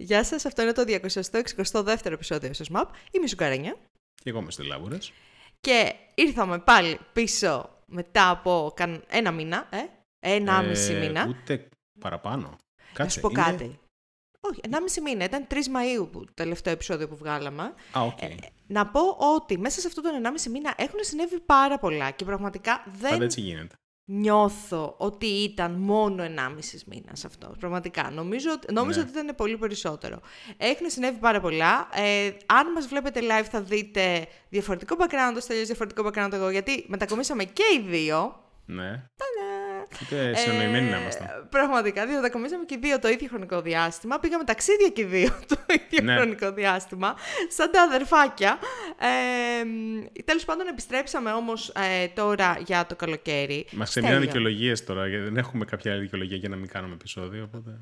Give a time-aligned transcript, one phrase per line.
[0.00, 2.94] Γεια σας, αυτό είναι το 262ο επεισόδιο σας ΜΑΠ.
[3.10, 3.76] Είμαι η Σουκαρένια.
[4.14, 5.12] Και εγώ είμαι στη Λάμπουρες.
[5.60, 9.04] Και ήρθαμε πάλι πίσω μετά από καν...
[9.08, 9.78] ένα μήνα, ε;
[10.18, 11.26] Ένα μισή μήνα.
[11.28, 11.68] Ούτε
[12.00, 12.56] παραπάνω.
[12.98, 13.78] Να σου πω είναι- κάτι.
[14.40, 15.24] Όχι, ενάμιση μήνα.
[15.24, 17.62] Ήταν 3 Μαΐου που, το τελευταίο επεισόδιο που βγάλαμε.
[17.92, 18.22] Α, οκ.
[18.22, 18.34] Ε,
[18.66, 19.00] να πω
[19.34, 23.24] ότι μέσα σε αυτόν τον 1,5 μήνα έχουν συνέβη πάρα πολλά και πραγματικά δεν Πάντα
[23.24, 23.74] έτσι γίνεται.
[24.12, 27.52] Νιώθω ότι ήταν μόνο 1,5 μήνας αυτό.
[27.58, 28.10] Πραγματικά.
[28.10, 29.08] Νομίζω, ότι- νόμιζα Ναι.
[29.10, 30.20] ότι ήταν πολύ περισσότερο.
[30.56, 31.88] Έχουν συνέβη πάρα πολλά.
[31.94, 36.84] Ε, αν μας βλέπετε live, θα δείτε διαφορετικό background, ως τελείως διαφορετικό background εγώ, γιατί
[36.88, 38.44] μετακομίσαμε και οι δύο.
[38.66, 38.88] Ναι.
[38.90, 39.69] Τανά!
[40.02, 41.46] Ούτε συνεννοημένοι να Ε, είμαστε.
[41.50, 44.18] Πραγματικά, διότι μετακομίσαμε και οι δύο το ίδιο χρονικό διάστημα.
[44.18, 46.16] Πήγαμε ταξίδια και οι δύο το ίδιο Ναι.
[46.16, 47.16] χρονικό διάστημα.
[47.48, 48.58] Σαν τα αδερφάκια.
[48.98, 49.64] Ε,
[50.24, 51.72] Τέλος πάντων, επιστρέψαμε όμως
[52.14, 53.66] τώρα για το καλοκαίρι.
[53.72, 54.32] Μας ξεμείνανε Στέλιο.
[54.40, 57.42] δικαιολογίε τώρα, γιατί δεν έχουμε κάποια άλλη δικαιολογία για να μην κάνουμε επεισόδιο.
[57.44, 57.80] Οπότε...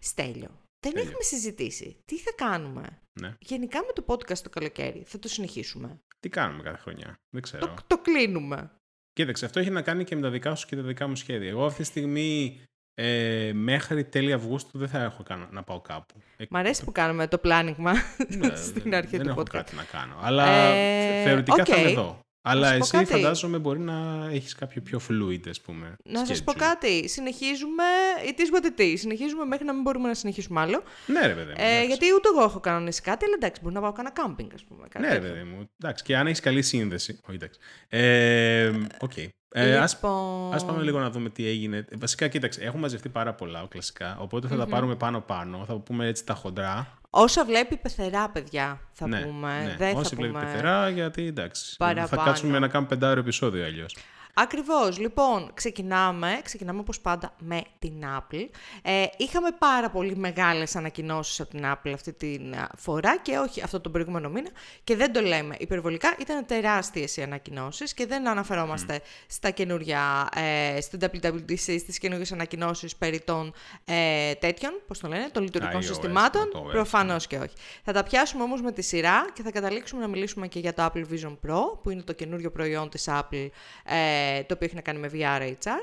[0.00, 0.48] Στέλιο.
[0.80, 1.08] Δεν Στέλιο.
[1.10, 1.96] έχουμε συζητήσει.
[2.04, 2.82] Τι θα κάνουμε;
[3.20, 3.34] Ναι.
[3.38, 7.14] Γενικά με το podcast το καλοκαίρι θα το συνεχίσουμε; Τι κάνουμε κάθε χρονιά.
[7.30, 7.66] Δεν ξέρω.
[7.66, 8.70] Το, το κλείνουμε.
[9.16, 11.48] Κοίταξε, αυτό έχει να κάνει και με τα δικά σου και τα δικά μου σχέδια.
[11.48, 12.60] Εγώ αυτή τη στιγμή
[12.94, 16.14] ε, μέχρι τέλη Αυγούστου δεν θα έχω κάνω, να πάω κάπου.
[16.36, 17.96] Ε, Μ' αρέσει που κάνουμε το planning μας
[18.28, 19.48] ναι, στην δεν- αρχή δεν του έχω podcast.
[19.50, 20.14] κάτι να κάνω.
[20.20, 21.78] Αλλά Ε, θεωρητικά θα οκ.
[21.78, 22.18] είμαι εδώ.
[22.48, 23.06] Αλλά σου πω εσύ κάτι.
[23.06, 25.96] φαντάζομαι μπορεί να έχεις κάποιο πιο fluid, ας πούμε.
[26.04, 26.58] Να σας πω schedule.
[26.58, 27.08] κάτι.
[27.08, 27.84] Συνεχίζουμε.
[28.26, 28.94] It is what it is.
[28.98, 30.82] Συνεχίζουμε μέχρι να μην μπορούμε να συνεχίσουμε άλλο.
[31.06, 31.54] Ναι, ρε παιδί μου.
[31.56, 31.86] Ε, εντάξει.
[31.86, 34.86] γιατί ούτε εγώ έχω κανονίσει κάτι, αλλά εντάξει, μπορεί να πάω κάνα κάμπινγκ, ας πούμε.
[34.88, 35.32] κάτι Ναι, ρε τέτοιο.
[35.34, 35.70] παιδί μου.
[35.82, 37.20] Εντάξει, και αν έχεις καλή σύνδεση.
[37.26, 37.60] Όχι, εντάξει.
[37.88, 39.16] Ε, Οκ.
[39.48, 41.76] Ε, ας, Λοιπόν, ας πάμε λίγο να δούμε τι έγινε.
[41.76, 44.16] Ε, Βασικά, κοίταξε, έχουν μαζευτεί πάρα πολλά κλασικά.
[44.20, 45.64] Οπότε θα τα πάρουμε πάνω-πάνω.
[45.66, 46.98] Θα πούμε έτσι τα χοντρά.
[47.18, 49.62] Όσα βλέπει πεθερά, παιδιά, θα ναι, πούμε.
[49.64, 49.74] ναι.
[49.78, 50.44] Δεν Όσοι θα βλέπει πούμε...
[50.44, 51.74] πεθερά, γιατί εντάξει.
[51.78, 52.22] Θα παραπάνω.
[52.22, 53.96] κάτσουμε να κάνουμε πεντάωρο επεισόδιο αλλιώς.
[54.38, 54.98] Ακριβώς.
[54.98, 56.40] Λοιπόν, ξεκινάμε.
[56.42, 58.48] Ξεκινάμε όπως πάντα με την Apple.
[58.82, 63.62] Ε, είχαμε πάρα πολύ μεγάλες ανακοινώσεις από την Apple αυτή την α, φορά και όχι
[63.62, 64.48] αυτό τον προηγούμενο μήνα
[64.84, 66.14] και δεν το λέμε υπερβολικά.
[66.20, 72.96] Ήταν τεράστιες οι ανακοινώσεις και δεν αναφερόμαστε στα καινούρια, ε, στην WWDC, στις καινούργιες ανακοινώσεις
[72.96, 76.50] περί των ε, τέτοιων, πώς το λένε, των λειτουργικών iOS, συστημάτων.
[76.54, 77.54] macOS, Προφανώς και όχι.
[77.84, 80.84] Θα τα πιάσουμε όμως με τη σειρά και θα καταλήξουμε να μιλήσουμε και για το
[80.84, 83.48] Apple Vision Pro, που είναι το καινούριο προϊόν της Apple,
[83.84, 85.80] ε, το οποίο έχει να κάνει με VR AR.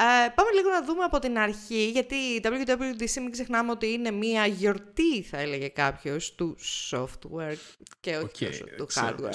[0.00, 4.10] Ε, πάμε λίγο να δούμε από την αρχή, γιατί η WWDC μην ξεχνάμε ότι είναι
[4.10, 6.56] μία γιορτή, θα έλεγε κάποιος, του
[6.90, 7.56] software
[8.00, 9.06] και όχι Οκ, τόσο του ξέρω.
[9.18, 9.32] hardware.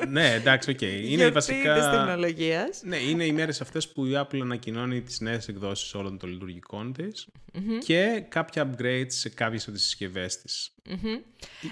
[0.00, 0.80] Ε, ναι, εντάξει, οκ.
[0.82, 1.74] Είναι Γιορτή βασικά.
[1.74, 2.82] της τεχνολογίας.
[2.84, 6.92] Ναι, είναι οι μέρες αυτές που η Apple ανακοινώνει τις νέες εκδόσεις όλων των λειτουργικών
[6.92, 7.26] της
[7.84, 10.74] και κάποια upgrades σε κάποιες από τις συσκευές της.
[10.88, 11.16] Μμμ.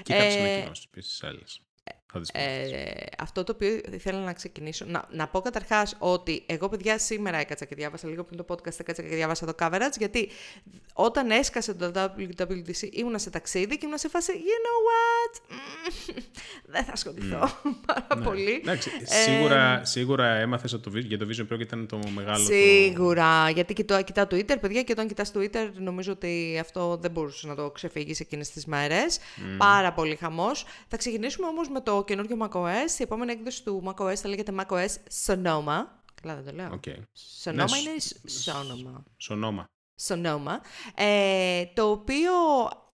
[0.03, 1.61] Και κάποιες Ε, ανακοινώσεις επίσης άλλες.
[2.15, 2.45] Θα τις πούμε.
[2.45, 4.85] Ε, αυτό το οποίο ήθελα να ξεκινήσω.
[4.89, 8.81] Να, να πω καταρχάς ότι εγώ, παιδιά, σήμερα έκατσα και διάβασα λίγο πριν το podcast,
[8.81, 10.29] έκατσα και διάβασα το coverage, γιατί
[10.93, 16.15] όταν έσκασε το WWDC ήμουνα σε ταξίδι και ήμουνα σε φάση, you know what, μμμ,
[16.67, 17.39] δεν θα ασχοληθώ
[17.87, 18.25] πάρα Ναι.
[18.25, 18.53] πολύ.
[18.63, 21.99] Εντάξει, Ε, σίγουρα, σίγουρα έμαθες από το, Vision- για το Vision Pro και ήταν το
[22.15, 27.11] μεγάλο Σίγουρα, γιατί κοιτά, κοιτά Twitter, παιδιά, και όταν κοιτάς Twitter νομίζω ότι αυτό δεν
[27.11, 29.19] μπορούσες να το ξεφύγεις εκείνες τις μέρες.
[29.59, 30.67] Πάρα πολύ χαμός.
[30.89, 32.99] Θα ξεκινήσουμε όμως με το καινούργιο macOS.
[32.99, 34.89] Η επόμενη έκδοση του macOS θα λέγεται macOS
[35.27, 35.85] Sonoma.
[36.23, 36.69] Καλά δεν το λέω.
[36.69, 36.75] το...
[36.75, 36.83] Ok.
[37.45, 39.03] Sonoma Ναι, είναι σ- Sonoma.
[39.17, 39.67] Sonoma.
[40.07, 40.57] Sonoma.
[40.95, 42.33] Ε, το οποίο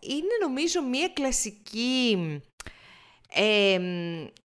[0.00, 2.18] είναι νομίζω μία κλασική...
[3.34, 3.74] ε,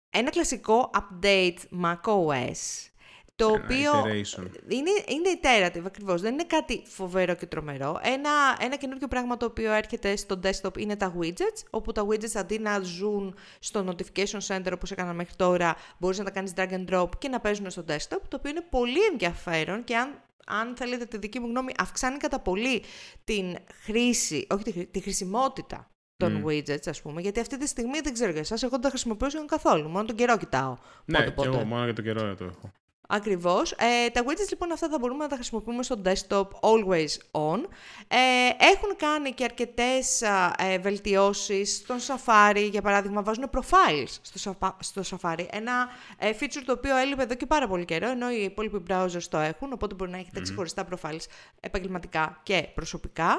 [0.09, 2.89] ένα κλασικό update macOS.
[3.35, 4.45] Το Ένα οποίο iteration.
[4.67, 7.99] είναι, είναι iterative ακριβώς, δεν είναι κάτι φοβερό και τρομερό.
[8.03, 8.29] Ένα,
[8.59, 12.59] ένα καινούργιο πράγμα το οποίο έρχεται στο desktop είναι τα widgets, όπου τα widgets αντί
[12.59, 16.85] να ζουν στο notification center όπως έκανα μέχρι τώρα, μπορείς να τα κάνεις drag and
[16.93, 21.05] drop και να παίζουν στο desktop, το οποίο είναι πολύ ενδιαφέρον και αν, αν θέλετε
[21.05, 22.83] τη δική μου γνώμη, αυξάνει κατά πολύ
[23.23, 27.99] την χρήση, όχι τη, χρη- τη χρησιμότητα των widgets, ας πούμε, γιατί αυτή τη στιγμή
[27.99, 30.77] δεν ξέρω για εσάς, εγώ δεν τα χρησιμοποιώ σχεδόν καθόλου, μόνο τον καιρό κοιτάω.
[31.05, 31.47] Ναι, πότε, και πότε.
[31.47, 32.71] εγώ μόνο για το καιρό το έχω.
[33.07, 33.71] Ακριβώς.
[33.71, 37.59] Ε, τα widgets λοιπόν αυτά θα μπορούμε να τα χρησιμοποιούμε στο desktop always on.
[38.07, 42.67] Ε, έχουν κάνει και αρκετές α, ε, βελτιώσεις στον Safari.
[42.71, 45.45] Για παράδειγμα βάζουν profiles στο, Safa- στο Safari.
[45.51, 49.23] Ένα ε, feature το οποίο έλειπε εδώ και πάρα πολύ καιρό, ενώ οι υπόλοιποι browsers
[49.29, 51.25] το έχουν, οπότε μπορεί να έχετε ξεχωριστά profiles
[51.59, 53.29] επαγγελματικά και προσωπικά.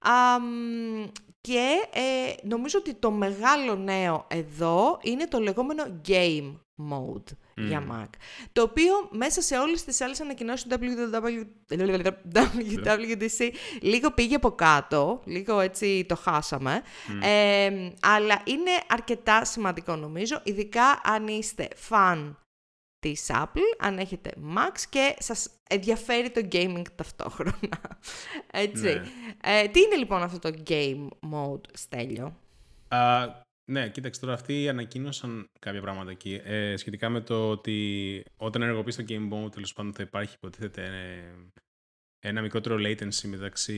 [0.00, 1.04] Α, μ,
[1.46, 6.54] και ε, νομίζω ότι το μεγάλο νέο εδώ είναι το λεγόμενο game
[6.90, 8.08] mode για Mac.
[8.52, 10.78] Το οποίο μέσα σε όλες τις άλλες ανακοινώσεις του
[12.34, 13.50] WWDC
[13.80, 16.82] λίγο πήγε από κάτω, λίγο έτσι το χάσαμε,
[17.22, 22.38] Ε, αλλά είναι αρκετά σημαντικό νομίζω, ειδικά αν είστε φαν
[22.98, 27.98] της Apple, αν έχετε Max και σας ενδιαφέρει το gaming ταυτόχρονα.
[28.50, 28.82] Έτσι.
[28.82, 29.02] Ναι.
[29.42, 32.36] Ε, τι είναι λοιπόν αυτό το game mode, Στέλιο;
[32.88, 33.26] Α,
[33.64, 38.96] ναι, κοίταξε τώρα αυτοί ανακοίνωσαν κάποια πράγματα εκεί ε, σχετικά με το ότι όταν ενεργοποιείς
[38.96, 41.50] το game mode τέλος πάντων θα υπάρχει υποτίθεται ε,
[42.28, 43.74] ένα μικρότερο latency μεταξύ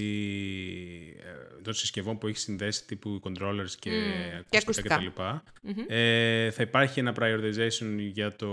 [1.18, 3.94] ε, των συσκευών που έχεις συνδέσει τύπου controllers και Mm,
[4.34, 4.96] ακουστικά και ακουστικά.
[4.96, 5.22] κτλ.
[5.62, 5.84] Μμμ.
[5.88, 8.48] Ε, θα υπάρχει ένα prioritization για, το,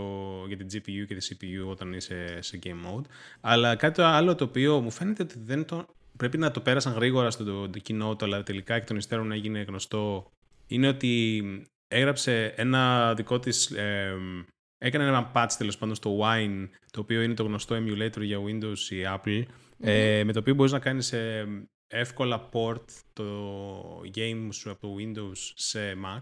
[0.48, 3.04] για την GPU και τη CPU όταν είσαι σε game mode.
[3.42, 5.86] Αλλά κάτι άλλο το οποίο μου φαίνεται ότι δεν το,
[6.18, 9.32] πρέπει να το πέρασαν γρήγορα στο το, το κοινό του, αλλά τελικά εκ των υστέρων
[9.32, 10.32] έγινε γνωστό,
[10.68, 11.44] είναι ότι
[11.88, 13.72] έγραψε ένα δικό της...
[13.72, 14.16] ε,
[14.78, 18.78] έκανε ένα patch τέλος πάντων στο Wine, το οποίο είναι το γνωστό emulator για Windows
[18.90, 19.44] η Apple,
[19.80, 21.48] ε, με το οποίο μπορείς να κάνεις ε,
[21.88, 23.26] εύκολα port το
[24.16, 26.22] game σου από το Windows σε Mac.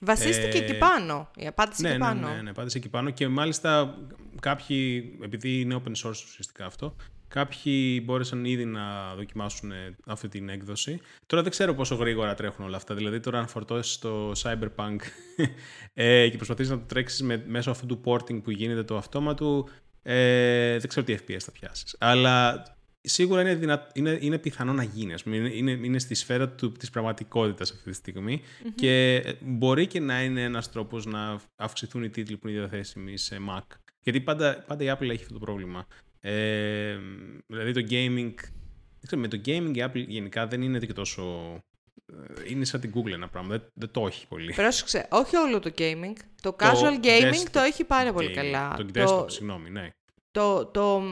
[0.00, 1.30] Βασίστηκε Ε, εκεί πάνω.
[1.36, 2.28] Η απάντηση Ναι, εκεί ναι, πάνω.
[2.28, 3.98] ναι, ναι, πάτησε εκεί πάνω και μάλιστα
[4.40, 6.96] κάποιοι, επειδή είναι open source ουσιαστικά αυτό,
[7.28, 11.00] κάποιοι μπόρεσαν ήδη να δοκιμάσουν ε, αυτή την έκδοση.
[11.26, 12.94] Τώρα δεν ξέρω πόσο γρήγορα τρέχουν όλα αυτά.
[12.94, 14.96] Δηλαδή τώρα αν φορτώσεις το Cyberpunk
[15.94, 19.68] ε, και προσπαθείς να το τρέξεις με, μέσω αυτού του porting που γίνεται το αυτόματο,
[20.02, 21.96] ε, δεν ξέρω τι FPS θα πιάσεις.
[21.98, 22.62] Αλλά
[23.08, 23.90] σίγουρα είναι, δυνα...
[23.94, 25.12] είναι, είναι πιθανό να γίνει.
[25.12, 25.36] Ας πούμε.
[25.36, 28.40] Είναι, είναι, είναι στη σφαίρα του, της πραγματικότητας αυτή τη στιγμη
[28.74, 33.16] και ε, μπορεί και να είναι ένας τρόπος να αυξηθούν οι τίτλοι που είναι διαθέσιμοι
[33.16, 33.62] σε Mac.
[34.00, 35.86] Γιατί πάντα, πάντα η Apple έχει αυτό το πρόβλημα.
[36.20, 36.98] Ε,
[37.46, 38.34] δηλαδή το gaming,
[38.98, 41.22] δεν ξέρω, με το gaming η Apple γενικά δεν είναι και τόσο...
[42.12, 44.52] ε, Είναι σαν την Google ένα πράγμα, δεν, δεν το έχει πολύ.
[44.52, 46.12] Πρόσεξε, όχι όλο το gaming.
[46.42, 48.34] Το casual gaming desktop το έχει πάρα πολύ gaming.
[48.34, 48.74] καλά.
[48.76, 49.90] Το desktop, συγγνώμη, ναι.
[50.30, 51.02] το, το,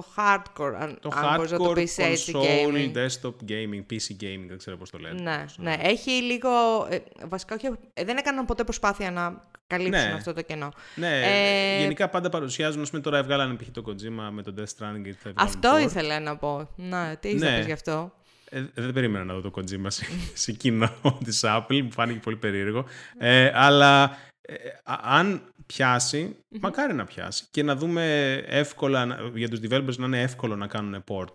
[0.00, 2.92] το hardcore, αν, Το αν μπορείς να το hardcore πεις έτσι, console, gaming.
[2.96, 5.20] desktop gaming, PC gaming, δεν ξέρω πώς το λένε.
[5.20, 5.76] Ναι, Πώς, ναι.
[5.82, 6.48] Έχει λίγο.
[6.90, 6.98] ε,
[7.28, 10.12] βασικά, όχι, ε, δεν έκαναν ποτέ προσπάθεια να καλύψουν Ναι.
[10.12, 10.68] αυτό το κενό.
[10.94, 13.68] Ναι, Ε, γενικά πάντα παρουσιάζουν, ας πούμε τώρα έβγαλαν π.χ.
[13.72, 15.80] το Kojima με το Death Stranding και θα βγάλουν Αυτό port.
[15.82, 16.68] ήθελα να πω.
[16.76, 17.56] Να, τι έχεις να Ναι.
[17.56, 18.12] πεις γι' αυτό;
[18.50, 20.90] Ε, δεν περίμενα να δω το Kojima σε, σε κοινό
[21.24, 22.84] της Apple, μου φάνηκε πολύ περίεργο.
[23.18, 24.54] Ε, αλλά ε,
[24.84, 25.42] α- αν
[25.72, 30.56] πιάσει, μακάρι να πιάσει και να δούμε εύκολα, να- για τους developers να είναι εύκολο
[30.56, 31.32] να κάνουν port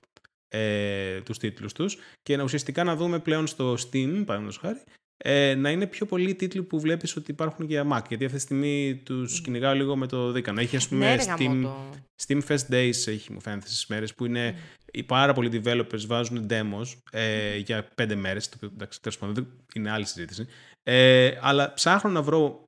[0.48, 4.82] ε, τους τίτλους τους και να ουσιαστικά να δούμε πλέον στο Steam, παραδείγματος χάρη,
[5.18, 8.02] ε, να είναι πιο πολλοί τίτλοι που βλέπεις ότι υπάρχουν και για Mac.
[8.08, 10.60] Γιατί αυτή τη στιγμή τους κυνηγάω λίγο με το δίκανο.
[10.62, 11.90] Έχει ας πούμε Ναι, ρε Steam, γαμώτο.
[12.28, 14.56] Steam Fest Days έχει μου φαίνεται στις μέρες που είναι
[14.92, 19.36] οι πάρα πολλοί developers βάζουν demos ε, για πέντε μέρες, το οποίο εντάξει τέλος πάντων
[19.36, 20.48] δεν- είναι άλλη συζήτηση,
[20.84, 22.64] ε, αλλά ψάχνω να βρω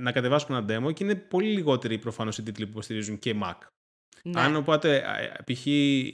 [0.00, 3.54] να κατεβάσω ένα demo και είναι πολύ λιγότεροι προφανώς οι τίτλοι που υποστηρίζουν και Mac.
[4.22, 4.40] Ναι.
[4.40, 5.66] Αν οπότε ε, π.χ.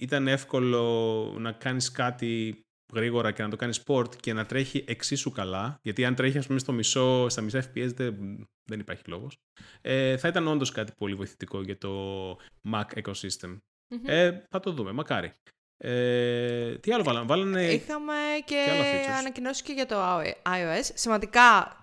[0.03, 2.63] ήταν εύκολο να κάνεις κάτι
[2.95, 6.47] γρήγορα και να το κάνεις port και να τρέχει εξίσου καλά, γιατί αν τρέχει ας
[6.47, 9.37] πούμε στο μισό, στα μισά FPS δεν, δεν υπάρχει λόγος,
[9.81, 12.31] ε, θα ήταν όντως κάτι πολύ βοηθητικό για το
[12.73, 13.59] Mac ecosystem.
[13.95, 14.03] Μμμ.
[14.05, 15.33] Ε, θα το δούμε, μακάρι.
[15.77, 17.73] Ε, τι άλλο βάλανε, βάλανε...
[17.73, 18.15] Είχαμε
[18.45, 19.19] και, και άλλα features.
[19.19, 20.91] ανακοινώσεις και για το iOS.
[20.95, 21.77] Σημαντικά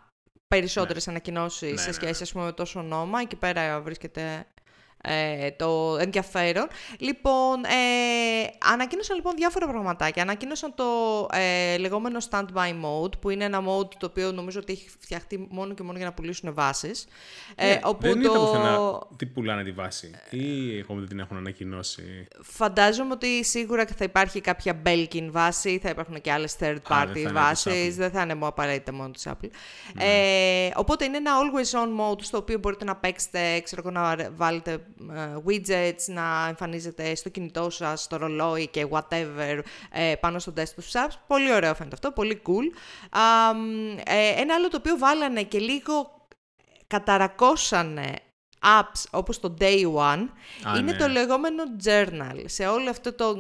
[0.55, 3.19] περισσότερες ανακοινώσεις Ναι, σε ναι, σχέση ας πούμε, με τόσο όνομα.
[3.21, 4.45] Εκεί πέρα βρίσκεται
[5.05, 6.67] ε, το ενδιαφέρον.
[6.99, 10.21] Λοιπόν, ε, ανακοίνωσαν λοιπόν διάφορα πραγματάκια.
[10.21, 10.85] Ανακοίνωσαν το
[11.31, 15.73] ε, λεγόμενο standby mode, που είναι ένα mode το οποίο νομίζω ότι έχει φτιαχτεί μόνο
[15.73, 17.05] και μόνο για να πουλήσουν βάσεις.
[17.55, 18.39] Ε, Ναι, όπου δεν είδα το...
[18.39, 20.11] πουθενά τι πουλάνε τη βάση.
[20.29, 22.27] Ή ακόμα δεν την έχουν ανακοινώσει.
[22.41, 27.03] Φαντάζομαι ότι σίγουρα θα υπάρχει κάποια Belkin βάση, θα υπάρχουν και άλλες third δεν θα
[27.03, 27.97] party είναι της βάσεις, Apple.
[27.97, 29.49] δεν θα είναι μόνο απαραίτητα μόνο της Apple.
[29.93, 30.03] Ναι.
[30.03, 34.29] Ε, οπότε είναι ένα always on mode στο οποίο μπορείτε να παίξετε, ξέρω εγώ, να
[34.35, 34.77] βάλετε ε,
[35.45, 39.59] widgets, να εμφανίζετε στο κινητό σας, στο ρολόι και whatever
[39.91, 41.19] ε, πάνω στο desktop σας.
[41.27, 42.77] Πολύ ωραίο φαίνεται αυτό, πολύ cool.
[43.19, 46.27] Α, μ, ε, ένα άλλο το οποίο βάλανε και λίγο
[46.87, 48.13] καταρακώσανε
[48.79, 50.27] apps όπως το Day One
[50.67, 50.97] Α, είναι ναι.
[50.97, 52.43] το λεγόμενο journal.
[52.45, 53.37] Σε όλη αυτή το,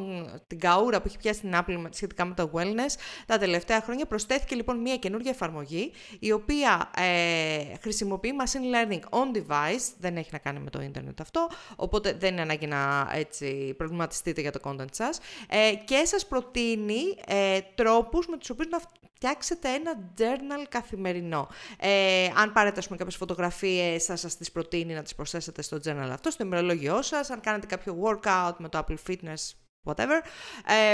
[0.47, 4.05] την καούρα που έχει πιάσει την Apple με- σχετικά με το wellness, τα τελευταία χρόνια
[4.05, 10.29] προσθέθηκε λοιπόν μια καινούργια εφαρμογή η οποία ε, χρησιμοποιεί machine learning on device, δεν έχει
[10.31, 14.59] να κάνει με το ίντερνετ αυτό, οπότε δεν είναι ανάγκη να έτσι, προβληματιστείτε για το
[14.63, 18.79] content σας ε, και σας προτείνει ε, τρόπους με τους οποίους να
[19.15, 21.47] φτιάξετε ένα journal καθημερινό.
[21.79, 25.77] Ε, αν πάρετε ας πούμε, κάποιες φωτογραφίες, θα σας τις προτείνει να τις προσθέσετε στο
[25.83, 27.29] journal αυτό, στο ημερολόγιό σας.
[27.29, 29.51] Αν κάνετε κάποιο workout με το Apple Fitness,
[29.85, 30.21] whatever.
[30.65, 30.93] Ε,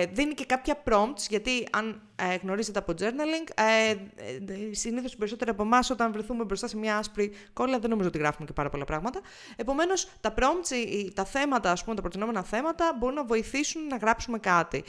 [0.00, 3.96] ε, δίνει και κάποια prompts, γιατί αν ε, γνωρίζετε από journaling, ε, ε,
[4.74, 8.18] συνήθως οι περισσότεροι από εμάς όταν βρεθούμε μπροστά σε μια άσπρη κόλλα δεν νομίζω ότι
[8.18, 9.20] γράφουμε και πάρα πολλά πράγματα.
[9.56, 14.38] Επομένως, τα prompts, τα θέματα, ας πούμε, τα προτινόμενα θέματα μπορούν να βοηθήσουν να γράψουμε
[14.38, 14.84] κάτι.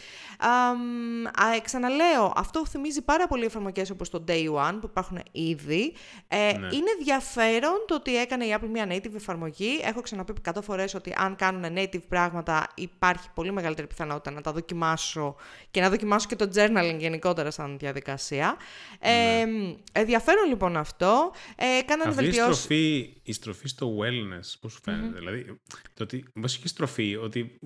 [1.56, 5.94] Ε, ξαναλέω, αυτό θυμίζει πάρα πολύ εφαρμογές όπως το Day One που υπάρχουν ήδη.
[6.28, 6.68] Ε, ναι.
[6.68, 9.80] Είναι ενδιαφέρον το ότι έκανε η Apple μια native εφαρμογή.
[9.84, 12.68] Έχω ξαναπεί 100 φορές ότι αν κάνουν native πράγματα
[12.98, 15.36] υπάρχει πολύ μεγαλύτερη πιθανότητα να τα δοκιμάσω
[15.72, 18.58] και να δοκιμάσω και το journaling γενικότερα σαν διαδικασία.
[19.02, 19.42] Ναι.
[19.42, 19.46] Ε,
[19.92, 21.32] ενδιαφέρον λοιπόν αυτό.
[21.56, 22.50] Ε, κάνανε Αυτή βελτιώσει...
[22.50, 25.20] η, στροφή, η στροφή στο wellness, πώς σου φαίνεται; Mm-hmm.
[25.20, 25.60] Δηλαδή,
[25.94, 27.60] το ότι, βασική στροφή, ότι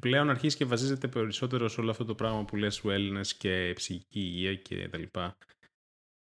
[0.00, 4.20] πλέον αρχίζει και βασίζεται περισσότερο σε όλο αυτό το πράγμα που λες wellness και ψυχική
[4.20, 5.36] υγεία και τα λοιπά.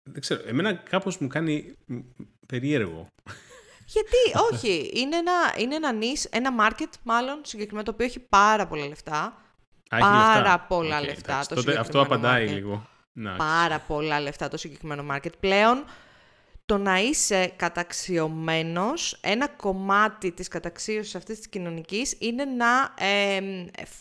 [0.10, 1.74] Δεν ξέρω, εμένα κάπως μου κάνει
[2.48, 3.08] περίεργο.
[3.89, 8.67] Γιατί, όχι, είναι ένα, είναι ένα niche, ένα market μάλλον συγκεκριμένο το οποίο έχει πάρα
[8.67, 9.41] πολλά λεφτά.
[9.89, 11.46] πάρα πολλά λεφτά.
[11.48, 12.88] το τότε, αυτό απαντάει λίγο.
[13.38, 15.32] Πάρα πολλά λεφτά το συγκεκριμένο market.
[15.39, 15.86] Πλέον
[16.65, 23.39] το να είσαι καταξιωμένος, ένα κομμάτι της καταξίωσης αυτής της κοινωνικής είναι να ε,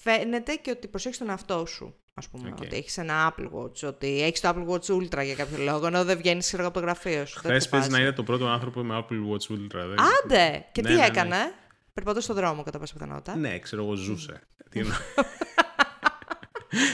[0.03, 1.95] φαίνεται και ότι προσέχεις τον εαυτό σου.
[2.25, 2.63] Α πούμε, okay.
[2.63, 6.05] ότι έχεις ένα Apple Watch, ότι έχεις το Apple Watch Ultra για κάποιο λόγο, ενώ
[6.05, 7.39] δεν βγαίνεις από το γραφείο σου.
[7.39, 9.87] Χθες παίζει να είναι το πρώτο άνθρωπο με Apple Watch Ultra.
[9.89, 10.01] Δεν...
[10.01, 10.67] Άντε!
[10.73, 11.07] Και ναι, τι ναι, ναι.
[11.07, 11.53] έκανε, ναι.
[11.95, 13.37] Περπατώ στον δρόμο κατά πάσα πιθανότητα.
[13.37, 14.41] Ναι, ξέρω εγώ, ζούσε.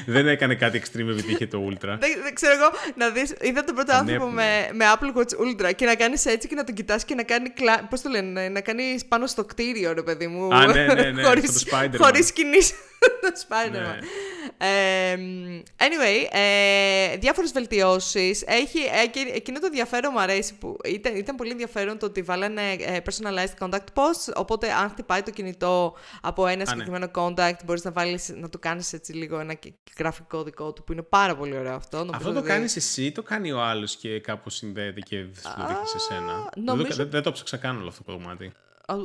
[0.07, 1.97] δεν έκανε κάτι extreme επειδή είχε το Ultra.
[1.99, 3.35] δεν, δεν ξέρω εγώ να δεις.
[3.41, 6.65] Είδα τον πρώτο άνθρωπο με, με Apple Watch Ultra και να κάνεις έτσι και να
[6.65, 7.49] τον κοιτάς και να κάνει.
[7.49, 7.87] Κλα...
[7.91, 10.55] Πώς το λένε, να κάνει πάνω στο κτίριο, ρε παιδί μου.
[10.55, 11.23] Α, ναι, ναι, ναι.
[12.03, 12.75] Χωρίς κινήσει.
[13.21, 13.99] το Spider-Man.
[14.59, 15.63] Ναι.
[15.77, 18.43] anyway, ε, διάφορες βελτιώσεις.
[18.47, 22.63] Έχει, ε, εκείνο το ενδιαφέρον μου αρέσει που ήταν, ήταν πολύ ενδιαφέρον το ότι βάλανε
[22.73, 26.67] ε, personalized contact posts, οπότε αν χτυπάει το κινητό από ένα ναι.
[26.67, 29.55] συγκεκριμένο contact, μπορείς να, βάλεις, να του κάνεις έτσι λίγο ένα
[29.99, 32.09] γραφικό δικό του, που είναι πάρα πολύ ωραίο αυτό.
[32.13, 35.87] Αυτό το κάνεις εσύ ή το κάνει ο άλλος και κάπως συνδέεται και σου δείχνει
[35.87, 36.53] σε σένα.
[36.57, 36.95] Νομίζω...
[36.97, 38.53] Δεν, δεν, το ψάξα καν όλο αυτό το κομμάτι.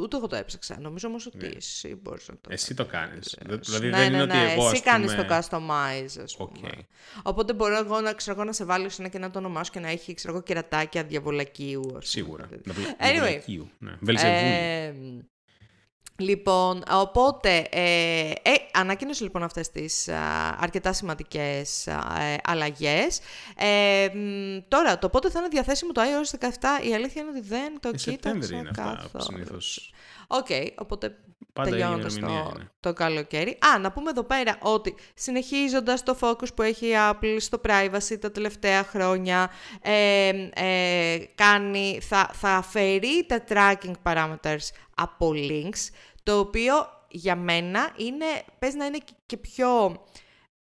[0.02, 0.80] Ούτε εγώ το έψαξα.
[0.80, 1.54] Νομίζω όμως ότι ναι.
[1.56, 3.38] εσύ μπορείς να το Εσύ το κάνεις.
[3.60, 4.70] Δηλαδή ναι, δεν είναι ναι, ότι εγώ.
[4.70, 6.52] Εσύ κάνεις το customize, ας πούμε.
[6.64, 6.80] Okay.
[7.24, 9.80] Οπότε μπορώ εγώ να, ξέρω, να σε βάλω σε ένα και να το ονομάσω και
[9.80, 11.98] να έχει ξέρω, εγώ, κερατάκια διαβολακίου.
[12.02, 12.50] Σίγουρα.
[13.00, 13.40] Anyway.
[14.18, 14.94] Ε,
[16.20, 20.10] Λοιπόν, οπότε, ε, ε, ανακοίνωσε λοιπόν αυτές τις
[20.60, 21.96] αρκετά σημαντικές ε,
[22.44, 23.20] αλλαγές.
[23.56, 24.08] Ε,
[24.68, 26.50] τώρα, το πότε θα είναι διαθέσιμο το iOS 17,
[26.88, 29.92] η αλήθεια είναι ότι δεν το ε, κοίταξα είναι αυτά, συνήθως.
[30.28, 31.18] Ok, okay, οπότε
[31.64, 33.58] τελειώνοντας το, το καλοκαίρι.
[33.76, 38.18] Α, να πούμε εδώ πέρα ότι συνεχίζοντας το focus που έχει η Apple στο privacy
[38.20, 39.50] τα τελευταία χρόνια,
[39.82, 45.90] ε, ε, κάνει, θα, θα αφαιρεί τα tracking parameters από links,
[46.24, 46.74] το οποίο
[47.10, 48.26] για μένα είναι,
[48.60, 50.02] πες να είναι και πιο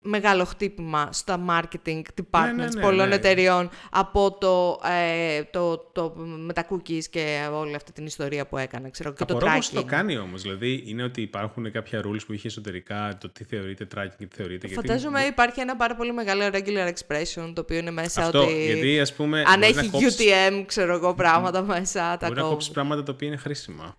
[0.03, 3.15] μεγάλο χτύπημα στα marketing departments ναι, ναι, ναι, πολλών ναι.
[3.15, 8.59] εταιριών από το, ε, το, το, με τα cookies και όλη αυτή την ιστορία που
[8.59, 8.91] έκανε.
[8.91, 9.71] Ξέρω, και το tracking.
[9.75, 10.43] το κάνει όμως.
[10.43, 14.37] Δηλαδή είναι ότι υπάρχουν κάποια rules που είχε εσωτερικά το τι θεωρείται tracking και τι
[14.37, 14.69] θεωρείται.
[14.69, 15.33] Φαντάζομαι γιατί...
[15.33, 19.13] υπάρχει ένα πάρα πολύ μεγάλο regular expression το οποίο είναι μέσα Αυτό, ότι γιατί, ας
[19.13, 23.29] πούμε, αν έχει UTM ξέρω εγώ πράγματα μέσα τα Μπορεί να κόψεις πράγματα τα οποία
[23.29, 23.97] είναι χρήσιμα.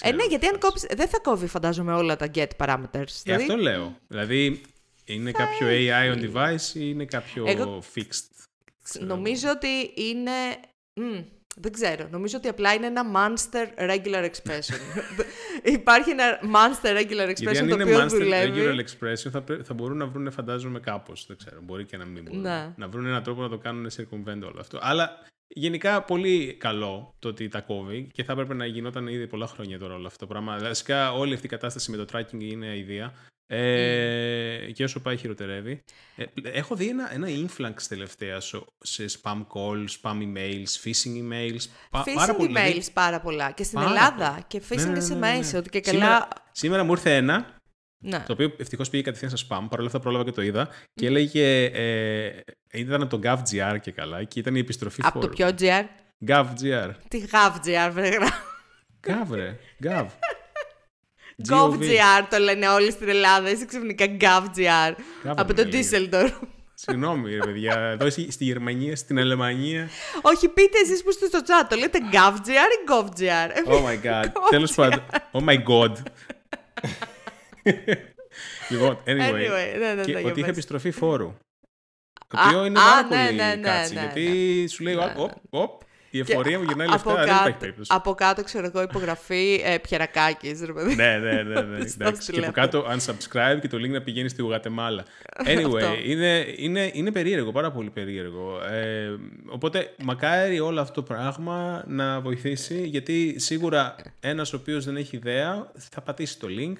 [0.00, 2.94] Ε, ναι, γιατί αν κόψει, δεν θα κόβει φαντάζομαι όλα τα get parameters.
[2.94, 3.42] Ε, δηλαδή...
[3.42, 3.96] Αυτό λέω.
[4.08, 4.60] Δηλαδή
[5.04, 7.82] είναι κάποιο AI on device ή είναι κάποιο Εγώ...
[7.94, 8.44] fixed.
[9.00, 10.30] Νομίζω ότι είναι...
[11.00, 11.24] Mm,
[11.56, 12.08] δεν ξέρω.
[12.10, 14.78] Νομίζω ότι απλά είναι ένα monster regular expression.
[15.78, 19.96] Υπάρχει ένα monster regular expression Γιατί αν το οποίο monster regular expression θα, θα μπορούν
[19.96, 21.26] να βρουν φαντάζομαι κάπως.
[21.26, 21.60] Δεν ξέρω.
[21.62, 22.40] Μπορεί και να μην μπορούν.
[22.40, 22.72] Ναι.
[22.76, 24.78] Να βρουν έναν τρόπο να το κάνουν circumvent όλο αυτό.
[24.82, 29.46] Αλλά γενικά πολύ καλό το ότι τα κόβει και θα έπρεπε να γινόταν ήδη πολλά
[29.46, 30.58] χρόνια τώρα όλο αυτό το πράγμα.
[30.58, 33.12] Βασικά όλη αυτή η κατάσταση με το tracking είναι ιδέα.
[33.46, 35.84] Ε, Και όσο πάει χειροτερεύει.
[36.16, 38.40] Ε, έχω δει ένα, ένα influx τελευταία
[38.78, 41.62] σε spam calls, spam emails, phishing emails.
[41.90, 42.84] phishing πάρα emails δηλαδή...
[42.92, 43.50] πάρα πολλά.
[43.50, 44.44] Και στην Ελλάδα.
[44.46, 45.98] Και phishing ναι, ναι, ναι, ναι, Ότι και καλά...
[45.98, 47.62] Σήμερα, σήμερα μου ήρθε ένα
[48.06, 48.24] ναι.
[48.26, 49.66] Το οποίο ευτυχώς πήγε κατευθείαν σε spam.
[49.70, 50.68] Παρ' όλα αυτά πρόλαβα και το είδα.
[50.94, 51.64] Και έλεγε.
[51.64, 52.40] Ε,
[52.72, 54.24] ήταν το GovGR και καλά.
[54.24, 55.84] Και ήταν η επιστροφή Από το ποιο GR?
[56.26, 56.90] GovGR.
[57.08, 58.10] Τι GovGR, βρε
[59.06, 59.58] Gov, ρε.
[59.82, 60.06] Gov.
[61.48, 63.50] GovGR το λένε όλοι στην Ελλάδα.
[63.50, 64.94] Είσαι ξαφνικά GovGR.
[65.24, 66.32] Από το Düsseldorf.
[66.74, 67.78] Συγγνώμη, ρε παιδιά.
[67.78, 69.88] Εδώ στη Γερμανία, στην Αλεμανία.
[70.22, 71.66] Όχι, πείτε εσείς που είστε στο chat.
[71.68, 73.72] Το λέτε GovGR ή GovGR.
[73.72, 74.26] Oh my god.
[74.50, 75.02] Τέλος πάντων.
[75.32, 75.92] Oh my god.
[78.68, 79.32] λοιπόν, anyway.
[79.32, 81.34] anyway ναι, ναι, και ναι, ότι είχε επιστροφή φόρου.
[82.28, 85.82] Το οποίο είναι πάρα πολύ ναι, ναι, κάτσι, γιατί σου λέει, οπ, οπ,
[86.14, 87.90] η εφορία μου γυρνάει λεφτά, δεν υπάρχει περίπτωση.
[87.94, 90.94] Από κάτω, ξέρω εγώ, υπογραφή ε, Πιερακάκης, ρε παιδί.
[90.94, 91.60] ναι, ναι, ναι.
[91.60, 91.76] ναι.
[91.98, 95.04] Εντάξει, και από κάτω unsubscribe και το link να πηγαίνει στη Γουατεμάλα.
[95.46, 98.60] Anyway, είναι, είναι, είναι περίεργο, πάρα πολύ περίεργο.
[98.64, 99.16] Ε,
[99.46, 105.16] οπότε, μακάρι όλο αυτό το πράγμα να βοηθήσει, γιατί σίγουρα ένας ο οποίος δεν έχει
[105.16, 106.76] ιδέα θα πατήσει το link,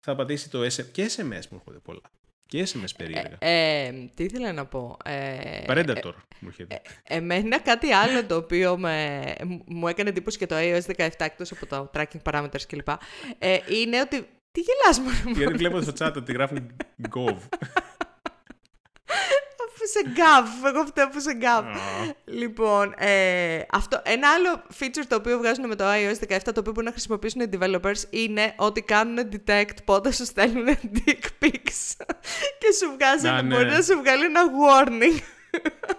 [0.00, 2.10] θα πατήσει το SMS, και SMS μου έρχονται πολλά.
[2.46, 3.36] Και SMS περίεργα.
[3.38, 4.96] Ε, ε, τι ήθελα να πω.
[5.04, 6.82] Ε, Parental μου έρχεται.
[7.02, 9.24] Ε, εμένα κάτι άλλο το οποίο με,
[9.66, 12.88] μου έκανε εντύπωση και το iOS 17 εκτός από το tracking parameters κλπ.
[13.38, 14.28] Ε, είναι ότι...
[14.52, 16.76] Τι γελάς μόνο Γιατί βλέπω στο chat ότι γράφουν
[17.14, 17.38] Gov.
[19.84, 20.64] σε γκάβ.
[20.64, 21.64] Εγώ φταίω που σε γκάβ.
[22.24, 26.62] Λοιπόν, ε, αυτό, ένα άλλο feature το οποίο βγάζουν με το iOS 17, το οποίο
[26.62, 32.04] μπορούν να χρησιμοποιήσουν οι developers, είναι ότι κάνουν detect πότε σου στέλνουν dick pics.
[32.60, 33.72] και σου βγάζει, να, μπορεί ναι.
[33.72, 35.20] να σου βγάλει ένα warning.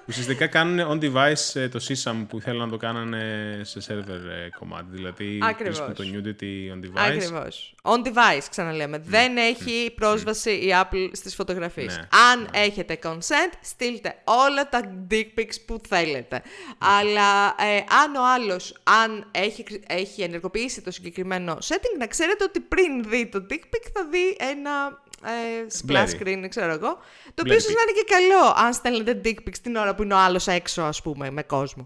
[0.08, 4.50] Ουσιαστικά κάνουν on device ε, το SysAM που θέλουν να το κάνανε σε server ε,
[4.60, 4.86] κομμάτι.
[4.90, 7.14] Δηλαδή βρίσκουν το nudity on device.
[7.16, 7.76] Ακριβώς.
[7.82, 8.98] On device, ξαναλέμε.
[8.98, 11.98] Δεν έχει πρόσβαση η Apple στις φωτογραφίες.
[11.98, 12.08] Ναι.
[12.32, 12.48] Αν ναι.
[12.60, 16.42] έχετε consent, στείλτε όλα τα dick pics που θέλετε.
[16.78, 22.60] Αλλά ε, αν ο άλλος, αν έχει, έχει ενεργοποιήσει το συγκεκριμένο setting, να ξέρετε ότι
[22.60, 26.98] πριν δει το dick pic θα δει ένα ε, splash screen, ξέρω εγώ.
[27.34, 30.14] Το οποίο ίσως να είναι και καλό αν στέλνετε dick pics την ώρα που είναι
[30.14, 31.86] ο άλλος έξω, ας πούμε, με κόσμο.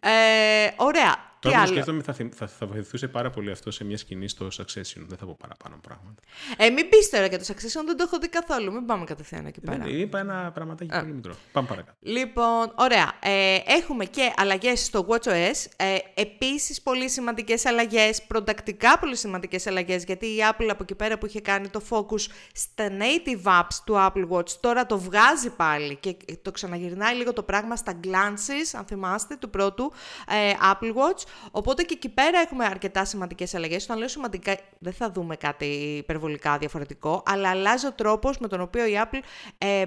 [0.00, 1.27] Ε, ωραία.
[1.40, 5.02] Τώρα που σκέφτομαι θα, θα, θα βοηθούσε πάρα πολύ αυτό σε μια σκηνή στο Succession.
[5.06, 6.22] Δεν θα πω παραπάνω πράγματα.
[6.56, 8.72] Ε, μην πεις τώρα για το Succession, δεν το έχω δει καθόλου.
[8.72, 9.84] Μην πάμε κατευθείαν εκεί πέρα.
[9.84, 11.34] Δεν, είπα ένα πραγματάκι πολύ μικρό.
[11.52, 11.96] Πάμε παρακάτω.
[12.00, 13.12] Λοιπόν, ωραία.
[13.22, 15.66] Ε, έχουμε και αλλαγές στο WatchOS.
[15.76, 18.22] Ε, Επίσης, πολύ σημαντικές αλλαγές.
[18.22, 20.04] Προτακτικά πολύ σημαντικές αλλαγές.
[20.04, 22.20] Γιατί η Apple από εκεί πέρα που είχε κάνει το focus
[22.52, 27.42] στα native apps του Apple Watch, τώρα το βγάζει πάλι και το ξαναγυρνάει λίγο το
[27.42, 29.92] πράγμα στα glances, αν θυμάστε, του πρώτου
[30.28, 31.22] ε, Apple Watch.
[31.50, 33.84] Οπότε και εκεί πέρα έχουμε αρκετά σημαντικές αλλαγές.
[33.84, 35.64] Όταν λέω σημαντικά, δεν θα δούμε κάτι
[35.98, 39.20] υπερβολικά διαφορετικό, αλλά αλλάζει ο τρόπος με τον οποίο η Apple
[39.58, 39.84] ε,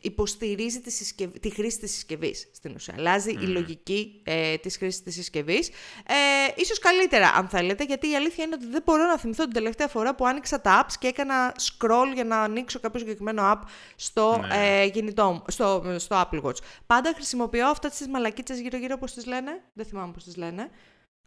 [0.00, 1.30] υποστηρίζει τη, συσκευ...
[1.40, 2.94] τη χρήση της συσκευής στην ουσία.
[2.98, 5.68] Αλλάζει η λογική ε, της χρήσης της συσκευής.
[6.06, 6.14] Ε,
[6.56, 9.88] ίσως καλύτερα, αν θέλετε, γιατί η αλήθεια είναι ότι δεν μπορώ να θυμηθώ την τελευταία
[9.88, 13.60] φορά που άνοιξα τα apps και έκανα scroll για να ανοίξω κάποιο συγκεκριμένο app
[13.96, 14.82] στο, ναι.
[14.82, 16.56] ε, κινητό, στο, στο Apple Watch.
[16.86, 19.62] Πάντα χρησιμοποιώ αυτέ τις μαλακίτσες γύρω-γύρω, πώ τις λένε.
[19.72, 20.70] Δεν θυμάμαι πώς τις λένε.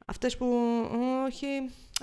[0.06, 0.46] Αυτές που
[1.26, 1.48] όχι,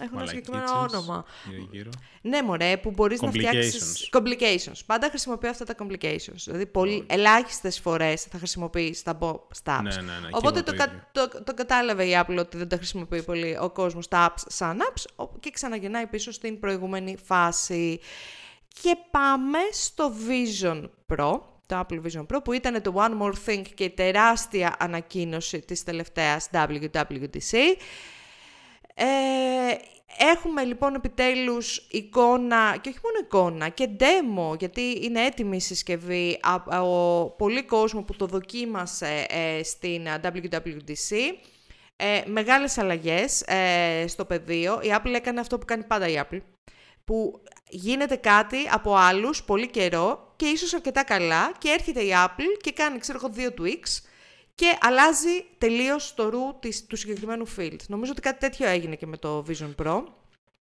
[0.01, 1.25] έχουν ένα συγκεκριμένο όνομα.
[1.51, 1.91] Γύρω, γύρω.
[2.23, 4.09] Ναι, μωρέ, που μπορείς να φτιάξεις.
[4.13, 4.81] Complications.
[4.87, 6.43] Πάντα χρησιμοποιώ αυτά τα complications.
[6.45, 9.19] Δηλαδή, πολύ ελάχιστες φορές θα χρησιμοποιήσει τα,
[9.63, 9.83] τα apps.
[9.83, 13.23] Ναι, ναι, ναι, Οπότε το, το, το, το, κατάλαβε η Apple ότι δεν τα χρησιμοποιεί
[13.23, 18.01] πολύ ο κόσμος τα apps σαν apps και ξαναγυρνάει πίσω στην προηγούμενη φάση.
[18.83, 23.62] Και πάμε στο Vision Pro το Apple Vision Pro που ήταν το One More Thing
[23.75, 27.59] και η τεράστια ανακοίνωση της τελευταίας WWDC.
[28.94, 29.05] Ε,
[30.18, 36.38] έχουμε λοιπόν επιτέλους εικόνα, και όχι μόνο εικόνα, και demo, γιατί είναι έτοιμη η συσκευή
[36.42, 41.16] από πολύ κόσμο που το δοκίμασε ε, στην WWDC.
[41.96, 44.81] Ε, μεγάλες αλλαγές ε, στο πεδίο.
[44.83, 46.40] Η Apple έκανε αυτό που κάνει πάντα η Apple,
[47.12, 52.59] που γίνεται κάτι από άλλους πολύ καιρό και ίσως αρκετά καλά και έρχεται η Apple
[52.61, 54.05] και κάνει, ξέρω εγώ, δύο tweaks
[54.55, 57.77] και αλλάζει τελείως το ρου της, του συγκεκριμένου field.
[57.88, 60.03] Νομίζω ότι κάτι τέτοιο έγινε και με το Vision Pro.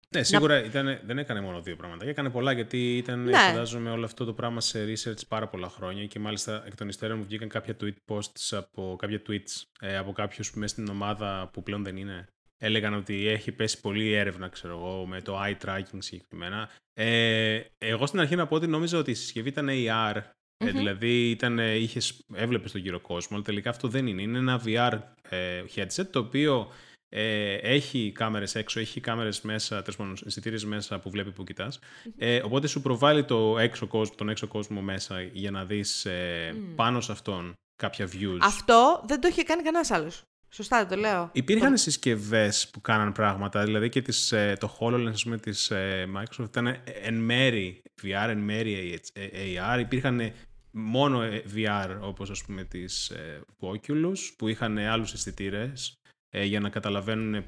[0.08, 0.66] Ναι, σίγουρα να...
[0.66, 2.06] ήταν, δεν έκανε μόνο δύο πράγματα.
[2.06, 3.38] Έκανε πολλά γιατί ήταν, ναι.
[3.38, 7.18] φαντάζομαι, όλο αυτό το πράγμα σε research πάρα πολλά χρόνια και μάλιστα εκ των υστέρων
[7.18, 11.62] μου βγήκαν κάποια tweet posts από κάποια tweets ε, από κάποιους μέσα στην ομάδα που
[11.62, 12.28] πλέον δεν είναι
[12.64, 16.70] έλεγαν ότι έχει πέσει πολύ έρευνα, ξέρω εγώ, με το eye tracking συγκεκριμένα.
[16.94, 20.16] Ε, εγώ στην αρχή να πω ότι νόμιζα ότι η συσκευή ήταν AR,
[20.56, 24.22] ε, δηλαδή ήταν, είχες, έβλεπες τον κύριο κόσμο, αλλά τελικά αυτό δεν είναι.
[24.22, 24.98] Είναι ένα VR
[25.28, 26.72] ε, headset το οποίο
[27.16, 31.78] ε, έχει κάμερες έξω, έχει κάμερες μέσα, τέλος αισθητήρες μέσα που βλέπει που κοιτάς.
[32.16, 36.54] Ε, οπότε σου προβάλλει το έξω κόσμο, τον έξω κόσμο μέσα για να δεις ε,
[36.74, 38.38] πάνω σε αυτόν κάποια views.
[38.40, 40.22] Αυτό δεν το είχε κάνει κανένας άλλος.
[40.54, 41.30] Σωστά, το λέω.
[41.32, 41.76] Υπήρχαν το...
[41.76, 46.44] συσκευές που κάναν πράγματα, δηλαδή και τις, ε, το HoloLens ας πούμε, της ε, Microsoft
[46.44, 49.80] ήταν εν μέρη VR, εν μέρη AR.
[49.80, 50.32] Υπήρχαν
[50.70, 51.20] μόνο
[51.54, 53.12] VR όπως ας πούμε της
[53.60, 55.98] Oculus που είχαν άλλους αισθητήρες
[56.30, 57.44] για να καταλαβαίνουν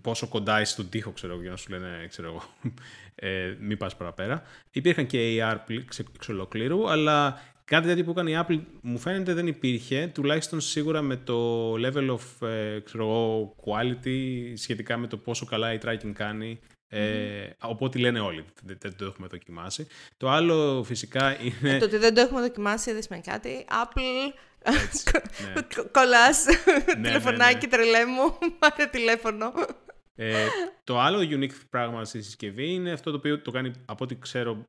[0.00, 2.42] πόσο κοντά είσαι στον τοίχο, ξέρω για να σου λένε, ξέρω εγώ,
[3.14, 4.42] ε, μην πας παραπέρα.
[4.70, 9.46] Υπήρχαν και AR εξ ολοκλήρου, αλλά Κάτι τέτοιο που έκανε η Apple μου φαίνεται δεν
[9.46, 15.72] υπήρχε, τουλάχιστον σίγουρα με το level of ε, ξέρω, quality σχετικά με το πόσο καλά
[15.72, 19.86] η tracking κάνει Ε, οπότε λένε όλοι, δεν, δεν το έχουμε δοκιμάσει.
[20.16, 21.74] Το άλλο φυσικά είναι...
[21.74, 23.64] Ε, το ότι δεν το έχουμε δοκιμάσει δεν σημαίνει κάτι.
[23.68, 24.32] Apple,
[25.44, 25.62] ναι.
[25.92, 26.44] κολλάς,
[26.86, 29.52] ναι, τηλεφωνάκι, ναι, τρελέ μου, πάρε τηλέφωνο.
[30.16, 30.46] Ε,
[30.84, 34.64] το άλλο unique πράγμα στη συσκευή είναι αυτό το οποίο το κάνει, από ό,τι ξέρω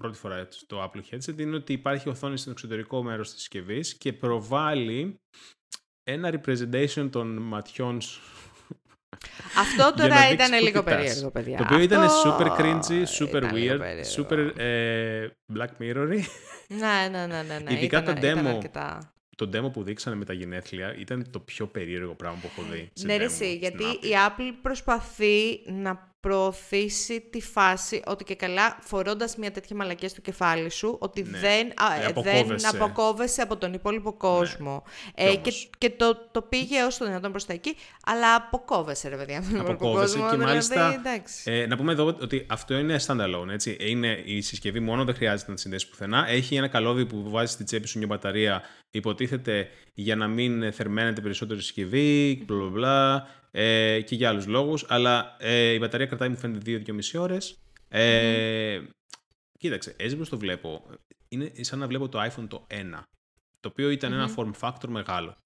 [0.00, 4.12] πρώτη φορά στο Apple Headset, είναι ότι υπάρχει οθόνη στο εξωτερικό μέρος της συσκευής και
[4.12, 5.20] προβάλλει
[6.02, 8.20] ένα representation των ματιών σου
[9.58, 11.56] αυτό τώρα ήταν λίγο περίεργο, παιδιά.
[11.56, 13.80] Το οποίο ήταν super cringy, super weird,
[14.16, 16.08] super ε, black mirror.
[16.68, 17.58] ναι, ναι, ναι, ναι.
[17.58, 17.72] ναι.
[17.72, 18.58] Ειδικά το demo.
[19.36, 22.90] Το demo που δείξανε με τα γενέθλια ήταν το πιο περίεργο πράγμα που έχω δει.
[23.00, 23.26] ναι, ρε,
[23.58, 30.08] γιατί η Apple προσπαθεί να προωθήσει τη φάση ότι και καλά φορώντας μια τέτοια μαλακία
[30.08, 31.38] στο κεφάλι σου ότι ναι.
[31.38, 34.84] δεν, α, ε, δεν αποκόβεσαι από τον υπόλοιπο κόσμο.
[35.20, 35.30] Ναι.
[35.30, 39.16] Ε, και, και το, το πήγε όσο το δυνατόν προς τα εκεί, αλλά αποκόβεσαι ρε
[39.16, 40.22] παιδιά από τον υπόλοιπο κόσμο.
[40.22, 41.02] Και δηλαδή, μάλιστα,
[41.44, 43.76] ε, να πούμε εδώ ότι αυτό είναι standalone, έτσι.
[43.80, 46.28] Είναι η συσκευή μόνο, δεν χρειάζεται να τη συνδέσει πουθενά.
[46.28, 51.20] Έχει ένα καλώδιο που βάζει στη τσέπη σου μια μπαταρία, υποτίθεται για να μην θερμαίνεται
[51.20, 56.28] περισσότερο η συσκευή, μπλα μπλα ε, και για άλλους λόγους, αλλά ε, η μπαταρία κρατάει
[56.28, 57.58] μου φαίνεται 2-2,5 ώρες.
[57.88, 58.80] Ε,
[59.60, 60.90] Κοίταξε, έτσι όπως το βλέπω,
[61.28, 62.74] είναι σαν να βλέπω το iPhone το 1,
[63.60, 65.36] το οποίο ένα form factor μεγάλο.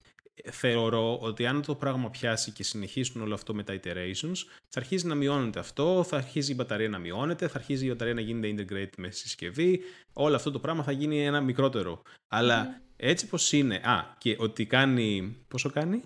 [0.51, 4.37] Θεωρώ ότι αν το πράγμα πιάσει και συνεχίσουν όλο αυτό με τα iterations,
[4.69, 8.13] θα αρχίσει να μειώνεται αυτό, θα αρχίσει η μπαταρία να μειώνεται, θα αρχίσει η μπαταρία
[8.13, 9.81] να γίνεται integrate με συσκευή,
[10.13, 12.01] όλο αυτό το πράγμα θα γίνει ένα μικρότερο.
[12.27, 16.03] Αλλά έτσι πως είναι, α, και ότι κάνει, πόσο κάνει;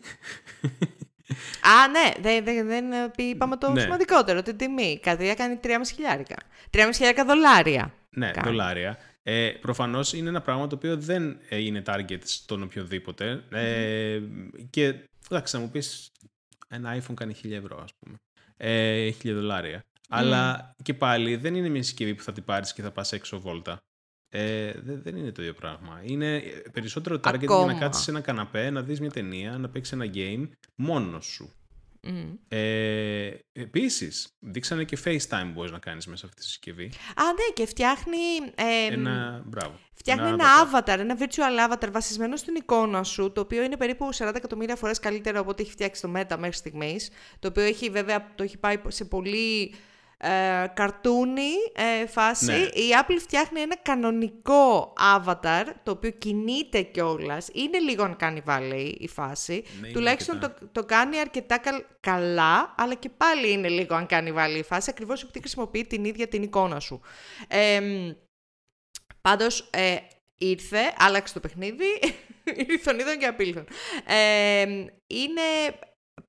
[1.61, 3.81] Α, ναι, δεν, δεν, δεν είπαμε το ναι.
[3.81, 4.99] σημαντικότερο, την τιμή.
[5.01, 6.35] Κάτι κάνει 3,5 χιλιάρικα.
[6.71, 7.93] 3,5 χιλιάρικα δολάρια.
[8.09, 8.47] Ναι, κάνει.
[8.47, 8.97] δολάρια.
[9.23, 13.43] Ε, Προφανώς είναι ένα πράγμα το οποίο δεν είναι target στον οποιοδήποτε.
[13.49, 14.21] Ε,
[14.69, 14.95] και
[15.29, 16.11] εντάξει, να μου πεις
[16.67, 18.17] ένα iPhone κάνει 1000 ευρώ, ας πούμε.
[18.57, 19.83] Ε, 1000 δολάρια.
[20.09, 23.39] Αλλά και πάλι δεν είναι μια συσκευή που θα την πάρεις και θα πας έξω
[23.39, 23.77] βόλτα.
[24.29, 26.01] Ε, δεν, είναι το ίδιο πράγμα.
[26.03, 29.93] Είναι περισσότερο target για να κάτσεις σε ένα καναπέ, να δεις μια ταινία, να παίξεις
[29.93, 31.53] ένα game μόνος σου.
[32.03, 32.37] Mm.
[32.47, 36.85] Ε, Επίσης, δείξανε και FaceTime μπορείς να κάνεις μέσα αυτή τη συσκευή.
[37.15, 38.17] Α, ναι, και φτιάχνει.
[38.55, 39.43] Ε, ένα.
[39.45, 39.79] Μπράβο.
[39.93, 40.97] Φτιάχνει ένα, avatar.
[40.99, 45.39] ένα virtual avatar βασισμένο στην εικόνα σου, το οποίο είναι περίπου 40 εκατομμύρια φορές καλύτερο
[45.39, 47.09] από ό,τι έχει φτιάξει το Meta μέχρι στιγμής.
[47.39, 49.73] Το οποίο έχει βέβαια το έχει πάει σε πολύ
[50.21, 52.45] ε, καρτούνι ε, φάση.
[52.45, 52.55] Ναι.
[52.55, 57.47] Η Apple φτιάχνει ένα κανονικό avatar, το οποίο κινείται κιόλας.
[57.53, 59.63] Είναι λίγο αν κάνει βάλει η φάση.
[59.81, 61.59] Ναι, Τουλάχιστον το, το κάνει αρκετά
[61.99, 66.05] καλά, αλλά και πάλι είναι λίγο αν κάνει βάλει η φάση, ακριβώς επειδή χρησιμοποιεί την
[66.05, 67.01] ίδια την εικόνα σου.
[67.47, 67.79] Ε,
[69.21, 69.95] πάντως, ε,
[70.37, 71.99] ήρθε, άλλαξε το παιχνίδι,
[72.69, 73.65] ήρθον και απήλθον.
[74.05, 74.61] Ε,
[75.07, 75.41] είναι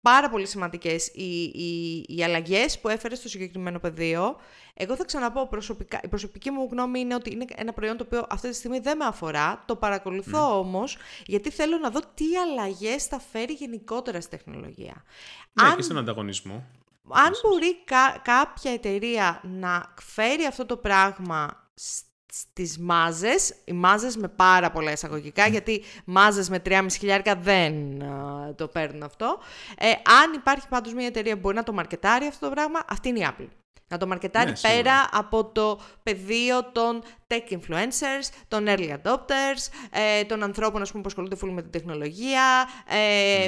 [0.00, 4.36] πάρα πολύ σημαντικές οι, οι, οι αλλαγές που έφερε στο συγκεκριμένο πεδίο.
[4.74, 8.26] Εγώ θα ξαναπώ προσωπικά, η προσωπική μου γνώμη είναι ότι είναι ένα προϊόν το οποίο
[8.30, 10.58] αυτή τη στιγμή δεν με αφορά, το παρακολουθώ mm.
[10.58, 15.04] όμως γιατί θέλω να δω τι αλλαγές θα φέρει γενικότερα στη τεχνολογία.
[15.52, 15.76] Ναι, Αν...
[15.76, 16.64] και στον ανταγωνισμό.
[17.08, 17.76] Αν μπορεί
[18.22, 21.70] κάποια εταιρεία να φέρει αυτό το πράγμα
[22.32, 27.74] στις μάζες, οι μάζες με πάρα πολλά εισαγωγικά, γιατί μάζες με 3,5 χιλιάρικα δεν
[28.56, 29.38] το παίρνουν αυτό.
[29.78, 33.08] Ε, αν υπάρχει πάντως μια εταιρεία που μπορεί να το μαρκετάρει αυτό το πράγμα, αυτή
[33.08, 33.48] είναι η Apple.
[33.88, 40.24] Να το μαρκετάρει ναι, πέρα από το πεδίο των tech influencers, των early adopters, ε,
[40.24, 42.68] των ανθρώπων ας πούμε, που ασχολούνται full με την τεχνολογία.
[42.88, 43.46] Ε,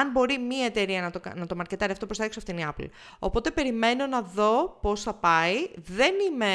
[0.00, 2.60] Αν μπορεί μία εταιρεία να το, να το μαρκετάρει αυτό προς τα έξω, αυτή είναι
[2.60, 2.88] η Apple.
[3.18, 5.56] Οπότε περιμένω να δω πώς θα πάει.
[5.76, 6.50] Δεν είμαι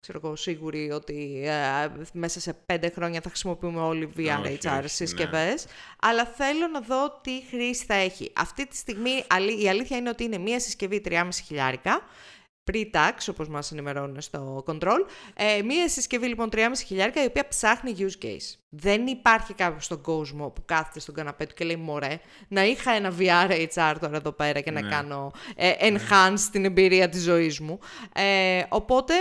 [0.00, 5.64] ξέρω εγώ, σίγουροι ότι ε, μέσα σε πέντε χρόνια θα χρησιμοποιούμε όλοι VR HR συσκευές.
[5.64, 5.72] Ναι.
[6.00, 8.32] Αλλά θέλω να δω τι χρήση θα έχει.
[8.36, 9.10] Αυτή τη στιγμή
[9.62, 12.02] η αλήθεια είναι ότι είναι μία συσκευή 3,5 χιλιάρικα.
[12.72, 15.06] Pre-tax, όπως μας ενημερώνουν στο control.
[15.34, 18.58] Ε, μία συσκευή λοιπόν 3,5 χιλιάρικα η οποία ψάχνει use case.
[18.68, 22.92] Δεν υπάρχει κάποιος στον κόσμο που κάθεται στον καναπέ του και λέει «Μωρέ, να είχα
[22.92, 24.88] ένα VR HR τώρα εδώ πέρα και να ναι.
[24.88, 26.50] κάνω ε, enhance ναι.
[26.52, 27.78] την εμπειρία της ζωής μου».
[28.14, 29.14] Ε, οπότε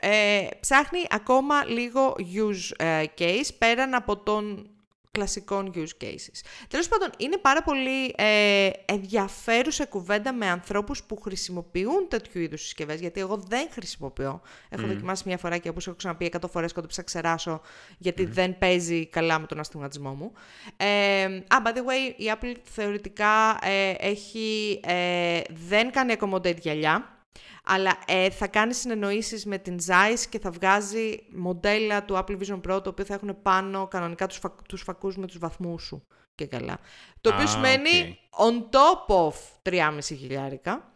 [0.00, 4.70] ε, ψάχνει ακόμα λίγο use ε, case πέραν από τον
[5.18, 6.40] κλασικών use cases.
[6.68, 13.00] Τέλος πάντων, είναι πάρα πολύ ε, ενδιαφέρουσα κουβέντα με ανθρώπους που χρησιμοποιούν τέτοιου είδους συσκευές,
[13.00, 14.40] γιατί εγώ δεν χρησιμοποιώ.
[14.68, 14.88] Έχω mm.
[14.88, 17.60] δοκιμάσει μια φορά και όπως έχω ξαναπεί 100 φορές και το ξεράσω,
[17.98, 20.32] γιατί δεν παίζει καλά με τον αστιγματισμό μου.
[20.76, 27.17] Ε, ah, by the way, η Apple θεωρητικά ε, έχει, ε, δεν κάνει accommodate γυαλιά,
[27.64, 32.60] αλλά ε, θα κάνει συνεννοήσεις με την Zeiss και θα βγάζει μοντέλα του Apple Vision
[32.60, 34.54] Pro, το οποίο θα έχουν πάνω κανονικά τους, φα...
[34.68, 36.78] τους φακούς με τους βαθμούς σου και καλά.
[37.20, 39.34] Το οποίο σημαίνει on top of
[39.72, 40.92] 3,5 χιλιάρικα.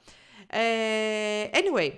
[0.46, 0.60] Ε,
[1.52, 1.92] anyway,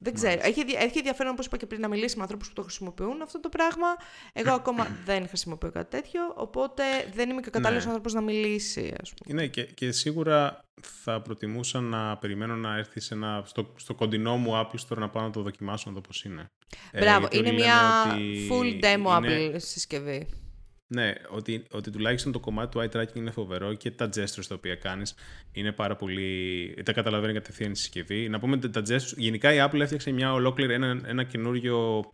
[0.00, 0.40] δεν ξέρω.
[0.42, 3.40] Έχει, έχει ενδιαφέρον, όπως είπα και πριν, να μιλήσει με ανθρώπους που το χρησιμοποιούν αυτό
[3.40, 3.86] το πράγμα.
[4.32, 6.82] Εγώ ακόμα δεν χρησιμοποιώ κάτι τέτοιο, οπότε
[7.14, 7.90] δεν είμαι και ο κατάλληλος ναι.
[7.90, 9.40] άνθρωπος να μιλήσει, ας πούμε.
[9.40, 14.36] Ναι, και, και σίγουρα θα προτιμούσα να περιμένω να έρθει σε ένα, στο, στο κοντινό
[14.36, 16.50] μου Apple Store να πάω να το δοκιμάσω να δω πώς είναι.
[16.92, 17.76] Μπράβο, ε, είναι μια
[18.50, 19.50] full demo είναι...
[19.50, 20.28] Apple συσκευή.
[20.86, 24.54] Ναι, ότι, ότι τουλάχιστον το κομμάτι του eye tracking είναι φοβερό και τα gestures τα
[24.54, 25.14] οποία κάνεις
[25.52, 26.74] είναι πάρα πολύ.
[26.84, 28.28] τα καταλαβαίνεις κατευθείαν η συσκευή.
[28.28, 29.16] Να πούμε ότι τα gestures.
[29.16, 32.04] Γενικά η Apple έφτιαξε μια ολόκληρη, ένα, ένα καινούριο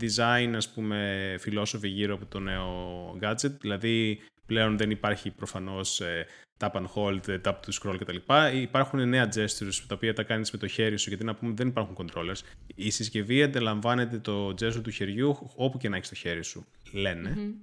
[0.00, 3.50] design, ας πούμε, φιλόσοφη γύρω από το νέο gadget.
[3.60, 6.26] Δηλαδή, πλέον δεν υπάρχει προφανώς ε,
[6.58, 8.16] tap and hold, ε, tap to scroll κτλ.
[8.54, 11.68] Υπάρχουν νέα gestures τα οποία τα κάνεις με το χέρι σου, γιατί να πούμε δεν
[11.68, 12.40] υπάρχουν controllers.
[12.74, 17.54] Η συσκευή αντιλαμβάνεται το gesture του χεριού όπου και να έχεις το χέρι σου, λένε.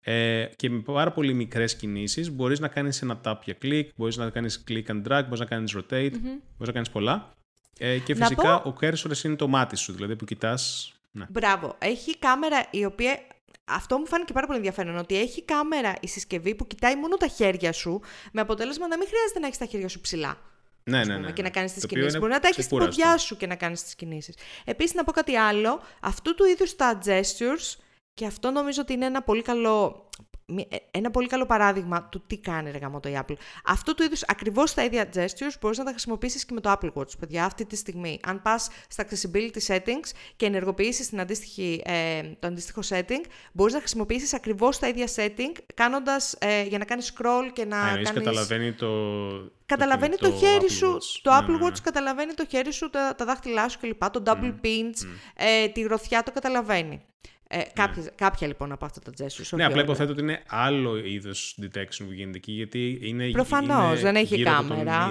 [0.00, 4.16] Ε, και με πάρα πολύ μικρές κινήσεις μπορείς να κάνεις ένα tap για click, μπορείς
[4.16, 7.32] να κάνεις click and drag, μπορείς να κάνεις rotate, mm μπορείς να κάνεις πολλά.
[7.78, 8.68] Ε, και φυσικά πω...
[8.68, 10.92] ο cursor είναι το μάτι σου, δηλαδή που κοιτάς.
[11.10, 11.26] Ναι.
[11.30, 11.76] Μπράβο.
[11.78, 13.20] Έχει κάμερα η οποία.
[13.64, 14.96] Αυτό μου φάνηκε πάρα πολύ ενδιαφέρον.
[14.96, 18.00] Ότι έχει κάμερα η συσκευή που κοιτάει μόνο τα χέρια σου,
[18.32, 20.36] με αποτέλεσμα να μην χρειάζεται να έχεις τα χέρια σου ψηλά.
[20.84, 21.32] Ναι, ναι, ναι.
[21.32, 22.18] Και να κάνεις τις κινήσεις.
[22.18, 24.34] Μπορεί να τα έχεις στην ποδιά σου και να κάνεις τις κινήσεις.
[24.64, 25.80] Επίσης, να πω κάτι άλλο.
[26.00, 27.76] Αυτού του είδους τα gestures
[28.14, 30.08] και αυτό νομίζω ότι είναι ένα πολύ καλό,
[30.68, 33.34] ε, ένα πολύ καλό παράδειγμα του τι κάνει ρε γάμο το η Apple.
[33.64, 36.92] Αυτό του είδους ακριβώς τα ίδια gestures μπορείς να τα χρησιμοποιήσεις και με το Apple
[36.92, 38.20] Watch, παιδιά, αυτή τη στιγμή.
[38.26, 44.78] Αν πας στα accessibility settings και ενεργοποιήσεις ε, το αντίστοιχο setting, μπορείς να χρησιμοποιήσεις ακριβώς
[44.78, 47.76] τα ίδια setting κάνοντας, ε, για να κάνεις scroll και να.
[47.76, 48.12] κάνεις...
[48.12, 48.88] καταλαβαίνει το.
[49.66, 51.80] Καταλαβαίνει το, το, χέρι σου, το ναι, Apple ναι, Watch ναι.
[51.82, 54.10] καταλαβαίνει το χέρι σου, τα, τα δάχτυλά σου κλπ.
[54.10, 57.02] Το double mm, pinch, Ε, τη γροθιά το καταλαβαίνει.
[57.54, 57.64] Ε, ναι.
[57.72, 59.56] κάποια, κάποια λοιπόν από αυτά τα gestures.
[59.56, 63.30] Ναι, απλά υποθέτω ότι είναι άλλο είδος detection που γίνεται εκεί, γιατί είναι.
[63.30, 65.08] Προφανώς δεν έχει κάμερα.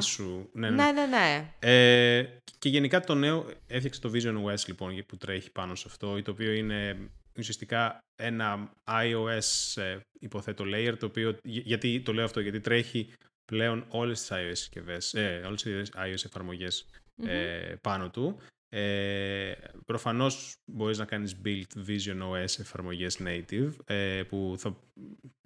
[0.51, 0.91] Ναι, ναι, ναι.
[0.91, 1.53] ναι, ναι.
[1.59, 2.27] Ε,
[2.59, 6.31] και γενικά το νέο έφτιαξε το Vision OS λοιπόν που τρέχει πάνω σε αυτό, το
[6.31, 12.59] οποίο είναι ουσιαστικά ένα iOS ε, υποθέτω layer, το οποίο, γιατί το λέω αυτό, γιατί
[12.59, 13.13] τρέχει
[13.45, 16.85] πλέον όλες τις iOS συσκευές, ε, όλες τις iOS εφαρμογες
[17.23, 18.37] ε, πάνω του
[18.73, 19.51] ε,
[19.85, 24.77] προφανώς μπορείς να κάνεις build Vision OS εφαρμογές native ε, που θα,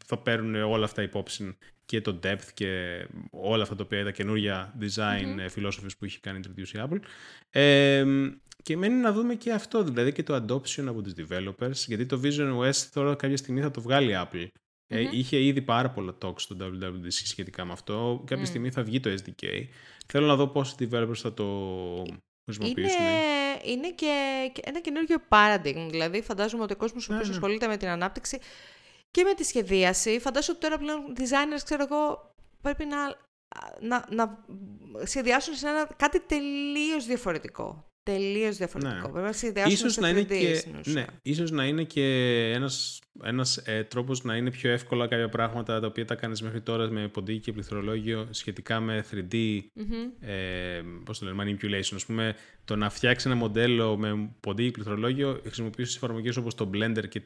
[0.06, 4.78] θα παίρνουν όλα αυτά υπόψη και το depth και όλα αυτά τα οποία τα καινούργια
[4.80, 7.00] design mm που έχει κάνει introduce η Apple.
[7.50, 8.06] Ε,
[8.64, 12.22] και μένει να δούμε και αυτό, δηλαδή και το adoption από τους developers, γιατί το
[12.24, 14.48] Vision OS τώρα κάποια στιγμή θα το βγάλει η Apple.
[14.88, 18.24] Ε, είχε ήδη πάρα πολλά talks στο WWDC σχετικά με αυτό.
[18.26, 19.48] Κάποια στιγμή θα βγει το SDK.
[20.06, 21.46] Θέλω να δω πώς οι developers θα το
[22.62, 22.92] είναι,
[23.64, 25.88] είναι και ένα καινούργιο paradigm.
[25.90, 27.30] Δηλαδή, φαντάζομαι ότι ο κόσμος που ναι, ναι.
[27.30, 28.40] ασχολείται με την ανάπτυξη
[29.12, 32.32] και με τη σχεδίαση, φαντάζομαι ότι τώρα πλέον designers, ξέρω εγώ,
[32.62, 33.16] πρέπει να,
[33.80, 34.46] να, να
[35.04, 37.86] σχεδιάσουν σε ένα κάτι τελείως διαφορετικό.
[38.06, 39.08] Τελείως διαφορετικό.
[39.08, 39.12] Ναι.
[39.12, 42.04] Πρέπει να σχεδιάσουν ίσως σε να είναι και, ναι, ίσως να είναι και
[42.56, 46.62] ένας, ένας ε, τρόπος να είναι πιο εύκολα κάποια πράγματα τα οποία τα κάνεις μέχρι
[46.62, 50.28] τώρα με ποντίκι και πληθρολόγιο σχετικά με 3D mm-hmm.
[50.28, 51.94] ε, πώς το λένε, manipulation.
[51.96, 56.70] Ας πούμε, το να φτιάξει ένα μοντέλο με ποντίκι και πληθρολόγιο χρησιμοποιήσεις εφαρμογές όπως το
[56.74, 57.22] Blender και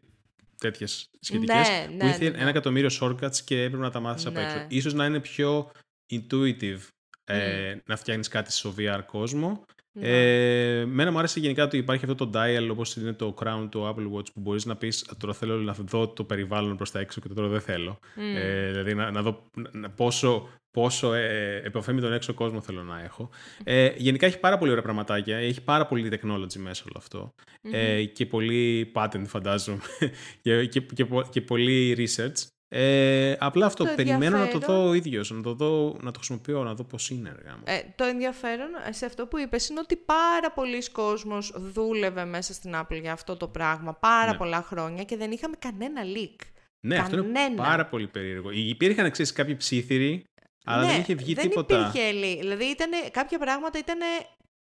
[0.57, 1.69] τέτοιες σχετικές.
[1.69, 2.49] Ναι, που ναι, είχε ναι, ένα ναι.
[2.49, 4.65] εκατομμύριο shortcuts και έπρεπε να τα μάθεις απ' έξω.
[4.71, 4.79] Ναι.
[4.79, 5.71] σω να είναι πιο
[6.09, 6.79] intuitive
[7.23, 12.25] ε, να φτιάχνεις κάτι στο VR κόσμο ε, μένα μου άρεσε γενικά ότι υπάρχει αυτό
[12.25, 15.55] το dial όπως είναι το crown του Apple Watch που μπορείς να πεις τώρα θέλω
[15.55, 17.99] να δω το περιβάλλον προς τα έξω και το τώρα δεν θέλω.
[18.35, 22.83] Ε, δηλαδή να, να δω να, πόσο, πόσο ε, επαφή με τον έξω κόσμο θέλω
[22.83, 23.29] να έχω.
[23.63, 28.03] Ε, γενικά έχει πάρα πολύ ωραία πραγματάκια, έχει πάρα πολύ technology μέσα όλο αυτό ε,
[28.03, 29.81] και πολύ patent φαντάζομαι
[30.41, 32.58] και, και, και, και πολύ research.
[32.71, 36.63] Ε, απλά αυτό, περιμένω να το δω ο ίδιος, να το, δω, να το χρησιμοποιώ,
[36.63, 37.35] να δω πώς είναι.
[37.63, 42.73] Ε, το ενδιαφέρον σε αυτό που είπες είναι ότι πάρα πολλοί κόσμος δούλευε μέσα στην
[42.75, 44.37] Apple για αυτό το πράγμα πάρα ναι.
[44.37, 46.45] πολλά χρόνια και δεν είχαμε κανένα leak.
[46.79, 47.21] Ναι, κανένα.
[47.21, 48.49] αυτό είναι πάρα πολύ περίεργο.
[48.51, 50.23] Υπήρχαν εξή κάποιοι ψήθυροι,
[50.65, 51.77] αλλά ναι, δεν είχε βγει δεν τίποτα.
[51.77, 52.39] Δεν υπήρχε leak.
[52.39, 53.99] Δηλαδή ήταν, κάποια πράγματα ήταν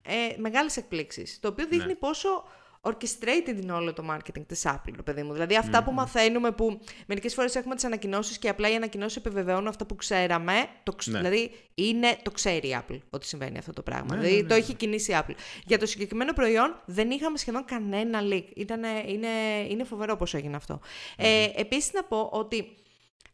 [0.03, 1.95] ε, μεγάλες εκπλήξεις, το οποίο δείχνει ναι.
[1.95, 2.45] πόσο
[2.87, 5.33] orchestrated είναι όλο το marketing της Apple, το παιδί μου.
[5.33, 9.87] Δηλαδή που μαθαίνουμε που μερικές φορές έχουμε τις ανακοινώσεις και απλά οι ανακοινώσεις επιβεβαιώνουν αυτά
[9.87, 10.53] που ξέραμε.
[10.83, 11.19] Το, ναι.
[11.19, 14.15] Δηλαδή είναι, το ξέρει η Apple ότι συμβαίνει αυτό το πράγμα.
[14.15, 15.35] Ναι, δηλαδή ναι, το έχει κινήσει η Apple.
[15.65, 18.45] Για το συγκεκριμένο προϊόν δεν είχαμε σχεδόν κανένα leak.
[18.57, 19.29] Ήτανε, είναι,
[19.69, 20.81] είναι φοβερό πώς έγινε αυτό.
[21.17, 22.77] Ε, επίσης να πω ότι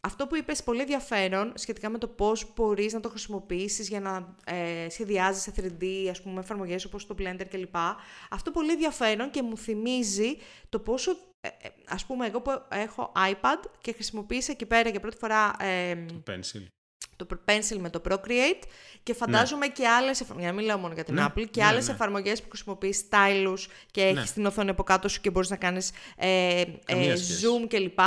[0.07, 4.35] αυτό που είπες πολύ ενδιαφέρον σχετικά με το πώς μπορείς να το χρησιμοποιήσεις για να
[4.45, 7.77] ε, σχεδιάζεις σε 3D, ας πούμε, εφαρμογές όπως το Blender κλπ.
[8.31, 10.37] Αυτό πολύ ενδιαφέρον και μου θυμίζει
[10.69, 11.11] το πόσο,
[11.41, 15.51] ε, ε, ας πούμε, εγώ που έχω iPad και χρησιμοποίησα εκεί πέρα για πρώτη φορά...
[16.07, 16.63] το Pencil.
[17.17, 18.63] το Pencil με το Procreate
[19.03, 21.61] και φαντάζομαι και άλλες, εφα- για να μην λέω μόνο για την Ναι, Apple, και
[21.61, 21.93] ναι, άλλες ναι.
[21.93, 23.59] εφαρμογές που χρησιμοποιείς stylus
[23.91, 24.25] και έχεις Ναι.
[24.35, 27.47] την οθόνη από κάτω σου και μπορείς να κάνεις ε, ε, Καμία σχέση.
[27.47, 27.99] zoom κλπ.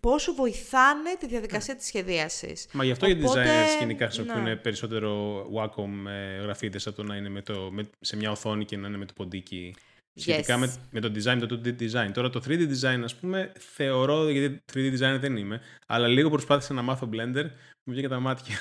[0.00, 2.68] Πόσο βοηθάνε τη διαδικασία της σχεδίασης.
[2.72, 4.56] Μα γι' αυτό οι Οπότε, designers γενικά χρησιμοποιούν ναι.
[4.56, 8.76] περισσότερο Wacom ε, γραφίτες από το να είναι με το, με, σε μια οθόνη και
[8.76, 9.74] να είναι με το ποντίκι.
[10.18, 10.58] Σχετικά Yes.
[10.58, 12.10] με, με το design, το 2D design.
[12.12, 16.74] Τώρα το 3D design, ας πούμε, θεωρώ, γιατί 3D designer δεν είμαι, αλλά λίγο προσπάθησα
[16.74, 17.44] να μάθω Blender,
[17.86, 18.54] μου βγήκε τα μάτια.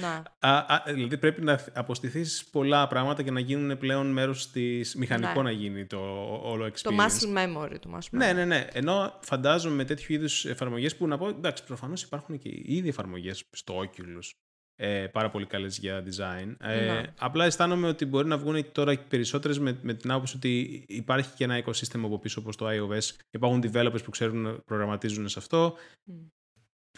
[0.00, 0.22] Να.
[0.50, 4.94] Α, α, δηλαδή πρέπει να αποστηθείς πολλά πράγματα και να γίνουν πλέον μέρος της...
[4.94, 5.42] μηχανικό Ναι.
[5.42, 5.98] να γίνει το
[6.42, 6.80] όλο experience.
[6.82, 8.34] Το muscle memory του muscle Ναι, memory.
[8.34, 8.66] ναι, ναι.
[8.72, 13.44] Ενώ φαντάζομαι με τέτοιου είδους εφαρμογές που να πω, εντάξει, προφανώς υπάρχουν και ήδη εφαρμογές
[13.50, 14.30] στο Oculus
[14.76, 16.54] ε, πάρα πολύ καλές για design.
[16.60, 17.02] Ε, Ναι.
[17.18, 21.44] Απλά αισθάνομαι ότι μπορεί να βγουν τώρα περισσότερες με, με την άποψη ότι υπάρχει και
[21.44, 23.16] ένα οικοσύστημα από πίσω όπως το iOS.
[23.30, 25.74] Υπάρχουν developers που ξέρουν να προγραμματίζουν σε αυτό.
[26.04, 26.14] Μμ.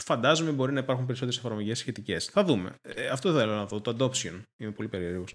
[0.01, 2.25] Φαντάζομαι μπορεί να υπάρχουν περισσότερες εφαρμογές σχετικές.
[2.25, 2.75] Θα δούμε.
[2.83, 3.81] Ε, αυτό θέλω να δω.
[3.81, 4.41] Το adoption.
[4.57, 5.35] Είμαι πολύ περίεργος.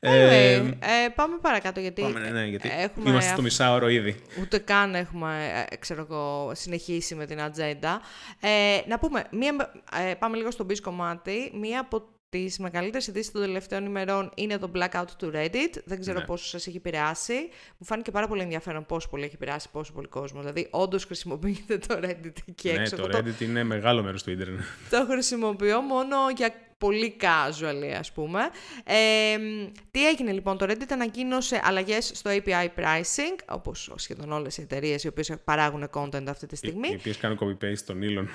[0.00, 4.22] Anyway, ε, πάμε παρακάτω γιατί, πάμε, ναι, ναι, γιατί έχουμε είμαστε στο αυ- μισάωρο ήδη.
[4.40, 8.00] ούτε καν έχουμε ε, ξέρω εγώ, συνεχίσει με την ατζέντα.
[8.40, 9.72] Ε, να πούμε, μία,
[10.10, 11.52] ε, πάμε λίγο στο biz κομμάτι.
[11.54, 15.80] Μία από τις μεγαλύτερες ειδήσεις των τελευταίων ημερών είναι το blackout του Reddit.
[15.84, 16.24] Δεν ξέρω Ναι.
[16.24, 17.34] πόσο σας έχει επηρεάσει.
[17.78, 20.40] Μου φάνηκε πάρα πολύ ενδιαφέρον πόσο πολύ έχει επηρεάσει πόσο πολύ κόσμο.
[20.40, 22.96] Δηλαδή, όντως χρησιμοποιείτε το Reddit εκεί ναι, έξω.
[22.96, 24.60] το Εγώ το, Reddit είναι μεγάλο μέρος του Ιντερνετ.
[24.90, 28.40] το χρησιμοποιώ μόνο για πολύ casual, ας πούμε.
[28.84, 29.38] Ε,
[29.90, 35.04] τι έγινε λοιπόν, το Reddit ανακοίνωσε αλλαγές στο API pricing, όπως σχεδόν όλες οι εταιρείες
[35.04, 36.88] οι οποίες παράγουν content αυτή τη στιγμή.
[36.88, 38.26] Οι οποίες κάνουν copy-paste στον Elon.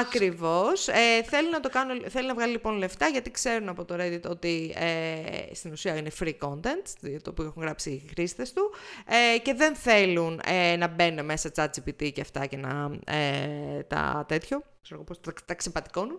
[0.00, 0.88] Ακριβώς.
[0.88, 4.30] Ε, θέλει, να το κάνω, θέλει να βγάλει λοιπόν λεφτά γιατί ξέρουν από το Reddit
[4.30, 8.74] ότι ε, στην ουσία είναι free content, το που έχουν γράψει οι χρήστες του
[9.34, 14.24] ε, και δεν θέλουν ε, να μπαίνουν μέσα ChatGPT και αυτά και να ε, τα
[14.28, 16.18] τέτοιο, ξέρω εγώ πώς, τα, τα ξεπατικώνουν.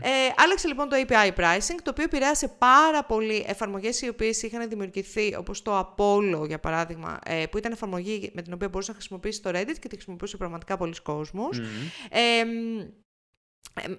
[0.00, 4.68] Ε, άλλαξε λοιπόν το API pricing, το οποίο επηρέασε πάρα πολύ εφαρμογές οι οποίες είχαν
[4.68, 8.96] δημιουργηθεί, όπως το Apollo για παράδειγμα, ε, που ήταν εφαρμογή με την οποία μπορούσε να
[8.96, 11.58] χρησιμοποιήσει το Reddit και τη χρησιμοποιούσε πραγματικά πολλοί κόσμος.
[12.10, 12.44] Ε,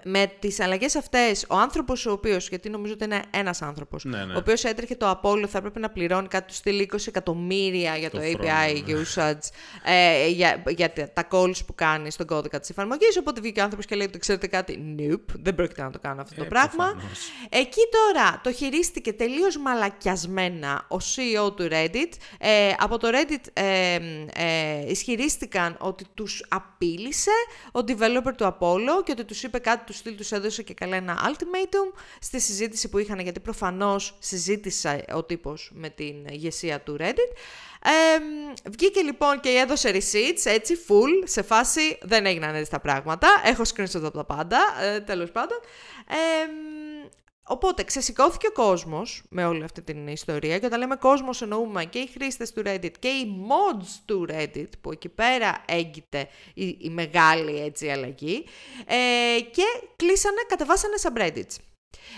[0.03, 4.25] με τις αλλαγές αυτές, ο άνθρωπος ο οποίος, γιατί νομίζω ότι είναι ένας άνθρωπος, Ναι,
[4.25, 4.33] ναι.
[4.33, 8.09] ο οποίος έτρεχε το Apollo θα έπρεπε να πληρώνει κάτι του στυλ 20 εκατομμύρια για
[8.09, 9.49] το, Το API χρόνο, και usage,
[9.85, 13.63] ε, για, για τα- τα calls που κάνει στον κώδικα της εφαρμογής, οπότε βγήκε ο
[13.63, 16.47] άνθρωπος και λέει ότι ξέρετε κάτι, nope, δεν πρόκειται να το κάνω αυτό το Ε,
[16.47, 16.85] πράγμα.
[16.91, 17.19] προφανώς.
[17.49, 22.11] Εκεί τώρα το χειρίστηκε τελείως μαλακιασμένα ο CEO του Reddit.
[22.39, 23.95] Ε, από το Reddit ε,
[24.35, 27.31] ε, ισχυρίστηκαν ότι τους απείλησε
[27.71, 30.95] ο developer του Apollo και ότι τους είπε κάτι του στυλ, τους έδωσε και καλά
[30.95, 36.97] ένα ultimatum στη συζήτηση που είχαν, γιατί προφανώς συζήτησε ο τύπος με την ηγεσία του
[36.99, 37.35] Reddit.
[37.83, 38.19] Ε,
[38.69, 43.27] βγήκε λοιπόν και έδωσε receipts, έτσι, full, σε φάση δεν έγιναν έτσι τα πράγματα.
[43.45, 45.59] Έχω screenshot από τα πάντα, ε, τέλος πάντων.
[46.07, 46.47] Ε,
[47.43, 51.99] Οπότε ξεσηκώθηκε ο κόσμος με όλη αυτή την ιστορία και όταν λέμε κόσμος εννοούμε και
[51.99, 56.89] οι χρήστες του Reddit και οι mods του Reddit που εκεί πέρα έγκυται η, η
[56.89, 58.45] μεγάλη έτσι αλλαγή
[58.85, 59.63] ε, και
[59.95, 61.55] κλείσανε, κατεβάσανε subreddits.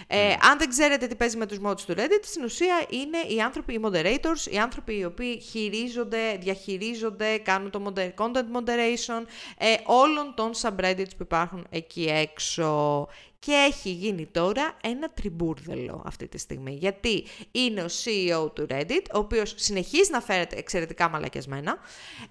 [0.08, 3.42] Ε, Αν δεν ξέρετε τι παίζει με τους mods του Reddit, στην ουσία είναι οι
[3.42, 9.26] άνθρωποι, οι moderators, οι άνθρωποι οι οποίοι χειρίζονται, διαχειρίζονται, κάνουν το moder- content moderation
[9.58, 13.08] ε, όλων των subreddits που υπάρχουν εκεί έξω.
[13.46, 16.74] Και έχει γίνει τώρα ένα τριμπούρδελο αυτή τη στιγμή.
[16.74, 21.78] Γιατί είναι ο CEO του Reddit, ο οποίος συνεχίζει να φέρεται εξαιρετικά μαλακιασμένα,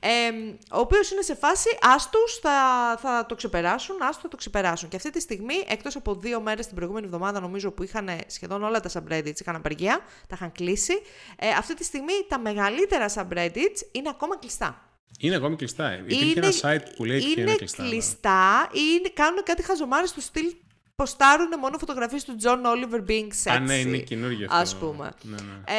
[0.01, 0.09] ε,
[0.73, 2.51] ο οποίος είναι σε φάση άστους θα,
[3.01, 4.89] θα το ξεπεράσουν, άστου θα το ξεπεράσουν.
[4.89, 8.63] Και αυτή τη στιγμή, εκτός από δύο μέρες την προηγούμενη εβδομάδα, νομίζω που είχαν σχεδόν
[8.63, 11.03] όλα τα subreddits, είχαν απεργία, τα είχαν κλείσει,
[11.37, 14.87] ε, αυτή τη στιγμή τα μεγαλύτερα subreddits είναι ακόμα κλειστά.
[15.19, 15.99] Είναι ακόμη κλειστά.
[15.99, 17.83] Υπήρχε ένα site που λέει ότι είναι είναι κλειστά.
[17.83, 20.55] κλειστά ή είναι- κάνουν κάτι χαζομάρες του στυλ
[21.03, 23.55] ποστάρουν μόνο φωτογραφίες του John Oliver being sexy.
[23.55, 24.59] Α, ναι, είναι καινούργιο αυτό.
[24.63, 25.13] Ας πούμε.
[25.23, 25.73] Ναι, ναι.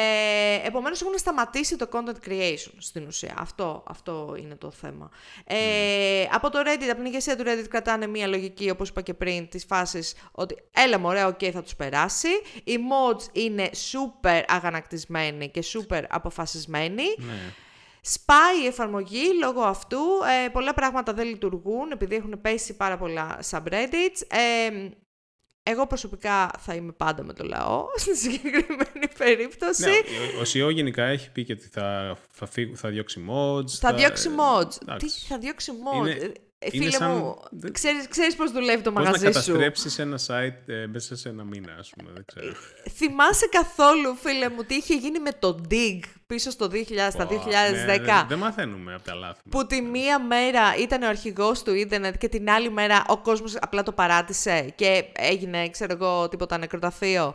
[0.62, 3.34] Ε, επομένως έχουν σταματήσει το content creation στην ουσία.
[3.38, 5.10] Αυτό, αυτό είναι το θέμα.
[5.44, 6.28] Ε, Ναι.
[6.32, 9.48] Από το Reddit, από την ηγεσία του Reddit κρατάνε μία λογική, όπως είπα και πριν,
[9.48, 12.28] της φάσης ότι έλα μωρέ, οκ, θα τους περάσει.
[12.64, 17.04] Οι mods είναι super αγανακτισμένοι και super αποφασισμένοι.
[17.16, 17.52] ναι.
[18.06, 19.98] Σπάει η εφαρμογή λόγω αυτού.
[20.44, 24.20] Ε, πολλά πράγματα δεν λειτουργούν επειδή έχουν πέσει πάρα πολλά subreddits.
[24.28, 24.88] Ε,
[25.66, 29.82] εγώ προσωπικά θα είμαι πάντα με το λαό στη συγκεκριμένη περίπτωση.
[29.84, 33.68] Ναι, ο- ο CEO γενικά έχει πει και ότι θα, θα, φύγ- θα διώξει mods.
[33.68, 34.70] θα διώξει mods.
[34.70, 35.26] Τι εντάξει.
[35.28, 38.92] θα διώξει mods; Είναι- Ε, είναι φίλε σαν- μου, δεν- ξέρεις, ξέρεις πώς δουλεύει το
[38.92, 42.24] Πώς να μαγαζί σου; καταστρέψεις ένα site ε, μέσα σε ένα μήνα, ας πούμε, δεν
[42.26, 42.52] ξέρω.
[42.90, 46.76] Θυμάσαι καθόλου, φίλε μου, τι είχε γίνει με το Dig πίσω στο 2000,
[47.10, 47.34] στα 2010.
[47.46, 49.40] Ναι, δεν δε μαθαίνουμε από τα λάθη.
[49.50, 53.56] Που τη μία μέρα ήταν ο αρχηγός του ίντερνετ και την άλλη μέρα ο κόσμος
[53.60, 57.34] απλά το παράτησε και έγινε, ξέρω εγώ, τίποτα νεκροταφείο.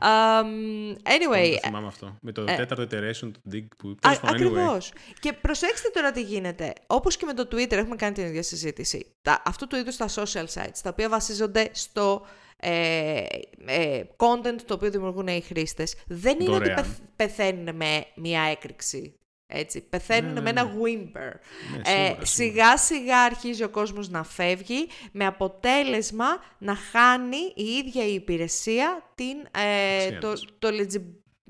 [0.00, 1.52] Um, anyway.
[1.52, 2.16] Το θυμάμαι αυτό.
[2.20, 4.92] Με το ε, τέταρτο iteration του Dig που Ακριβώς.
[5.20, 6.72] Και προσέξτε τώρα τι γίνεται.
[6.86, 9.06] Όπως και με το Twitter έχουμε κάνει την ίδια συζήτηση.
[9.22, 12.26] Τα, αυτού του είδους τα social sites, τα οποία βασίζονται στο
[12.62, 13.24] ε,
[13.66, 16.74] ε, content το οποίο δημιουργούν οι χρήστες, δεν είναι ότι
[17.16, 19.18] πεθαίνουν με μια έκρηξη.
[19.50, 20.72] Έτσι, πεθαίνουν ναι, με ένα ναι.
[20.82, 21.32] whimper.
[21.76, 26.26] Ναι, ε, σιγά σιγά αρχίζει ο κόσμος να φεύγει με αποτέλεσμα
[26.58, 30.68] να χάνει η ίδια η υπηρεσία την, ε, το, το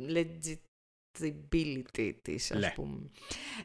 [0.08, 3.10] legibility της, ας πούμε.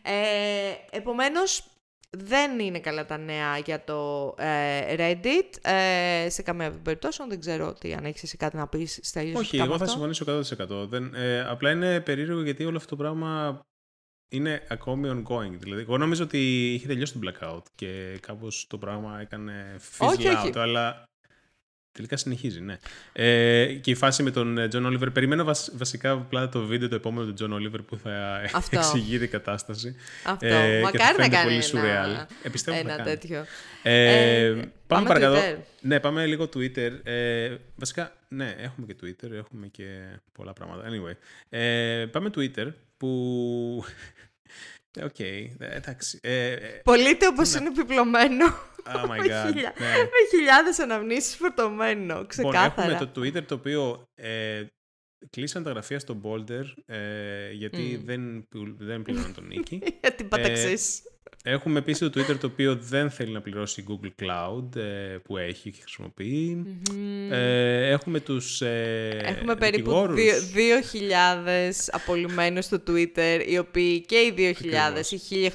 [0.02, 1.73] Ε, επομένως,
[2.18, 5.70] δεν είναι καλά τα νέα για το ε, Reddit.
[5.72, 9.40] Ε, σε καμία περίπτωση, δεν ξέρω τι αν έχεις εσύ κάτι να πεις στα ίδια
[9.40, 10.88] Όχι, εγώ θα συμφωνήσω 100%.
[10.88, 13.60] Δεν, ε, απλά είναι περίεργο γιατί όλο αυτό το πράγμα
[14.32, 15.58] είναι ακόμη ongoing.
[15.58, 20.56] Δηλαδή, εγώ νομίζω ότι είχε τελειώσει το blackout και κάπως το πράγμα έκανε fizzle out,
[20.56, 21.04] αλλά
[21.94, 22.78] Τελικά συνεχίζει, ναι.
[23.14, 25.12] Ε, και η φάση με τον John Oliver.
[25.12, 28.78] Περιμένω βασικά απλά το βίντεο το επόμενο του John Oliver που θα Αυτό.
[28.78, 29.96] εξηγεί την κατάσταση.
[30.24, 30.46] Αυτό.
[30.46, 33.46] Ε, Μακάρι να κάνει πολύ ένα, Ε, πιστεύω ένα να τέτοιο.
[33.84, 35.64] Ε, ε, πάμε παρακάτω.
[35.82, 36.92] Ναι, πάμε λίγο Twitter.
[37.04, 40.84] Ε, βασικά, ναι, έχουμε και Twitter, έχουμε και πολλά πράγματα.
[40.90, 41.16] Anyway,
[41.50, 42.68] ε, πάμε Twitter
[42.98, 43.84] που...
[45.02, 46.20] Ok, okay, εντάξει.
[46.22, 48.46] Ε, Πωλείται όπως είναι επιπλωμένο.
[48.86, 49.54] Oh my God.
[49.56, 49.64] ναι.
[49.98, 52.68] Με χιλιάδες αναμνήσεις φορτωμένο, ξεκάθαρα.
[52.68, 54.64] Λοιπόν, έχουμε το Twitter το οποίο ε,
[55.30, 58.06] κλείσαν τα γραφεία στο Boulder ε, γιατί mm.
[58.06, 59.82] δεν, δεν πληρώνουν το νοίκι.
[60.02, 61.02] γιατί μπαταξής.
[61.46, 65.72] Έχουμε επίσης το Twitter το οποίο δεν θέλει να πληρώσει Google Cloud ε, που έχει
[65.72, 66.66] και χρησιμοποιεί
[67.32, 70.16] Ε, έχουμε τους ε, Έχουμε περίπου 2.000
[71.92, 74.52] απολυμμένους στο Twitter, οι οποίοι και οι 2.000,
[75.30, 75.52] οι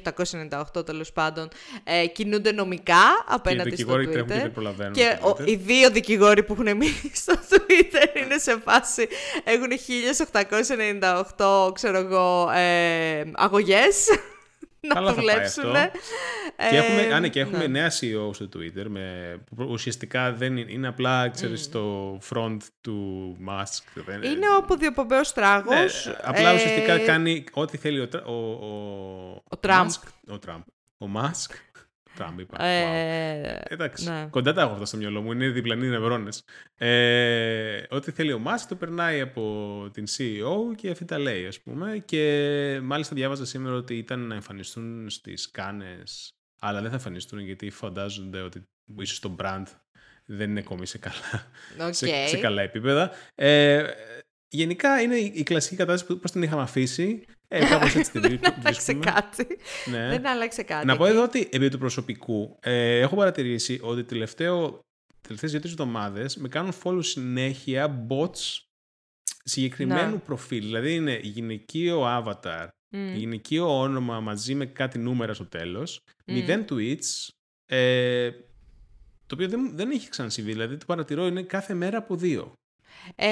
[0.76, 1.48] 1.898 τέλος πάντων,
[1.84, 4.24] ε, κινούνται νομικά απέναντι στο Twitter.
[4.26, 9.08] Και, και ο, οι δύο δικηγόροι που έχουν μείνει στο Twitter είναι σε φάση,
[9.44, 9.68] έχουν
[11.36, 14.08] 1.898, ξέρω εγώ, ε, αγωγές
[14.88, 15.72] να Καλά δουλέψουν.
[16.70, 17.66] Και έχουμε, α, ναι, και έχουμε ναι.
[17.66, 21.70] νέα CEO στο Twitter, με, που ουσιαστικά δεν είναι, είναι απλά, ξέρεις, mm.
[21.70, 24.02] το front του Musk.
[24.24, 26.06] Είναι ο αποδιοπομπαίος τράγος.
[26.06, 26.54] Ναι, απλά ε...
[26.54, 29.88] ουσιαστικά κάνει ό,τι θέλει ο, ο, ο, ο Τραμπ.
[30.28, 30.60] Ο Τραμπ.
[30.98, 31.54] Ο Musk
[32.18, 32.64] Τραμπ, είπα.
[32.64, 34.10] Ε, Εντάξει.
[34.10, 34.26] Ναι.
[34.30, 35.32] Κοντά τα έχω αυτά στο μυαλό μου.
[35.32, 36.44] Είναι διπλανοί νευρώνες.
[36.76, 41.60] Ε, ό,τι θέλει ο Μάσκ το περνάει από την CEO και αυτή τα λέει, ας
[41.60, 42.02] πούμε.
[42.04, 47.70] Και μάλιστα διάβαζα σήμερα ότι ήταν να εμφανιστούν στις κάνες, αλλά δεν θα εμφανιστούν γιατί
[47.70, 48.62] φαντάζονται ότι
[48.98, 49.66] ίσως το brand
[50.26, 51.94] δεν είναι ακόμη σε καλά, okay.
[51.94, 53.10] σε, σε, καλά επίπεδα.
[53.34, 53.84] Ε,
[54.48, 57.24] γενικά είναι η κλασική κατάσταση που πώς την είχαμε αφήσει.
[57.48, 59.46] Ε, κάπως έτσι την Δεν άλλαξε κάτι.
[59.90, 60.08] Ναι.
[60.08, 60.86] Δεν άλλαξε κάτι.
[60.86, 64.80] Να πω εδώ ότι επί του προσωπικού ε, έχω παρατηρήσει ότι τελευταίο,
[65.20, 68.68] τελευταίες δύο-τρεις εβδομάδες με κάνουν follow συνέχεια bots
[69.44, 70.18] συγκεκριμένου ναι.
[70.18, 70.64] προφίλ.
[70.64, 73.14] Δηλαδή είναι γυναικείο avatar, mm.
[73.14, 76.32] γυναικείο όνομα μαζί με κάτι νούμερα στο τέλος, mm.
[76.32, 77.28] μηδέν tweets,
[77.66, 78.30] ε,
[79.26, 80.52] το οποίο δεν, δεν έχει ξανασυμβεί.
[80.52, 82.52] Δηλαδή το παρατηρώ είναι κάθε μέρα από δύο.
[83.14, 83.26] Ε,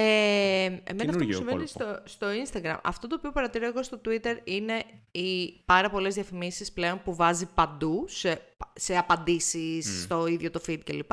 [0.84, 2.76] εμένα αυτό που συμβαίνει στο, στο Instagram.
[2.82, 7.46] Αυτό το οποίο παρατηρώ εγώ στο Twitter είναι οι πάρα πολλές διαφημίσεις πλέον που βάζει
[7.54, 8.40] παντού σε,
[8.74, 11.10] σε απαντήσεις στο ίδιο το feed κλπ.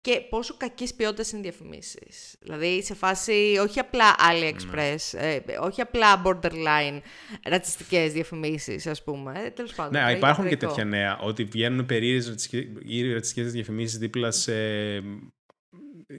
[0.00, 2.36] Και πόσο κακής ποιότητας είναι οι διαφημίσεις.
[2.40, 5.34] Δηλαδή σε φάση όχι απλά AliExpress, ναι.
[5.34, 7.00] ε, όχι απλά borderline
[7.44, 9.32] ρατσιστικές διαφημίσεις ας πούμε.
[9.44, 10.02] Ε, τέλος πάντων.
[10.02, 12.26] Ναι, υπάρχουν και τέτοια νέα, ότι βγαίνουν περίεργες
[13.12, 14.52] ρατσιστικές διαφημίσεις δίπλα σε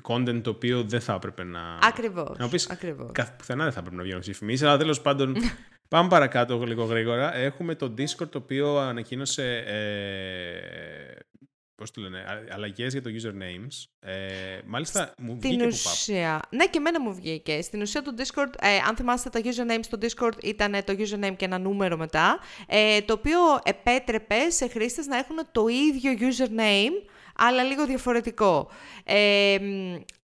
[0.03, 1.79] content το οποίο δεν θα έπρεπε να.
[1.81, 2.38] Ακριβώς.
[2.38, 2.69] Να πεις.
[3.38, 5.36] Πουθενά δεν θα έπρεπε να βγαίνουν διαφημίσει, αλλά τέλος πάντων.
[5.88, 7.36] Πάμε παρακάτω λίγο γρήγορα.
[7.36, 9.63] Έχουμε το Discord το οποίο ανακοίνωσε.
[9.67, 11.19] Ε,
[11.75, 14.07] πώς το λένε, αλλαγές για το usernames.
[14.09, 17.61] Ε, μάλιστα μου βγήκε Στην ουσία, ναι και εμένα μου βγήκε.
[17.61, 21.45] Στην ουσία το Discord, ε, αν θυμάστε τα usernames στο Discord ήταν το username και
[21.45, 27.63] ένα νούμερο μετά, ε, το οποίο επέτρεπε σε χρήστες να έχουν το ίδιο username αλλά
[27.63, 28.67] λίγο διαφορετικό.
[29.03, 29.57] Ε,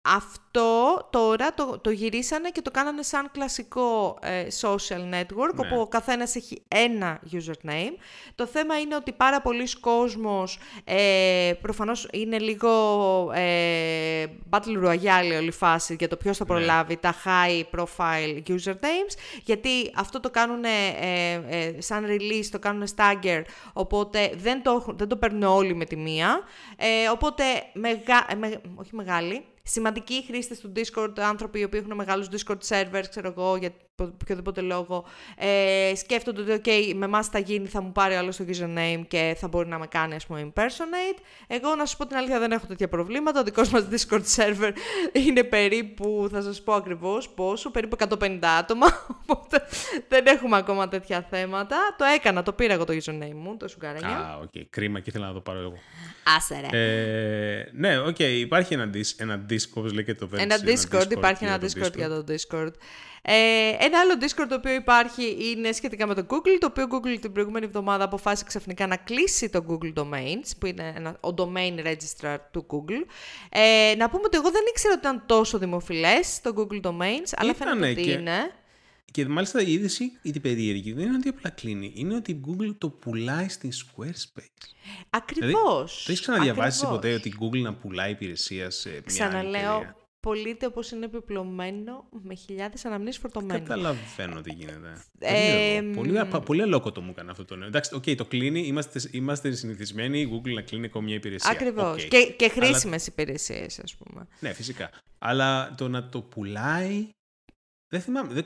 [0.02, 5.68] αυτό τώρα το, το γυρίσανε και το κάνανε σαν κλασικό ε, social network, ναι.
[5.68, 7.93] όπου ο καθένας έχει ένα username.
[8.36, 12.72] Το θέμα είναι ότι πάρα πολλοί κόσμος, ε, προφανώς είναι λίγο
[13.36, 16.54] ε, battle royale όλη φάση για το ποιος θα ναι.
[16.54, 20.70] προλάβει τα high profile usernames, γιατί αυτό το κάνουν ε,
[21.49, 23.41] ε, σαν release, το κάνουν stagger,
[23.74, 26.39] οπότε δεν το, δεν το παίρνουν όλοι με τη μία.
[26.78, 27.43] Ε, οπότε,
[27.74, 28.26] μεγα,
[28.76, 33.55] όχι μεγάλη, σημαντικοί χρήστε του Discord, άνθρωποι οι οποίοι έχουν μεγάλους Discord servers, ξέρω εγώ,
[33.55, 33.74] για,
[34.04, 38.45] οποιοδήποτε λόγο ε, σκέφτονται ότι ok, με εμάς θα γίνει, θα μου πάρει άλλο το
[38.47, 41.20] username και θα μπορεί να με κάνει ας πούμε impersonate.
[41.47, 43.39] Εγώ να σου πω την αλήθεια δεν έχω τέτοια προβλήματα.
[43.39, 44.72] Ο δικός μας Discord server
[45.28, 48.88] είναι περίπου, θα σας πω ακριβώς πόσο, περίπου 150 άτομα,
[49.22, 49.64] οπότε
[50.08, 51.78] δεν έχουμε ακόμα τέτοια θέματα.
[51.97, 54.18] Το έκανα, το πήρα εγώ το username μου, το Sugarenia.
[54.18, 54.50] Α, ok.
[54.56, 54.64] Okay.
[54.70, 55.78] Κρίμα και ήθελα να το πάρω εγώ.
[56.36, 56.78] Άσε ρε.
[56.78, 58.16] Ε, ναι, ok.
[58.20, 58.22] Okay.
[58.39, 62.72] Υπάρχει ένα, ένα Discord, όπως λέγεται το Ένα Discord, υπάρχει ένα Discord, για το Discord.
[63.22, 63.34] Ε,
[63.80, 67.32] ένα άλλο Discord το οποίο υπάρχει είναι σχετικά με το Google, το οποίο Google την
[67.32, 72.38] προηγούμενη εβδομάδα αποφάσισε ξαφνικά να κλείσει το Google Domains, που είναι ένα, ο domain registrar
[72.52, 73.06] του Google.
[73.50, 77.54] Ε, να πούμε ότι εγώ δεν ήξερα ότι ήταν τόσο δημοφιλές το Google Domains, αλλά
[77.54, 78.12] φαίνεται ότι και...
[78.12, 78.52] είναι.
[79.12, 81.94] Και μάλιστα η είδηση, η περίεργη, δεν είναι ότι απλά κλείνει.
[81.96, 84.68] Είναι ότι η Google το πουλάει στην Squarespace.
[85.10, 85.54] Ακριβώς.
[85.54, 89.96] Δηλαδή, το έχεις ξαναδιαβάσει ποτέ ότι η Google να πουλάει υπηρεσία σε μια Ξαναλέω, εταιρεία;
[90.22, 93.60] Πωλείται όπως είναι επιπλωμένο με χιλιάδες αναμνήσεις φορτωμένο.
[93.60, 95.04] Καταλαβαίνω τι γίνεται.
[95.20, 97.68] Ε, πολύ, πολύ αλόκοτο μου έκανε αυτό το νέο.
[97.68, 101.52] Εντάξει, okay, το κλείνει, είμαστε, είμαστε συνηθισμένοι η Google να κλείνει ακόμα μια υπηρεσία.
[101.52, 102.04] Ακριβώς.
[102.04, 102.08] Okay.
[102.08, 103.14] Και, και χρήσιμες Αλλά...
[103.18, 104.28] υπηρεσίες, ας πούμε.
[104.40, 104.90] Ναι, φυσικά.
[105.18, 107.10] Αλλά το να το πουλάει
[107.92, 108.34] δεν θυμάμαι.
[108.34, 108.46] Δεν,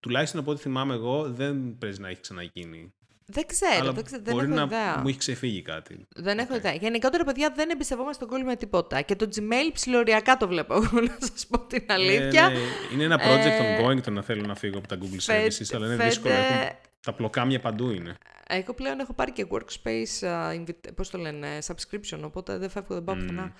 [0.00, 2.94] τουλάχιστον από ό,τι θυμάμαι εγώ, δεν πρέπει να έχει ξαναγίνει.
[3.32, 4.98] Δεν ξέρω, Αλλά δεν, ξέρω, δεν μπορεί έχω να ιδέα.
[4.98, 6.06] μου έχει ξεφύγει κάτι.
[6.16, 6.56] Δεν έχω Okay.
[6.56, 6.74] ιδέα.
[6.74, 9.00] Γενικότερα, παιδιά, δεν εμπιστευόμαστε τον Google με τίποτα.
[9.00, 12.44] Και το Gmail ψιλοριακά το βλέπω εγώ, να σας πω την αλήθεια.
[12.44, 12.58] Ε, ναι.
[12.94, 15.74] Είναι ένα project Ε, ongoing το να θέλω να φύγω από τα Google φε- Services,
[15.74, 16.34] αλλά είναι φαίνεται- δύσκολο.
[16.34, 18.16] Έχουν, τα πλοκάμια παντού είναι.
[18.48, 22.94] Εγώ πλέον έχω πάρει και workspace, uh, invita- πώς το λένε, subscription, οπότε δεν φεύγω,
[22.94, 23.52] δεν πάω πουθενά.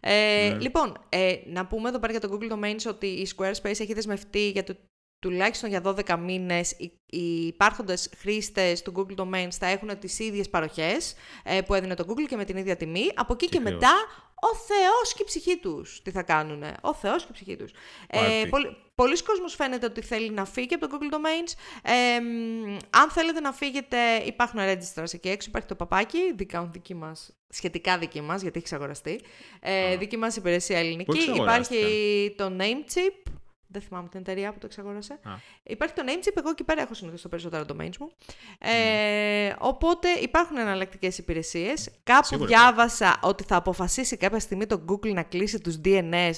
[0.00, 0.58] Ε, Ναι.
[0.60, 4.50] Λοιπόν, ε, να πούμε εδώ πέρα για το Google Domains ότι η Squarespace έχει δεσμευτεί
[4.50, 4.76] για το
[5.24, 10.48] τουλάχιστον για 12 μήνες οι, οι υπάρχοντες χρήστες του Google Domains θα έχουν τις ίδιες
[10.50, 11.14] παροχές
[11.44, 13.08] ε, που έδινε το Google και με την ίδια τιμή.
[13.14, 13.74] Από εκεί και, Και χρέος.
[13.74, 13.94] μετά
[14.34, 16.62] ο Θεός και η ψυχή τους τι θα κάνουν.
[16.80, 17.70] Ο Θεός και η ψυχή τους.
[18.06, 18.48] Ε, Πάρτι.
[18.48, 21.52] πολλοί, πολλοί κόσμος φαίνεται ότι θέλει να φύγει από το Google Domains.
[21.82, 23.96] Ε, μ, αν θέλετε να φύγετε
[24.26, 25.48] υπάρχουν registrars εκεί έξω.
[25.48, 29.20] Υπάρχει το παπάκι, δικά, δική μας, σχετικά δική μας γιατί έχει εξαγοραστεί.
[29.60, 29.96] Ε, Α.
[29.96, 31.04] δική μας υπηρεσία ελληνική.
[31.04, 33.32] Πού Υπάρχει εξαγοράστηκαν; το Namecheap.
[33.74, 35.12] Δεν θυμάμαι την εταιρεία που το εξαγόρασε.
[35.12, 35.30] Α.
[35.62, 38.10] Υπάρχει το Namecheap, εγώ εκεί πέρα έχω συνήθω τα περισσότερα domains μου.
[38.58, 41.90] Ε, οπότε υπάρχουν εναλλακτικές υπηρεσίες.
[42.02, 46.32] Κάπου Σίγουρα διάβασα ότι θα αποφασίσει κάποια στιγμή το Google να κλείσει τους DNS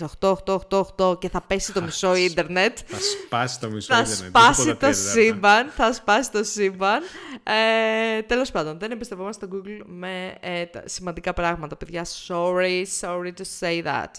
[0.98, 2.78] 8888 και θα πέσει το μισό ίντερνετ.
[2.86, 4.26] Θα σπάσει το μισό Θα ίντερνετ.
[4.26, 7.02] σπάσει Τίποτα το τέτοιο, σύμπαν, θα σπάσει το σύμπαν.
[7.42, 12.06] Ε, τέλος πάντων, δεν εμπιστευόμαστε το Google με ε, τα σημαντικά πράγματα, παιδιά.
[12.28, 14.10] Sorry, sorry to say that.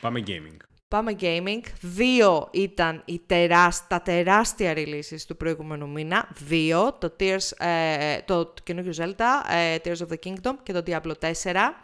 [0.00, 0.71] Πάμε gaming.
[0.92, 1.60] Πάμε gaming.
[1.80, 6.28] Δύο ήταν οι τεράσ, τα τεράστια releases του προηγούμενου μήνα.
[6.38, 6.92] Δύο.
[6.92, 11.74] Το, Tears, ε, το καινούριο Zelda, ε, Tears of the Kingdom και το Diablo 4.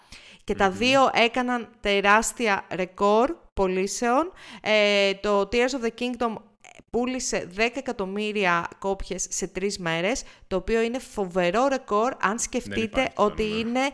[0.44, 4.32] Και τα δύο έκαναν τεράστια ρεκόρ πωλήσεων.
[4.62, 6.34] Ε, το Tears of the Kingdom
[6.90, 13.00] πούλησε 10 εκατομμύρια κόπιες σε τρεις μέρες, το οποίο είναι φοβερό ρεκόρ αν σκεφτείτε υπάρχει
[13.09, 13.59] αυτό ότι νούμερο.
[13.59, 13.90] είναι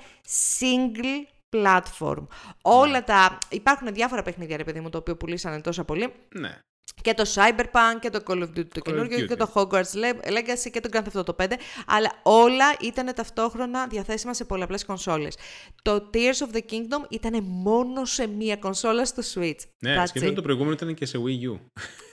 [0.60, 2.26] single platform.
[2.62, 3.38] Όλα τα...
[3.50, 6.12] Υπάρχουν διάφορα παιχνίδια, ρε παιδί μου, το οποίο πουλήσανε τόσο πολύ.
[6.34, 6.58] Ναι.
[7.02, 9.36] Και το Cyberpunk και το Call of Duty το of καινούργιο και Duty.
[9.36, 11.52] το Hogwarts Le- Legacy και το Grand Theft Auto 5,
[11.86, 15.36] αλλά όλα ήταν ταυτόχρονα διαθέσιμα σε πολλαπλές κονσόλες.
[15.82, 19.58] Το Tears of the Kingdom ήταν μόνο σε μία κονσόλα στο Switch.
[19.84, 20.34] Ναι, That's σκέφτομαι it.
[20.34, 21.58] το προηγούμενο ήταν και σε Wii U.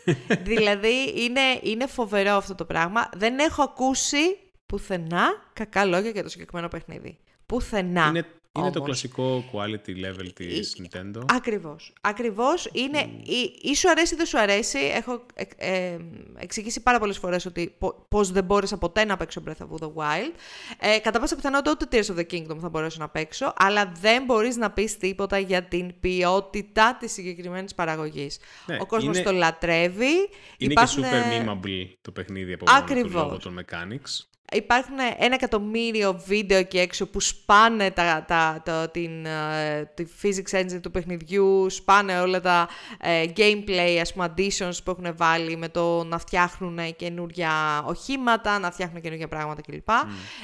[0.51, 3.09] δηλαδή είναι, είναι φοβερό αυτό το πράγμα.
[3.15, 7.17] Δεν έχω ακούσει πουθενά κακά λόγια για το συγκεκριμένο παιχνίδι.
[7.45, 8.07] Πουθενά.
[8.07, 8.25] είναι
[8.59, 8.83] είναι το όμως.
[8.89, 11.21] κλασικό quality level της Nintendo.
[11.33, 11.93] Ακριβώς.
[12.01, 12.69] Ακριβώς.
[12.73, 14.77] Είναι, ή, ή σου αρέσει ή δεν σου αρέσει.
[14.79, 15.97] Έχω ε, ε,
[16.37, 19.87] εξηγήσει πάρα πολλές φορές ότι πο- πώς δεν μπόρεσα ποτέ να παίξω Breath of the
[19.93, 20.31] Wild.
[20.79, 24.23] Ε, κατά πάσα πιθανότητα ούτε Tears of the Kingdom θα μπορέσω να παίξω, αλλά δεν
[24.25, 28.39] μπορείς να πεις τίποτα για την ποιότητα της συγκεκριμένης παραγωγής.
[28.65, 30.05] Ναι, Ο κόσμος είναι- το λατρεύει.
[30.57, 33.11] Είναι Υπάρχουν, και super ε, memeable το παιχνίδι από μόνο του Ακριβώς.
[33.23, 34.25] λόγω των mechanics.
[34.53, 40.59] Υπάρχουν ένα εκατομμύριο βίντεο εκεί έξω που σπάνε τα, τα, τα, την, ε, τη physics
[40.59, 45.69] engine του παιχνιδιού, σπάνε όλα τα ε, gameplay, ας πούμε, additions που έχουν βάλει με
[45.69, 49.89] το να φτιάχνουν καινούργια οχήματα, να φτιάχνουν καινούργια πράγματα κλπ.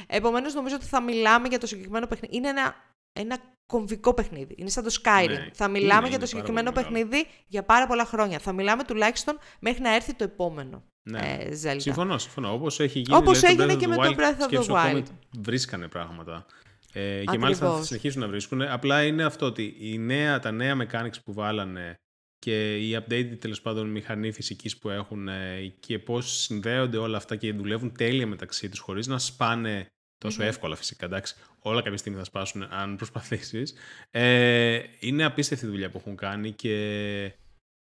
[0.06, 2.36] Επομένως, νομίζω ότι θα μιλάμε για το συγκεκριμένο παιχνίδι.
[2.36, 2.74] Είναι ένα,
[3.12, 4.54] ένα κομβικό παιχνίδι.
[4.58, 5.28] Είναι σαν το Skyrim.
[5.28, 8.38] Ναι, θα μιλάμε είναι, για το είναι συγκεκριμένο πάρα πολύ παιχνίδι για πάρα πολλά χρόνια.
[8.38, 11.36] Θα μιλάμε τουλάχιστον μέχρι να έρθει το επόμενο Ναι.
[11.40, 11.76] ε, Zelda.
[11.80, 12.52] Συμφωνώ, συμφωνώ.
[12.52, 14.40] Όπως έχει γίνει Όπως δηλαδή, το έγινε Breath και of με the το Wild, Breath
[14.40, 15.12] of the σκέψου ακόμη Wild.
[15.40, 16.46] βρίσκανε πράγματα.
[16.92, 17.36] Ε, και Ακριβώς.
[17.38, 18.62] μάλιστα θα συνεχίσουν να βρίσκουν.
[18.62, 21.94] Απλά είναι αυτό ότι η νέα, τα νέα mechanics που βάλανε
[22.38, 27.36] και η updated τέλος πάντων μηχανή φυσικής που έχουν ε, και πώς συνδέονται όλα αυτά
[27.36, 29.86] και δουλεύουν τέλεια μεταξύ τους χωρίς να σπάνε
[30.18, 31.34] τόσο εύκολα φυσικά, εντάξει.
[31.58, 33.74] Όλα κάποια στιγμή θα σπάσουν αν προσπαθήσεις.
[34.10, 37.32] Ε, είναι απίστευτη η δουλειά που έχουν κάνει και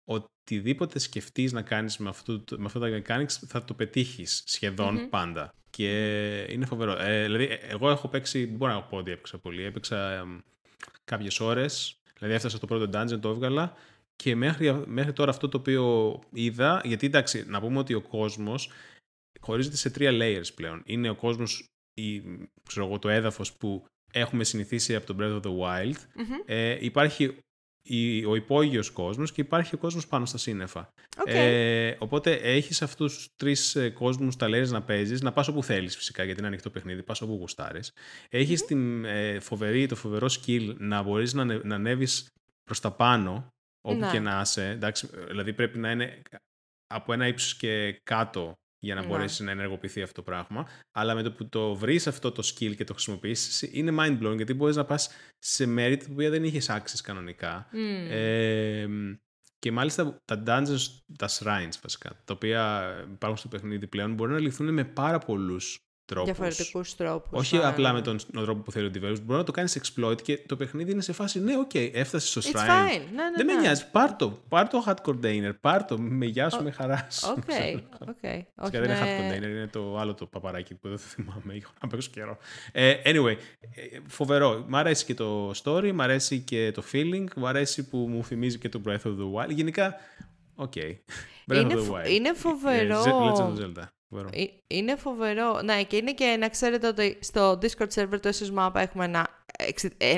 [0.05, 0.15] ο,
[0.45, 5.55] οτιδήποτε σκεφτείς να κάνεις με, αυτό, με αυτά τα mechanics θα το πετύχεις σχεδον πάντα.
[5.71, 5.91] Και
[6.51, 6.99] είναι φοβερό.
[7.01, 10.23] Ε, δηλαδή, ε, εγώ έχω παίξει, δεν μπορώ να πω ότι έπαιξα πολύ, έπαιξα ε,
[11.05, 13.77] κάποιες ώρες, δηλαδή έφτασα στο πρώτο dungeon, το έβγαλα
[14.17, 18.71] και μέχρι, μέχρι τώρα αυτό το οποίο είδα, γιατί εντάξει, να πούμε ότι ο κόσμος
[19.41, 20.83] χωρίζεται σε τρία layers πλέον.
[20.85, 21.65] Είναι ο κόσμος,
[21.95, 22.23] η,
[22.69, 25.97] ξέρω εγώ, το έδαφος που έχουμε συνηθίσει από το Breath of the Wild.
[26.45, 27.37] Ε, υπάρχει
[28.29, 30.93] ο υπόγειος κόσμος και υπάρχει ο κόσμος πάνω στα σύννεφα.
[31.25, 35.63] Ε, οπότε έχεις αυτούς τους τρεις ε, κόσμους τα layers να παίζεις, να πας όπου
[35.63, 37.93] θέλεις φυσικά γιατί είναι ανοιχτό παιχνίδι, πας όπου γουστάρεις.
[38.29, 42.27] Έχεις την, ε, φοβερή, το φοβερό skill να μπορείς να, να ανέβεις
[42.65, 43.49] προς τα πάνω
[43.81, 44.11] όπου ναι.
[44.11, 44.69] και να είσαι.
[44.69, 46.23] Εντάξει, δηλαδή πρέπει να είναι
[46.87, 48.55] από ένα ύψος και κάτω
[48.85, 49.07] για να ναι.
[49.07, 50.69] μπορέσει να ενεργοποιηθεί αυτό το πράγμα.
[50.93, 54.37] Αλλά με το που το βρεις αυτό το skill και το χρησιμοποιήσει, είναι mind blowing
[54.37, 57.69] γιατί μπορείς να πας σε μέρη τα οποία δεν είχες access κανονικά.
[58.11, 58.87] Ε,
[59.59, 64.39] και μάλιστα τα dungeons, τα shrines βασικά, τα οποία υπάρχουν στο παιχνίδι πλέον, μπορεί να
[64.39, 66.25] λυθούν με πάρα πολλούς τρόπους.
[66.25, 67.39] Διαφορετικούς τρόπους.
[67.39, 69.21] Όχι απλά με τον τρόπο που θέλει ο developer.
[69.23, 72.27] Μπορεί να το κάνεις exploit και το παιχνίδι είναι σε φάση ναι, ok, okay, έφτασε
[72.27, 72.55] στο shrine.
[72.55, 73.01] It's fine.
[73.15, 73.61] Ναι, ναι, Δεν με ναι.
[73.61, 73.91] νοιάζει.
[73.91, 74.39] Πάρ το.
[74.49, 75.53] Πάρ το heart container.
[75.61, 75.99] Πάρ το.
[75.99, 77.35] Με γεια σου, με χαράς σου.
[77.37, 77.43] Οκ.
[78.25, 78.71] Okay, okay.
[78.71, 81.55] δεν είναι heart container, είναι το άλλο το παπαράκι που δεν το θυμάμαι.
[81.63, 82.39] Έχω να παίξω καιρό.
[82.73, 84.65] Ε, anyway, ε, φοβερό.
[84.69, 88.59] Μ' αρέσει και το story, μ' αρέσει και το feeling, μ' αρέσει που μου θυμίζει
[88.59, 89.51] και το Breath of the Wild.
[89.51, 89.95] Γενικά,
[90.55, 90.73] ok.
[91.47, 91.57] Okay.
[91.57, 91.75] Είναι,
[92.09, 93.03] είναι ε, φοβερό.
[93.03, 93.85] Legend of Zelda.
[94.33, 95.61] Ε, είναι φοβερό.
[95.63, 99.29] Ναι, και είναι και να ξέρετε ότι στο Discord server του SS Map έχουμε ένα,
[99.44, 99.44] ε,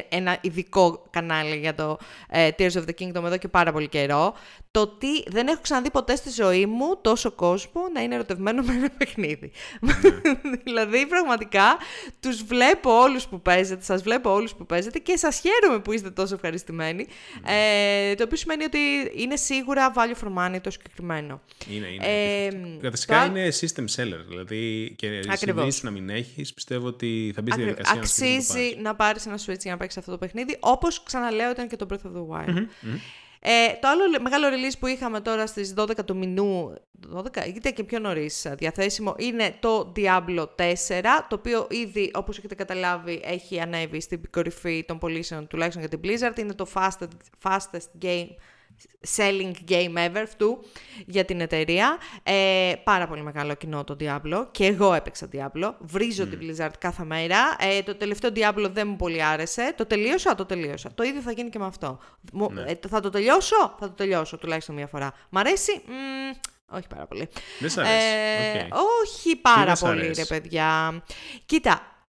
[0.09, 4.35] ένα ειδικό κανάλι για το ε, Tears of the Kingdom εδώ και πάρα πολύ καιρό.
[4.71, 8.73] Το ότι δεν έχω ξαναδεί ποτέ στη ζωή μου τόσο κόσμο να είναι ερωτευμένο με
[8.73, 9.51] ένα παιχνίδι.
[9.81, 9.93] Ναι.
[10.65, 11.77] δηλαδή, πραγματικά,
[12.21, 16.11] τους βλέπω όλους που παίζετε, σας βλέπω όλους που παίζετε και σας χαίρομαι που είστε
[16.11, 17.07] τόσο ευχαριστημένοι.
[17.43, 18.11] Ναι.
[18.11, 18.79] Ε, το οποίο σημαίνει ότι
[19.15, 21.41] είναι σίγουρα value for money το συγκεκριμένο.
[21.71, 22.07] Είναι, είναι.
[22.07, 22.47] Ε,
[23.27, 24.25] είναι system seller.
[24.29, 28.95] Δηλαδή και συνήθως να μην έχεις, πιστεύω ότι θα μπεις στη διαδικασία Αξίζει να, να
[28.95, 30.57] πάρεις ένα Switch για να παίξει αυτό το παιχνίδι.
[30.61, 32.67] Όπως ξαναλέω, ήταν και το Breath of the Wild.
[33.41, 36.75] Ε, το άλλο μεγάλο release που είχαμε τώρα στις 12 του μηνού,
[37.15, 40.65] 12, είτε και πιο νωρίς διαθέσιμο, είναι το Diablo 4,
[41.29, 46.01] το οποίο ήδη, όπως έχετε καταλάβει, έχει ανέβει στην κορυφή των πωλήσεων, τουλάχιστον για την
[46.05, 46.39] Blizzard.
[46.39, 47.09] Είναι το fastest,
[47.43, 48.29] fastest game
[49.17, 50.65] selling game ever του
[51.07, 51.99] για την εταιρεία.
[52.23, 55.75] Ε, πάρα πολύ μεγάλο κοινό το Diablo και εγώ έπαιξα Diablo.
[55.79, 56.29] Βρίζω mm.
[56.29, 57.57] την Blizzard κάθε μέρα.
[57.59, 59.75] Ε, το τελευταίο Diablo δεν μου πολύ άρεσε.
[59.77, 60.95] Το τελείωσα, το τελείωσα.
[60.95, 61.99] Το ίδιο θα γίνει και με αυτό.
[62.33, 62.63] Ναι.
[62.63, 65.13] Ε, θα το τελειώσω, θα το τελειώσω τουλάχιστον μία φορά.
[65.31, 65.83] Μ' αρέσει,
[66.71, 67.29] όχι πάρα πολύ.
[67.59, 67.95] Δεν σ' αρέσει.
[67.95, 68.69] Ε,
[69.03, 71.03] Όχι πάρα πολύ, ρε παιδιά.
[71.47, 72.07] Κοίτα,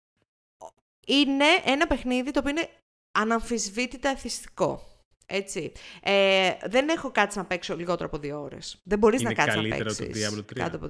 [1.08, 2.70] είναι ένα παιχνίδι το οποίο είναι
[3.12, 4.97] αναμφισβήτητα εθιστικό.
[5.30, 5.72] Έτσι.
[6.04, 8.80] Ε, δεν έχω κάτσει να παίξω λιγότερο από δύο ώρες.
[8.84, 10.04] Δεν μπορείς να κάτσεις να παίξει.
[10.04, 10.70] Είναι καλύτερο το Diablo 3.
[10.74, 10.88] Από...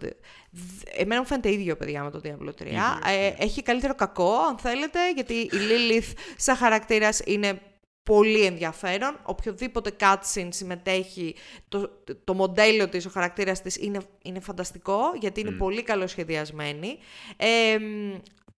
[0.98, 2.66] Εμένα μου φαίνεται ίδιο, παιδιά, με το Diablo 3.
[3.08, 7.62] ε, έχει καλύτερο κακό, αν θέλετε, γιατί η Lilith σαν χαρακτήρας είναι
[8.04, 9.20] πολύ ενδιαφέρον.
[9.24, 11.36] Οποιοδήποτε cutscene συμμετέχει,
[11.68, 11.90] το,
[12.24, 16.98] το μοντέλο της, ο χαρακτήρας της είναι, είναι φανταστικό, γιατί είναι πολύ καλοσχεδιασμένη.
[17.38, 17.78] Ε,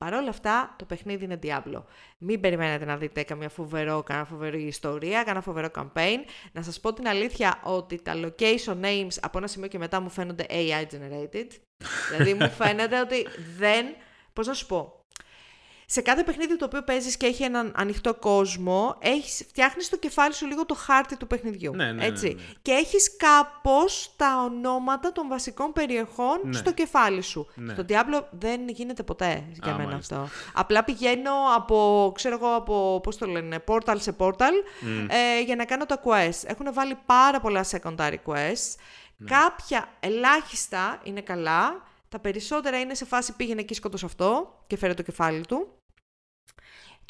[0.05, 1.83] Παρ' όλα αυτά, το παιχνίδι είναι Diablo.
[2.17, 6.17] Μην περιμένετε να δείτε καμία φοβερό, καμία φοβερή ιστορία, κανένα φοβερό campaign.
[6.51, 10.09] Να σας πω την αλήθεια ότι τα location names από ένα σημείο και μετά μου
[10.09, 11.47] φαίνονται AI generated.
[12.09, 13.27] δηλαδή μου φαίνεται ότι
[13.57, 13.85] δεν...
[14.33, 14.98] Πώς να σου πω,
[15.91, 20.33] σε κάθε παιχνίδι το οποίο παίζεις και έχει έναν ανοιχτό κόσμο, έχεις, φτιάχνεις το κεφάλι
[20.33, 21.75] σου λίγο το χάρτη του παιχνιδιού.
[21.75, 22.27] Ναι, ναι, έτσι.
[22.27, 22.41] Ναι, ναι.
[22.61, 27.47] Και έχεις κάπως τα ονόματα των βασικών περιεχών στο κεφάλι σου.
[27.71, 30.27] Στο Diablo δεν γίνεται ποτέ για μένα αυτό.
[30.53, 34.53] Απλά πηγαίνω από, ξέρω εγώ, από, πώς το λένε, portal σε portal
[35.07, 36.43] ε, για να κάνω τα quests.
[36.45, 38.75] Έχουν βάλει πάρα πολλά secondary quests.
[39.25, 41.87] Κάποια ελάχιστα είναι καλά.
[42.09, 45.78] Τα περισσότερα είναι σε φάση πήγαινε εκεί σκότωσε αυτό και φέρε το κεφάλι του.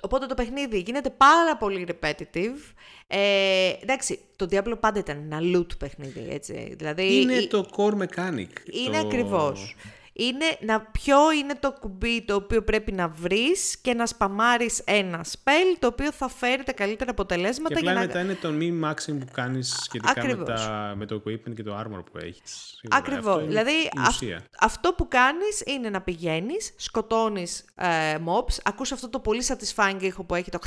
[0.02, 2.74] Οπότε το παιχνίδι γίνεται πάρα πολύ repetitive.
[3.08, 6.76] Ε, εντάξει, το Diablo πάντα ήταν ένα loot παιχνίδι, έτσι.
[6.78, 8.50] Δηλαδή, είναι το core mechanic.
[8.72, 9.08] Είναι το...
[9.08, 9.76] ακριβώς
[10.20, 15.26] είναι να ποιο είναι το κουμπί το οποίο πρέπει να βρεις και να σπαμάρεις ένα
[15.26, 17.74] spell το οποίο θα φέρει τα καλύτερα αποτελέσματα.
[17.74, 21.22] Και απλά για μετά είναι το μη maximum που κάνεις σχετικά με, τα, με, το
[21.26, 22.80] equipment και το armor που έχεις.
[22.90, 23.46] Ακριβώς.
[23.46, 23.90] δηλαδή
[24.60, 30.24] αυτό που κάνεις είναι να πηγαίνεις, σκοτώνεις ε, mobs, ακούς αυτό το πολύ satisfying ήχο
[30.24, 30.60] που έχει το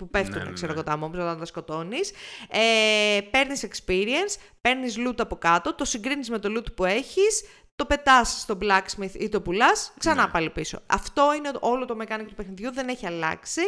[0.00, 0.86] που πέφτουν, ναι, ναι, ξέρω εγώ, ναι.
[0.86, 2.10] τα mobs όταν τα σκοτώνεις.
[2.48, 7.42] Ε, παίρνεις experience, παίρνεις loot από κάτω, το συγκρίνεις με το loot που έχεις,
[7.80, 10.30] το πετάς στο blacksmith ή το πουλάς, ξανά ναι.
[10.30, 10.82] πάλι πίσω.
[10.86, 13.60] Αυτό είναι όλο το mechanic του παιχνιδιού, δεν έχει αλλάξει.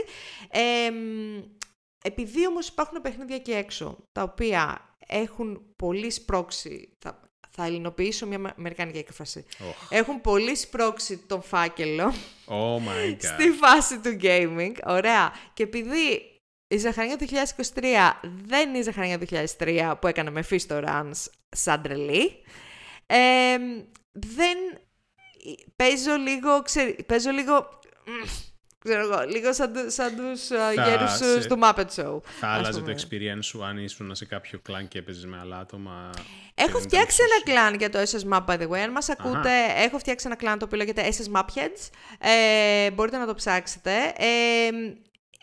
[0.50, 0.90] Ε,
[2.04, 8.38] επειδή όμως υπάρχουν παιχνίδια και έξω, τα οποία έχουν πολύ σπρώξει, θα, θα ελληνοποιήσω μια
[8.38, 9.44] με- αμερικάνικη έκφραση.
[9.68, 9.86] Οχ.
[9.90, 12.12] Έχουν πολύ σπρώξει τον φάκελο
[12.46, 13.16] Oh my god.
[13.20, 14.72] στη φάση του gaming.
[14.86, 15.32] Ωραία.
[15.54, 16.30] Και επειδή
[16.68, 17.26] η Ζαχαρία του
[17.74, 17.82] 2023
[18.44, 19.26] δεν είναι η Ζαχαρία του
[19.58, 22.42] 2003 που έκανε με Fisto Runs σαν τρελή,
[23.06, 23.56] ε,
[24.12, 24.56] δεν
[25.76, 27.68] παίζω λίγο, ξέρει, παίζω λίγο,
[28.06, 28.28] μ,
[28.78, 32.20] ξέρω εγώ, λίγο σαν, του- σαν τους α, Θα γέρους σε- τους Muppet Show.
[32.40, 32.94] Θα ας άλλαζε το πούμε.
[33.00, 36.10] experience σου αν ήσουν σε κάποιο κλάν και έπαιζες με άλλα άτομα.
[36.54, 38.78] Έχω και δεν φτιάξει ήταν ένα κλάν για το SS Map, by the way.
[38.78, 41.88] Αν μας ακούτε, έχω φτιάξει ένα κλάν το οποίο λέγεται SS Mapheads.
[42.18, 43.92] Ε, μπορείτε να το ψάξετε.
[44.16, 44.68] Ε,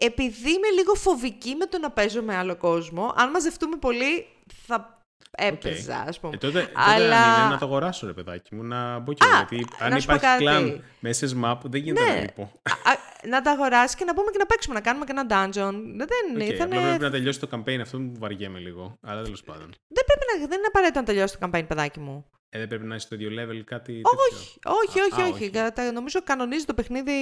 [0.02, 4.28] επειδή είμαι λίγο φοβική με το να παίζω με άλλο κόσμο, αν μαζευτούμε πολύ
[4.68, 4.99] θα
[5.38, 6.34] έπαιζα, ας πούμε.
[6.36, 9.26] Ε, τότε, τότε Αλλά- αν είναι να το αγοράσω, ρε παιδάκι μου, να μπω και
[9.26, 10.44] εγώ, Γιατί αν να σου πω υπάρχει κάτι.
[10.44, 12.14] κλάν με SS Map, δεν γίνεται Ναι.
[12.14, 12.52] να λείπω.
[12.64, 12.92] Α,
[13.28, 15.74] να τα αγοράσει και να πούμε και να παίξουμε, να κάνουμε και ένα dungeon.
[15.98, 18.98] Δεν, Okay, ήτανε- απλά πρέπει να τελειώσει το campaign αυτό που βαριέμαι λίγο.
[19.02, 19.70] Αλλά τέλος πάντων.
[19.88, 22.26] δεν, πρέπει να, δεν είναι απαραίτητο να τελειώσει το campaign, παιδάκι μου.
[22.52, 24.10] Ε, δεν πρέπει να είσαι στο ίδιο level κάτι τέτοιο.
[24.32, 25.34] Όχι, όχι, Α, όχι, α, όχι.
[25.34, 25.50] όχι.
[25.50, 27.14] Κατα- νομίζω κανονίζει το παιχνίδι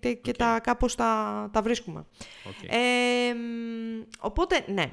[0.00, 2.04] και, και τα κάπως τα, τα βρίσκουμε.
[2.48, 2.54] Οκ.
[2.62, 4.90] Ε, μ, οπότε, ναι.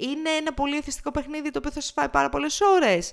[0.00, 3.12] Είναι ένα πολύ εθιστικό παιχνίδι το οποίο θα σας φάει πάρα πολλές ώρες.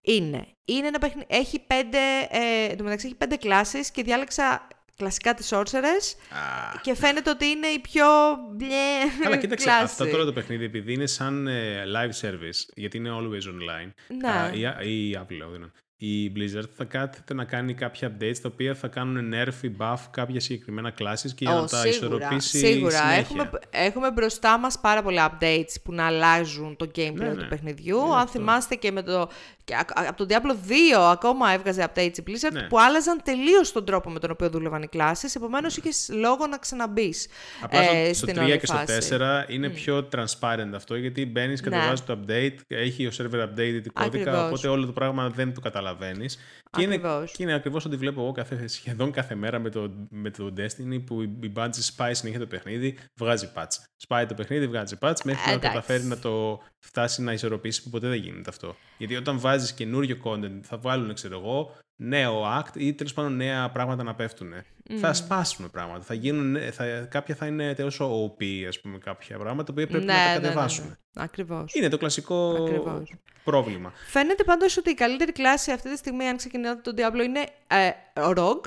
[0.00, 0.46] Είναι.
[0.64, 1.26] Είναι ένα παιχνίδι...
[1.30, 1.98] Έχει πέντε...
[2.30, 7.30] Ε, εν τω μεταξύ έχει πέντε κλάσεις και διάλεξα κλασικά τη sorceress Α, και φαίνεται
[7.30, 8.06] ότι είναι η πιο
[8.52, 9.82] μπλε Καλά, κοίταξε, κλάση.
[9.82, 13.90] αυτό τώρα το παιχνίδι επειδή είναι σαν ε, live service, γιατί είναι always online.
[14.08, 14.68] Ναι.
[14.68, 15.72] α, η, η Apple, λέω, δεν είναι.
[15.98, 19.96] Η Blizzard θα κάθεται να κάνει κάποια updates τα οποία θα κάνουν nerf ή buff
[20.10, 22.90] κάποια συγκεκριμένα classes και για Ω, να τα σίγουρα, ισορροπήσει σίγουρα.
[22.96, 23.18] συνέχεια.
[23.18, 27.46] Έχουμε, έχουμε μπροστά μας πάρα πολλά updates που να αλλάζουν το gameplay Ναι, του ναι.
[27.46, 27.96] παιχνιδιού.
[27.96, 28.38] Είναι Αν αυτό.
[28.38, 29.28] θυμάστε και με το...
[29.66, 30.52] Και α- α- από τον Diablo
[30.96, 32.62] 2 ακόμα έβγαζε updates η Blizzard Ναι.
[32.62, 35.34] που άλλαζαν τελείως τον τρόπο με τον οποίο δούλευαν οι κλάσεις.
[35.34, 37.28] Επομένως είχες λόγο να ξαναμπείς
[37.62, 38.92] Απλά στο, ε, στο στην 3 όλη και στο φάση.
[38.92, 41.70] 4 είναι πιο transparent αυτό γιατί μπαίνεις, Ναι.
[41.70, 44.44] κατεβάζεις το update, έχει ο server updated κώδικα, Ακριβώς.
[44.46, 46.38] οπότε όλο το πράγμα δεν το καταλαβαίνεις.
[46.70, 47.32] Και είναι, Ακριβώς.
[47.32, 51.04] και είναι ακριβώς ό,τι βλέπω εγώ κάθε, σχεδόν κάθε μέρα με το, με το Destiny
[51.06, 53.76] που η, η Bungie σπάει συνέχεια το παιχνίδι, βγάζει patch.
[53.96, 55.68] Σπάει το παιχνίδι, βγάζει patch μέχρι να Εντάξει.
[55.68, 58.76] καταφέρει να το φτάσει να ισορροπήσει που ποτέ δεν γίνεται αυτό.
[58.98, 63.70] Γιατί όταν βάζεις καινούριο content θα βάλουν, ξέρω εγώ, νέο act ή τέλος πάντων νέα
[63.70, 64.52] πράγματα να πέφτουν.
[65.00, 66.04] Θα σπάσουν πράγματα.
[66.04, 70.04] Θα γίνουν, θα, κάποια θα είναι τόσο OP, ας πούμε, κάποια πράγματα τα οποία πρέπει
[70.04, 70.86] ναι, να τα ναι, ναι, κατεβάσουν.
[70.86, 71.22] ναι.
[71.22, 71.74] Ακριβώς.
[71.74, 73.14] Είναι το κλασικό Ακριβώς.
[73.44, 73.92] πρόβλημα.
[74.06, 77.90] Φαίνεται πάντως ότι η καλύτερη κλάση αυτή τη στιγμή, αν ξεκινάτε τον Diablo, είναι ε,
[78.14, 78.60] Rogue.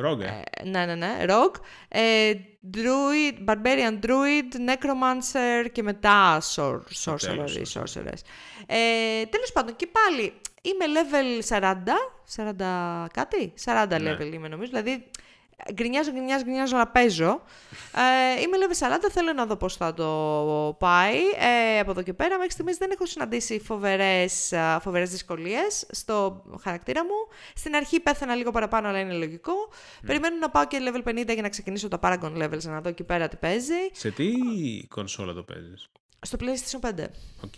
[0.00, 0.26] Ρόγκα.
[0.26, 1.24] Ε, ναι, ναι, ναι.
[1.28, 1.60] Rogue.
[1.88, 2.32] Ε,
[2.74, 7.82] Druid, Barbarian Druid, Necromancer και μετά sor, Sorcerer τέλος, ή sorcerer.
[7.82, 8.20] Sorceress.
[8.66, 10.32] Ε, τέλος πάντων, και πάλι
[10.62, 11.74] είμαι level 40,
[12.36, 14.12] 40 κάτι, 40 Ναι.
[14.12, 15.04] level είμαι νομίζω, δηλαδή
[15.72, 17.42] γκρινιάζω, γκρινιάζω, γκρινιάζω, αλλά παίζω.
[18.36, 21.18] Ε, είμαι level 40, θέλω να δω πώς θα το πάει.
[21.38, 26.44] Ε, από εδώ και πέρα, μέχρι στιγμής δεν έχω συναντήσει φοβερές, α, φοβερές δυσκολίες στο
[26.62, 27.36] χαρακτήρα μου.
[27.54, 29.52] Στην αρχή πέθανα λίγο παραπάνω, αλλά είναι λογικό.
[30.06, 33.04] Περιμένω να πάω και level 50 για να ξεκινήσω τα Paragon levels, να δω εκεί
[33.04, 33.74] πέρα τι παίζει.
[33.92, 34.32] Σε τι
[34.88, 35.88] κονσόλα το παίζεις;
[36.20, 37.04] Στο PlayStation 5.
[37.44, 37.54] Οκ.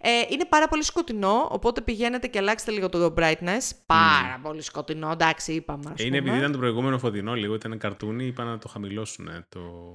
[0.00, 3.70] Ε, είναι πάρα πολύ σκοτεινό, οπότε πηγαίνετε και αλλάξτε λίγο το brightness.
[3.86, 5.90] Πάρα πολύ σκοτεινό, εντάξει, είπαμε.
[5.94, 6.38] ας Ε, Είναι επειδή πούμε.
[6.40, 9.26] ήταν το προηγούμενο φωτεινό λίγο, ήταν καρτούνι, είπα να το χαμηλώσουν.
[9.28, 9.92] ε, Το...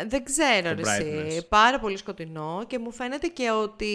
[0.00, 1.36] Ε, δεν ξέρω, Το ρε εσύ.
[1.38, 1.46] brightness.
[1.48, 3.94] Πάρα πολύ σκοτεινό και μου φαίνεται και ότι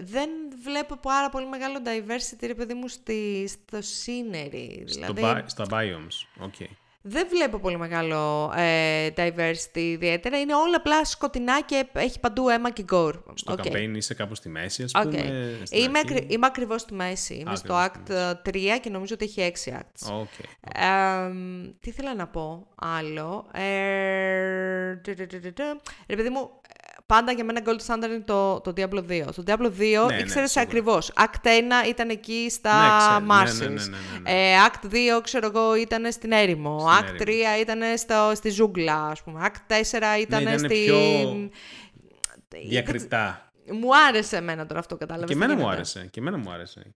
[0.00, 0.30] δεν
[0.62, 4.82] βλέπω πάρα πολύ μεγάλο diversity, ρε παιδί μου, στη, στο scenery.
[4.84, 6.44] Στο Δηλαδή, bi- στα biomes.
[6.44, 6.54] Οκ.
[7.02, 10.40] Δεν βλέπω πολύ μεγάλο ε, diversity ιδιαίτερα.
[10.40, 13.14] Είναι όλα απλά σκοτεινά και έχει παντού αίμα και gore.
[13.34, 13.58] Στο Οκ.
[13.64, 15.02] campaign είσαι κάπου στη μέση, ας Οκ.
[15.02, 15.58] πούμε.
[15.62, 16.12] στην Είμαι, αρχή.
[16.14, 16.26] ακρι...
[16.30, 17.34] είμαι ακριβώς στη μέση.
[17.34, 20.12] Είμαι Α, στο ακριβώς Act στη 3 και νομίζω ότι έχει 6 acts.
[20.20, 20.28] Οκ.
[20.74, 21.32] Ε,
[21.80, 23.46] τι ήθελα να πω άλλο.
[23.52, 25.62] Ε, τε, τε, τε, τε, τε.
[26.06, 29.22] Ρε παιδί μου, ε, πάντα για μένα gold standard είναι το, το Diablo 2.
[29.32, 29.70] Στο Diablo 2
[30.08, 30.60] ναι, ήξερες σίγουρα.
[30.70, 31.12] ακριβώς.
[31.16, 33.18] Act 1 ήταν εκεί στα Ναι, ξέρω.
[33.18, 33.58] Ναι, Martians.
[33.58, 34.52] ναι, ναι, ναι, ναι, ναι.
[34.52, 36.78] Ε, Act 2, ξέρω εγώ, ήταν στην έρημο.
[36.78, 37.56] Στην Act έρημο.
[37.56, 39.40] 3 ήταν στο, στη ζούγκλα, ας πούμε.
[39.44, 40.84] Act 4 ήταν ήταν στη...
[40.84, 40.96] πιο
[42.54, 43.51] Ε, Διακριτά.
[43.72, 45.28] Μου άρεσε εμένα τώρα αυτό, κατάλαβες.
[45.28, 45.76] Και τι εμένα μου γίνεται.
[45.76, 46.08] άρεσε.
[46.10, 46.94] Και εμένα μου άρεσε.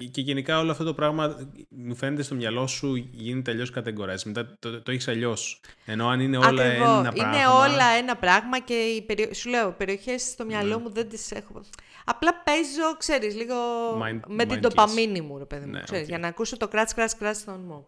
[0.00, 1.36] Ε, Και γενικά όλο αυτό το πράγμα
[1.68, 4.22] μου φαίνεται στο μυαλό σου γίνεται αλλιώς categorized.
[4.24, 5.60] Μετά το, το έχεις αλλιώς.
[5.84, 6.98] Ενώ αν είναι όλα Ακριβώς.
[6.98, 7.36] ένα πράγμα.
[7.36, 9.34] Είναι όλα ένα πράγμα και οι περιο...
[9.34, 10.82] σου λέω, περιοχές στο μυαλό Ναι.
[10.82, 11.60] μου δεν τις έχω.
[12.04, 13.54] Απλά παίζω, ξέρεις, λίγο
[14.02, 14.60] Mind- με την mindless.
[14.60, 15.70] ντοπαμίνη μου, ρε παιδί μου.
[15.72, 16.08] Ναι, ξέρεις, οκ.
[16.08, 17.84] Για να ακούσω το κράτς, κράτς, κράτς των μου.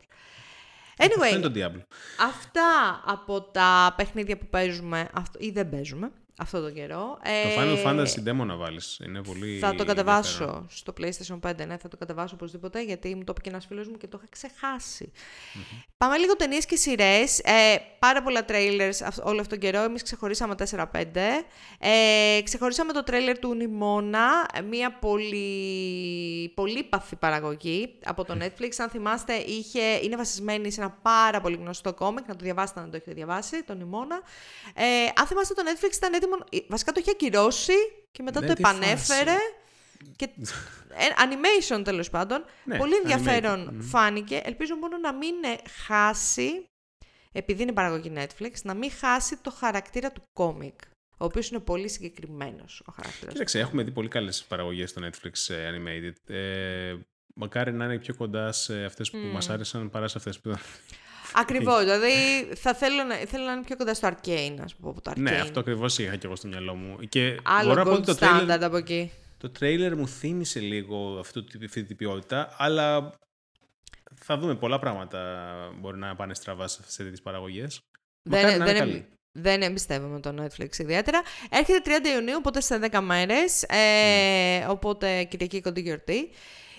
[0.99, 1.83] Αυτό Anyway, είναι το Diablo.
[2.28, 2.62] αυτά
[3.07, 6.11] από τα παιχνίδια που παίζουμε αυτ- ή δεν παίζουμε.
[6.43, 7.18] Αυτό τον καιρό.
[7.22, 8.99] Το Ε, Final Fantasy demo να βάλεις.
[9.07, 9.86] Είναι πολύ Θα το ενδιαφέρον.
[9.86, 13.66] κατεβάσω στο PlayStation 5, ναι, θα το κατεβάσω οπωσδήποτε, γιατί μου το είπε και ένας
[13.66, 15.12] φίλος μου και το είχα ξεχάσει.
[15.99, 17.38] Πάμε λίγο ταινίες και σειρές.
[17.38, 19.82] Ε, πάρα πολλά trailers αυ- όλο αυτόν τον καιρό.
[19.84, 21.45] Εμείς ξεχωρίσαμε 4-5.
[21.78, 28.68] Ε, ξεχωρίσαμε το τρέιλερ του Νιμόνα, μια πολύ, πολύ παθή παραγωγή από το Netflix.
[28.78, 32.26] Αν θυμάστε, είχε, είναι βασισμένη σε ένα πάρα πολύ γνωστό κόμικ.
[32.28, 34.20] Να το διαβάσετε αν το έχετε διαβάσει, το Νιμόνα.
[34.74, 34.84] Ε,
[35.20, 36.32] αν θυμάστε, το Netflix ήταν έτοιμο.
[36.68, 37.72] Βασικά το είχε ακυρώσει
[38.12, 39.30] και μετά Ναι, το τι επανέφερε.
[39.30, 39.41] φάση.
[40.16, 40.24] Και,
[40.89, 42.45] ε, animation τέλος πάντων.
[42.64, 43.80] Ναι, Πολύ ενδιαφέρον animated, μμ.
[43.80, 44.41] φάνηκε.
[44.45, 45.57] Ελπίζω μόνο να μην ε,
[45.87, 46.64] χάσει,
[47.33, 50.80] επειδή είναι παραγωγή Netflix, να μην χάσει το χαρακτήρα του κόμικ.
[51.18, 53.33] Ο οποίος είναι πολύ συγκεκριμένος ο χαρακτήρας.
[53.33, 56.35] Κοίταξε, έχουμε δει πολύ καλές παραγωγές στο Netflix ε, Animated.
[56.35, 56.95] Ε,
[57.35, 60.55] μακάρι να είναι πιο κοντά σε αυτές που μας άρεσαν παρά σε αυτές που...
[61.35, 62.11] Ακριβώς, δηλαδή
[62.55, 65.18] θα θέλω να, θέλω να είναι πιο κοντά στο Arcane, ας πούμε, από το Arcane.
[65.20, 66.97] ναι, αυτό ακριβώς είχα και εγώ στο μυαλό μου.
[67.09, 69.12] Και Άλλο μπορώ να πω gold ότι το trailer, standard από εκεί.
[69.39, 73.12] το trailer μου θύμισε λίγο αυτό, αυτή την ποιότητα, αλλά
[74.14, 75.18] θα δούμε πολλά πράγματα
[75.80, 77.80] μπορεί να πάνε στραβά σε αυτές τις παραγωγές.
[78.30, 79.07] Μακάρι Δεν, να είναι δεν, καλή.
[79.33, 81.22] δεν εμπιστεύομαι το Netflix ιδιαίτερα.
[81.51, 86.30] Έρχεται 30 Ιουνίου, οπότε σε 10 μέρες, ε, οπότε Κυριακή κοντή γιορτή.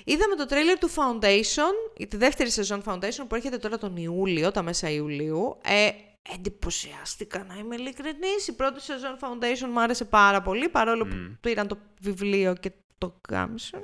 [0.06, 4.62] Είδαμε το τρέιλερ του Foundation, τη δεύτερη σεζόν Foundation που έρχεται τώρα τον Ιούλιο, τα
[4.62, 5.58] μέσα Ιουλίου.
[5.66, 5.90] Ε,
[6.34, 8.48] εντυπωσιάστηκα να είμαι ειλικρινής.
[8.48, 13.16] Η πρώτη σεζόν Foundation μου άρεσε πάρα πολύ, παρόλο που πήραν το βιβλίο και το
[13.28, 13.80] κάψανε.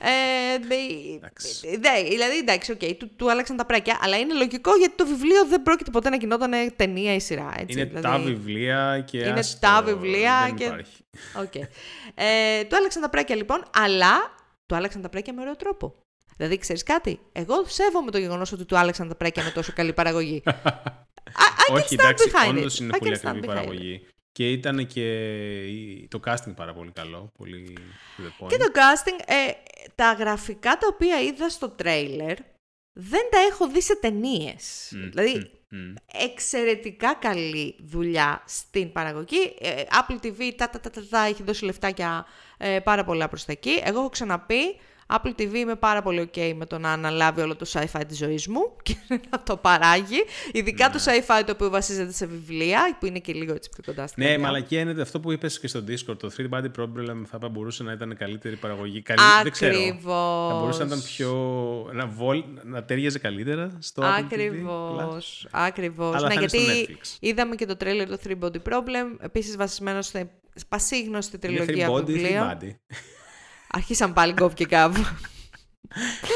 [0.00, 0.74] Ε, με-
[1.16, 1.68] Εντάξει.
[1.68, 5.46] ναι, δηλαδή, εντάξει, οκ, του, του άλλαξαν τα πρέκια, αλλά είναι λογικό γιατί το βιβλίο
[5.46, 7.52] δεν πρόκειται ποτέ να γινόταν ταινία ή σειρά.
[7.58, 11.04] Έτσι, Είναι δηλαδή, τα βιβλία και Είναι άστο, τα βιβλία δεν και- υπάρχει.
[11.42, 11.54] Οκ.
[12.14, 14.36] Ε, του άλλαξαν τα πρέκια λοιπόν, αλλά
[14.68, 15.94] του άλλαξαν τα πρέκια με ωραίο τρόπο.
[16.36, 19.92] Δηλαδή, ξέρεις κάτι, εγώ σέβομαι το γεγονός ότι του άλλαξαν τα πρέκια με τόσο καλή
[19.92, 20.42] παραγωγή.
[20.46, 22.80] I, I Όχι, can stand εντάξει, behind όντως it.
[22.80, 23.54] είναι I πολύ can stand ακριβή behind it.
[23.54, 24.06] παραγωγή.
[24.32, 25.04] Και ήταν και
[25.66, 27.30] η- το casting πάρα πολύ καλό.
[27.38, 27.76] Πολύ
[28.16, 28.48] to the point.
[28.48, 29.34] Και το casting, ε,
[29.94, 32.36] τα γραφικά τα οποία είδα στο τρέιλερ
[33.00, 34.92] δεν τα έχω δει σε ταινίες.
[34.94, 35.94] Μμ, Δηλαδή, μμ, μμ.
[36.12, 39.54] εξαιρετικά καλή δουλειά στην παραγωγή.
[39.60, 43.44] Ε, Apple TV τα, τα, τα, τα, τα, έχει δώσει λεφτάκια ε, πάρα πολλά προς
[43.44, 43.80] τα εκεί.
[43.84, 44.76] Εγώ έχω ξαναπεί,
[45.10, 48.46] Apple TV είμαι πάρα πολύ ok με το να αναλάβει όλο το sci-fi της ζωής
[48.48, 48.94] μου και
[49.30, 50.24] να το παράγει.
[50.52, 54.06] Ειδικά το sci-fi το οποίο βασίζεται σε βιβλία, που είναι και λίγο έτσι πιο κοντά
[54.06, 54.52] στην Ναι, καρδιά μου.
[54.52, 56.18] μαλακία είναι αυτό που είπες και στο Discord.
[56.18, 59.02] Το 3 Body Problem θα μπορούσε να ήταν καλύτερη παραγωγή.
[59.02, 59.74] Καλή, δεν ξέρω.
[59.78, 60.48] Ακριβώς.
[60.52, 61.32] Θα μπορούσε να ήταν πιο.
[61.92, 64.18] να, βολ, να τέριαζε καλύτερα στο Apple TV Plus.
[64.22, 66.14] Ακριβώς, ακριβώς.
[66.14, 67.16] Αλλά ναι, θα είναι στο γιατί Netflix.
[67.20, 70.30] είδαμε και το τρέλερ το 3 Body Problem, επίσης βασισμένο σε
[70.68, 72.58] πασίγνωστη Είναι τριλογία 3 body, 3 βιβλίων.
[73.68, 73.78] Body.
[73.78, 74.96] Αρχίσαν πάλι γκόβ και κάβ.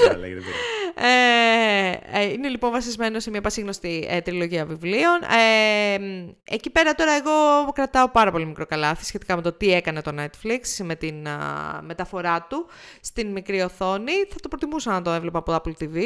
[0.02, 0.56] Καλά, λέγεται πέρα.
[0.94, 5.22] Ε, ε, είναι λοιπόν βασισμένο σε μια πασίγνωστη ε, τριλογία βιβλίων.
[5.22, 5.98] Ε,
[6.44, 10.14] εκεί πέρα τώρα εγώ κρατάω πάρα πολύ μικρό καλάθι σχετικά με το τι έκανε το
[10.18, 12.66] Netflix με την α, μεταφορά του
[13.00, 14.12] στην μικρή οθόνη.
[14.12, 15.96] Θα το προτιμούσα να το έβλεπα από το Apple TV.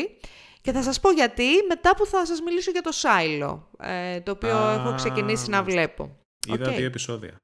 [0.60, 4.30] Και θα σας πω γιατί μετά που θα σας μιλήσω για το Silo, ε, το
[4.30, 5.62] οποίο Α, έχω ξεκινήσει να μάλιστα.
[5.62, 6.16] βλέπω.
[6.46, 6.76] Είδα Οκ.
[6.76, 7.36] δύο επεισόδια.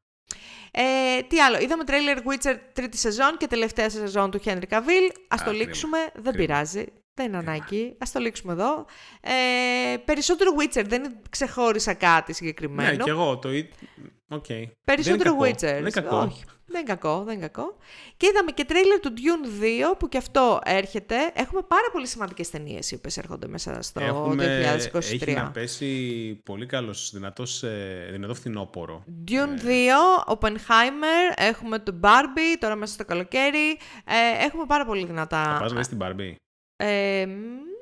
[0.74, 5.10] Ε, τι άλλο, είδαμε τρέιλερ Witcher τρίτη σεζόν και τελευταία σεζόν του Henry Cavill.
[5.28, 5.64] Ας Α, το κρίμα.
[5.64, 6.36] λήξουμε, δεν Κρίμα.
[6.36, 6.84] πειράζει.
[7.14, 7.96] Δεν είναι ανάγκη.
[7.98, 8.86] Ας το λήξουμε εδώ.
[9.20, 12.90] Ε, περισσότερο Witcher, δεν ξεχώρισα κάτι συγκεκριμένο.
[12.90, 13.48] Ναι, και εγώ το.
[14.32, 14.46] Εί- Οκ.
[14.84, 15.56] Περισσότερο δεν είναι κακό.
[15.56, 15.72] Witcher.
[15.72, 16.16] Δεν είναι κακό.
[16.16, 16.44] Όχι.
[16.66, 17.76] Δεν είναι κακό, δεν είναι κακό.
[18.16, 19.62] Και είδαμε και τρέιλερ του Dune
[19.92, 21.16] 2 που και αυτό έρχεται.
[21.34, 24.44] Έχουμε πάρα πολύ σημαντικές ταινίες οι οποίες έρχονται μέσα στο Έχουμε,
[24.92, 24.96] 2023.
[25.12, 29.04] έχει να πέσει πολύ καλός, δυνατός, ε, δυνατό φθινόπορο.
[29.28, 33.70] Dune 2, Oppenheimer, έχουμε το Barbie, τώρα μέσα στο καλοκαίρι.
[34.04, 35.42] Ε, έχουμε πάρα πολύ δυνατά.
[35.44, 36.34] Θα πας να δεις την Barbie;
[36.76, 37.30] Ε, μ,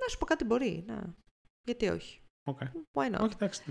[0.03, 1.15] να σου πω κάτι μπορεί, να.
[1.65, 2.21] Γιατί όχι.
[2.45, 2.65] Okay.
[2.95, 3.63] Why not; Όχι, εντάξει.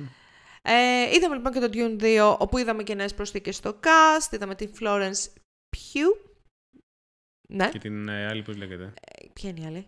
[0.62, 4.34] Ε, είδαμε λοιπόν και το Dune 2, όπου είδαμε και νέες προσθήκες στο cast.
[4.34, 5.26] Είδαμε την Florence
[5.78, 6.30] Pugh.
[7.49, 7.70] Ναι.
[7.70, 9.88] Και την ε, άλλη, πώς λέγεται; Ε, Ποια είναι η άλλη;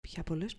[0.00, 0.56] Ποια από όλες;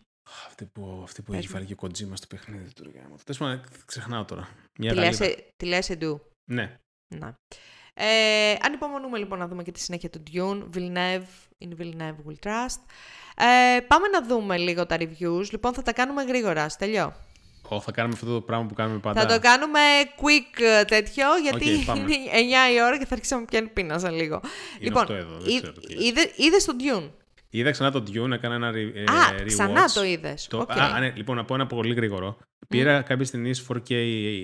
[0.47, 1.53] Αυτή που, αυτή που Πες έχει μου.
[1.53, 2.91] βάλει και ο Kojima στο παιχνίδι του.
[3.23, 4.49] Τέλος πάντων, ξεχνάω τώρα.
[4.79, 5.39] Μια Τη λες, Γαλλίδα.
[5.41, 6.21] ε, τη λες Εντού.
[6.51, 6.75] Ναι.
[7.15, 7.35] Να.
[7.93, 10.69] Ε, ανυπομονούμε λοιπόν να δούμε και τη συνέχεια του Dune.
[10.73, 11.23] Villeneuve,
[11.65, 12.79] in Villeneuve we trust.
[13.35, 15.45] Ε, πάμε να δούμε λίγο τα reviews.
[15.51, 16.69] Λοιπόν, θα τα κάνουμε γρήγορα.
[16.69, 17.13] Στέλιο.
[17.75, 19.21] Ω, θα κάνουμε αυτό το πράγμα που κάνουμε πάντα.
[19.21, 19.79] Θα το κάνουμε
[20.15, 22.01] quick ε, τέτοιο, γιατί Οκ, πάμε.
[22.13, 22.31] είναι
[22.71, 24.41] 9 η ώρα και θα αρχίσει να μου πιάνει πείνα σε λίγο.
[24.79, 26.03] Είναι αυτό εδώ, δεν ξέρω τι είναι.
[26.03, 27.09] είδε, είδες το Dune;
[27.49, 29.45] Είδα ξανά το Dune, έκανα ένα re, ε, Α, rewatch.
[29.45, 30.47] ξανά το είδες.
[30.47, 30.71] Το, Οκ.
[30.71, 32.37] α, ναι, λοιπόν, να πω ένα πολύ γρήγορο.
[32.67, 33.91] Πήρα κάποιες ταινίες 4K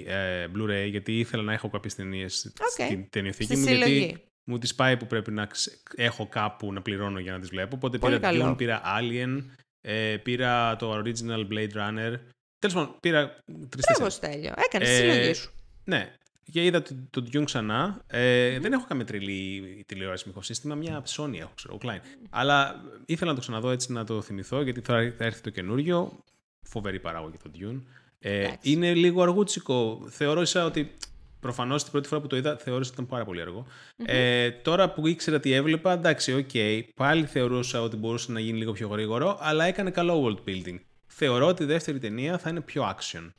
[0.07, 2.69] ε, Blu-ray, γιατί ήθελα να έχω κάποιες ταινίες Οκ.
[2.85, 3.67] στην ταινιοθήκη Στη μου.
[3.67, 3.97] συλλογή.
[3.97, 7.49] Γιατί μου τη σπάει που πρέπει να ξε- έχω κάπου να πληρώνω για να τις
[7.49, 7.75] βλέπω.
[7.75, 8.51] Οπότε Πολύ πήρα καλό.
[8.51, 9.43] Dune, πήρα Alien,
[9.81, 12.13] ε, πήρα το original Blade Runner.
[12.59, 14.13] Τέλος πάντων, πήρα Μπράβο, τρεις-τέσσερις.
[14.13, 14.53] Στέλιο.
[14.65, 15.51] Έκανες τη Ε, συλλογή σου.
[15.83, 16.13] Ναι.
[16.51, 18.01] και είδα το, το Dune ξανά.
[18.07, 21.99] Ε, Δεν έχω καμία τρελή τηλεόραση με σύστημα, μια Sony έχω, ξέρω, Klein.
[22.29, 26.23] Αλλά ήθελα να το ξαναδώ έτσι να το θυμηθώ, γιατί θα, θα έρθει το καινούριο.
[26.61, 27.81] Φοβερή παραγωγή το Dune.
[28.19, 28.71] Ε, Εντάξει.
[28.71, 30.07] είναι λίγο αργούτσικο.
[30.09, 30.93] Θεώρησα ότι.
[31.39, 33.65] Προφανώς την πρώτη φορά που το είδα, θεώρησα ότι ήταν πάρα πολύ αργό.
[34.05, 36.49] Ε, τώρα που ήξερα τι έβλεπα, εντάξει, οκ.
[36.95, 40.79] πάλι θεωρούσα ότι μπορούσε να γίνει λίγο πιο γρήγορο, αλλά έκανε καλό world building.
[41.19, 43.31] Θεωρώ ότι η δεύτερη ταινία θα είναι πιο action.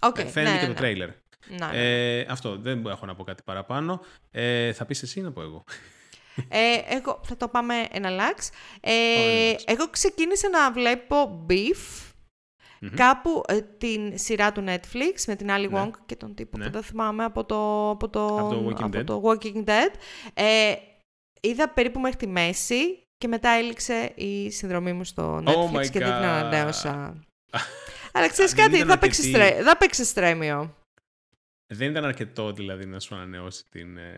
[0.00, 0.74] Οκ, Ε, φαίνεται ναι, και ναι, το ναι.
[0.74, 1.08] τρέιλερ.
[1.58, 2.18] Να, ναι.
[2.18, 4.00] Ε, αυτό, δεν έχω να πω κάτι παραπάνω.
[4.30, 5.64] Ε, θα πεις εσύ να πω εγώ;
[6.48, 8.48] Ε, εγώ θα το πάμε εναλλάξ.
[8.80, 9.64] Ε, Πάμε εναλλάξ.
[9.66, 12.10] εγώ ξεκίνησα να βλέπω Beef.
[12.96, 15.82] Κάπου ε, την σειρά του Netflix με την Ali Ναι.
[15.82, 16.64] Wong και τον τύπο Ναι.
[16.64, 19.04] που δεν θυμάμαι από το, από το, Από το Walking από Dead.
[19.06, 19.94] το Walking Dead.
[20.34, 20.74] Ε,
[21.40, 25.80] είδα περίπου μέχρι τη μέση και μετά έληξε η συνδρομή μου στο Netflix Oh my
[25.90, 26.10] και δεν την God.
[26.22, 27.14] ανανέωσα.
[28.12, 29.46] Αλλά ξέρεις Δεν κάτι, ήταν θα παίξεις, αρκετή.
[29.52, 30.76] στρέ, θα παίξεις στρέμιο.
[31.74, 33.96] Δεν ήταν αρκετό δηλαδή να σου ανανεώσει την.
[33.96, 34.16] ε,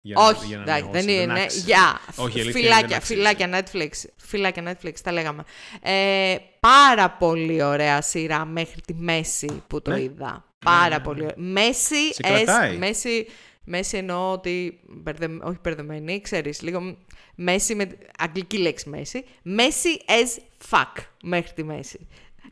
[0.00, 1.40] για να- Όχι, για να εντάξει, δεν ανανεώσει, είναι.
[1.42, 1.64] άξιζε.
[1.64, 2.00] Γεια.
[2.16, 3.14] Όχι, η αλήθεια είναι, Φιλάκια, δεν άξιζε.
[3.14, 4.10] φιλάκια Netflix.
[4.16, 5.44] Φιλάκια Netflix, τα λέγαμε.
[5.82, 10.00] Ε, πάρα πολύ ωραία σειρά μέχρι τη μέση που το Ναι.
[10.00, 10.44] είδα.
[10.64, 11.34] Πάρα πολύ ωραία.
[11.36, 12.74] Μέση, Σε κρατάει.
[12.74, 13.26] as, μέση,
[13.68, 14.80] μέση εννοώ ότι.
[14.88, 16.62] Μπερδε, όχι μπερδεμένη, ξέρεις.
[16.62, 16.96] Λίγο
[17.34, 17.98] μέση με.
[18.18, 19.24] Αγγλική λέξη μέση.
[19.42, 20.40] Μέση as
[20.70, 22.06] fuck μέχρι τη μέση.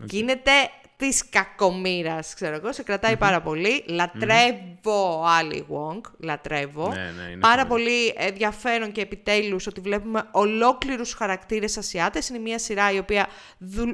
[0.04, 0.50] Γίνεται
[0.96, 2.72] της κακομήρα, ξέρω εγώ.
[2.72, 3.84] Σε κραταει πάρα πολύ.
[3.86, 6.00] Λατρεύω Ali Wong.
[6.18, 6.88] Λατρεύω.
[6.88, 7.84] Ναι, ναι, είναι Πάρα φοβερή.
[7.84, 12.28] πολύ ενδιαφέρον και επιτέλους ότι βλέπουμε ολόκληρους χαρακτήρες Ασιάτες.
[12.28, 13.26] Είναι μια σειρά η οποία
[13.58, 13.90] δουλ...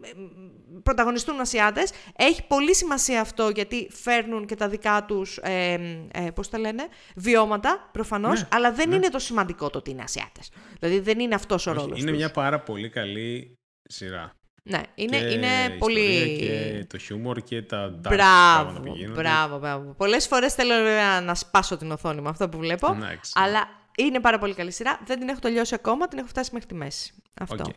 [0.00, 1.90] με- με- πρωταγωνιστούν Ασιάτες.
[2.16, 5.72] Έχει πολύ σημασία αυτό γιατί φέρνουν και τα δικά τους, ε,
[6.12, 6.86] ε, πώς τα λένε,
[7.16, 10.50] βιώματα προφανώς, Ναι, αλλά δεν είναι το σημαντικό το ότι είναι Ασιάτες.
[10.78, 12.18] Δηλαδή δεν είναι αυτός ο Όχι, ρόλος είναι τους.
[12.18, 14.34] μια πάρα πολύ καλή σειρά.
[14.62, 16.36] Ναι, είναι, Και είναι ιστορία πολύ...
[16.38, 19.20] Και το χιούμορ και τα dark πράγματα που Μπράβο, γίνονται.
[19.20, 19.94] μπράβο, μπράβο.
[19.96, 23.32] Πολλές φορές θέλω βέβαια να σπάσω την οθόνη με αυτό που βλέπω, Εντάξει.
[23.34, 25.00] αλλά είναι πάρα πολύ καλή σειρά.
[25.06, 27.12] Δεν την έχω τελειώσει ακόμα, την έχω φτάσει μέχρι τη μέση.
[27.40, 27.64] Αυτό.
[27.66, 27.74] Οκ.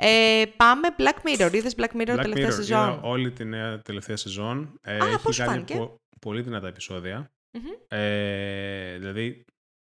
[0.00, 1.52] Ε, πάμε Black Mirror.
[1.52, 4.78] Είδες Black Mirror Black τελευταία Mirror, σεζόν; είδα όλη τη νέα τελευταία σεζόν.
[4.82, 7.30] Ε, Α, έχει πώς κάνει φάνηκε; πο- πολύ δυνατά επεισόδια.
[7.58, 7.64] Μμμ.
[7.88, 9.44] Ε, δηλαδή,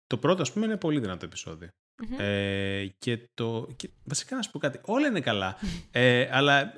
[0.06, 1.68] το πρώτο, ας πούμε, είναι πολύ δυνατό επεισόδιο.
[2.08, 2.16] Μμμ.
[2.20, 3.68] Ε, και το.
[3.76, 4.80] Και, βασικά να σου πω κάτι.
[4.84, 5.56] Όλα είναι καλά.
[5.90, 6.70] ε, αλλά ε,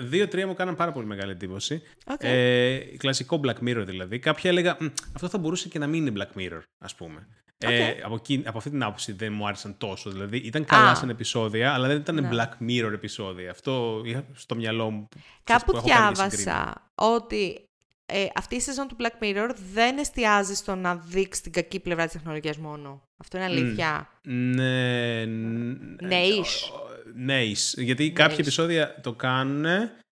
[0.00, 1.82] δύο-τρία μου κάναν πάρα πολύ μεγάλη εντύπωση.
[2.06, 2.20] Οκ.
[2.22, 4.18] Ε, κλασικό Black Mirror δηλαδή.
[4.18, 7.26] Κάποια έλεγα «Μ, αυτό θα μπορούσε και να μην είναι Black Mirror, ας πούμε.
[7.66, 10.10] Ε, από, εκεί- από αυτή την άποψη δεν μου άρεσαν τόσο.
[10.10, 10.94] Δηλαδή ήταν καλά Α.
[10.94, 12.28] σαν επεισόδια, αλλά δεν ήταν Ναι.
[12.32, 13.50] Black Mirror επεισόδια.
[13.50, 15.08] Αυτό είχα στο μυαλό μου.
[15.08, 16.52] ξέρεις, Κάπου που έχω κάνει και σύγκριση.
[16.52, 17.68] διάβασα ότι
[18.06, 22.04] ε, αυτή η σεζόν του Black Mirror δεν εστιάζει στο να δείξει την κακή πλευρά
[22.04, 23.02] της τεχνολογίας μόνο.
[23.20, 24.08] Αυτό είναι αλήθεια.
[24.22, 25.24] Ναι.
[25.24, 26.70] ν- Nice.
[27.14, 27.74] Nice.
[27.78, 28.38] γιατί κάποια Nice.
[28.40, 29.64] επεισόδια το κάνουν,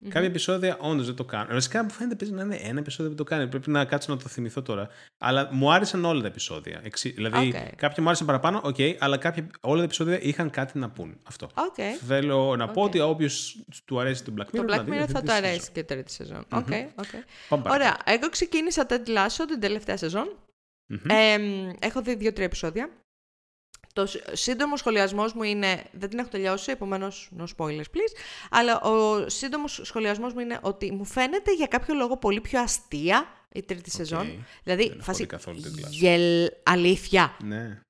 [0.08, 1.52] κάποια επεισόδια όντως δεν το κάνουν.
[1.52, 3.46] Βασικά μου φαίνεται παίζει να είναι ένα επεισόδιο που το κάνει.
[3.48, 4.88] Πρέπει να κάτσω να το θυμηθώ τώρα.
[5.18, 6.80] Αλλά μου άρεσαν όλα τα επεισόδια.
[6.84, 7.76] Εξι- Δηλαδή, Οκ.
[7.76, 11.16] κάποια μου άρεσαν παραπάνω, οκ, αλλά κάποια, όλα τα επεισόδια είχαν κάτι να πούν.
[11.22, 11.48] Αυτό.
[11.54, 11.74] Οκ.
[12.06, 12.86] Θέλω να πω Οκ.
[12.86, 14.48] ότι όποιος του αρέσει το Black Mirror.
[14.52, 15.44] Το να Black δει Mirror αυτή θα τη του σεζόν.
[15.48, 16.44] αρέσει και τρίτη σεζόν.
[16.52, 17.04] Οκ, οκ.
[17.48, 17.74] Πάμε παρακάτω.
[17.74, 17.96] Ωραία.
[18.04, 20.36] Εγώ ξεκίνησα Ted Lasso την τελευταία σεζόν.
[20.88, 21.00] Μμμ.
[21.10, 22.90] Εμ, έχω δει δύο-τρία επεισόδια.
[23.92, 25.84] Το σ- σύντομο σχολιασμός μου είναι.
[25.92, 28.14] Δεν την έχω τελειώσει, επομένως no spoilers please.
[28.50, 33.26] Αλλά ο σύντομος σχολιασμός μου είναι ότι μου φαίνεται για κάποιο λόγο πολύ πιο αστεία
[33.52, 34.44] η τρίτη σεζόν.
[34.62, 35.20] Δηλαδή, Δεν έχω φάση.
[35.22, 35.90] δει καθόλου Ted Lasso.
[35.90, 36.48] Γελ...
[36.62, 37.36] Αλήθεια.
[37.44, 37.80] Ναι.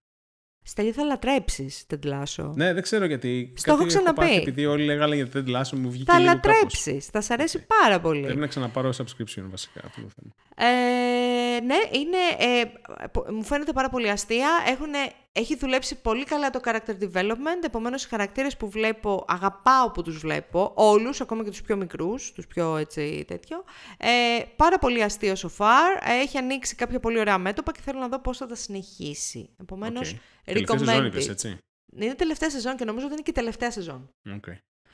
[0.68, 2.50] Στέλιο θα λατρέψεις Ted Lasso.
[2.54, 3.52] ναι, δεν ξέρω γιατί.
[3.56, 4.20] Στο έχω κάτι ξαναπεί.
[4.20, 6.50] πάθει, επειδή όλοι λέγανε για το Ted Lasso μου βγήκε Θα λίγο κάπως.
[6.52, 7.06] λατρέψεις.
[7.06, 8.22] Θα σ' αρέσει πάρα πολύ.
[8.22, 10.32] Πρέπει να ξαναπάρω subscription βασικά αυτό το θέμα.
[10.60, 12.64] Ε, ναι, είναι, ε,
[13.12, 14.48] πο- μου φαίνεται πάρα πολύ αστεία.
[14.68, 14.98] Έχουνε,
[15.32, 20.18] έχει δουλέψει πολύ καλά το character development, επομένως οι χαρακτήρες που βλέπω, αγαπάω που τους
[20.18, 23.64] βλέπω, όλους, ακόμα και τους πιο μικρούς, τους πιο έτσι τέτοιο.
[23.98, 24.08] Ε,
[24.56, 28.18] πάρα πολύ αστείο so far, έχει ανοίξει κάποια πολύ ωραία μέτωπα και θέλω να δω
[28.20, 29.48] πώς θα τα συνεχίσει.
[29.60, 30.16] Επομένως, Οκ.
[30.52, 31.30] Τελευταία σεζόν είπες, recommended.
[31.30, 31.58] έτσι;
[31.96, 34.10] Είναι τελευταία σεζόν και νομίζω ότι είναι και η τελευταία σεζόν.
[34.34, 34.44] Οκ.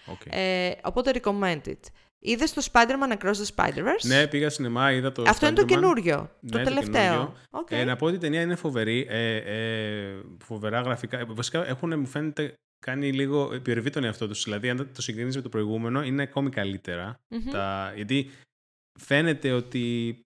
[0.07, 0.21] Οκ.
[0.31, 1.79] Ε, οπότε recommended.
[2.19, 5.67] Είδες το Spider-Man Across the Spider-Verse; Ναι, πήγα σινεμά, είδα το Αυτό είναι το Spider-Man.
[5.67, 6.31] καινούριο.
[6.41, 6.93] Ναι, το το τελευταίο.
[7.03, 7.35] καινούριο.
[7.51, 7.71] Οκ.
[7.71, 9.07] Ε, να πω ότι η ταινία είναι φοβερή.
[9.09, 11.19] Ε, ε, φοβερά γραφικά.
[11.19, 12.55] Ε, Βασικά έχουν, μου φαίνεται,
[12.87, 14.45] κάνει λίγο υπερβεί τον εαυτό τους.
[14.45, 17.15] Δηλαδή, αν το συγκρίνεις με το προηγούμενο, είναι ακόμη καλύτερα.
[17.29, 17.51] Μμμ.
[17.51, 18.31] Τα, γιατί
[19.01, 20.17] φαίνεται ότι,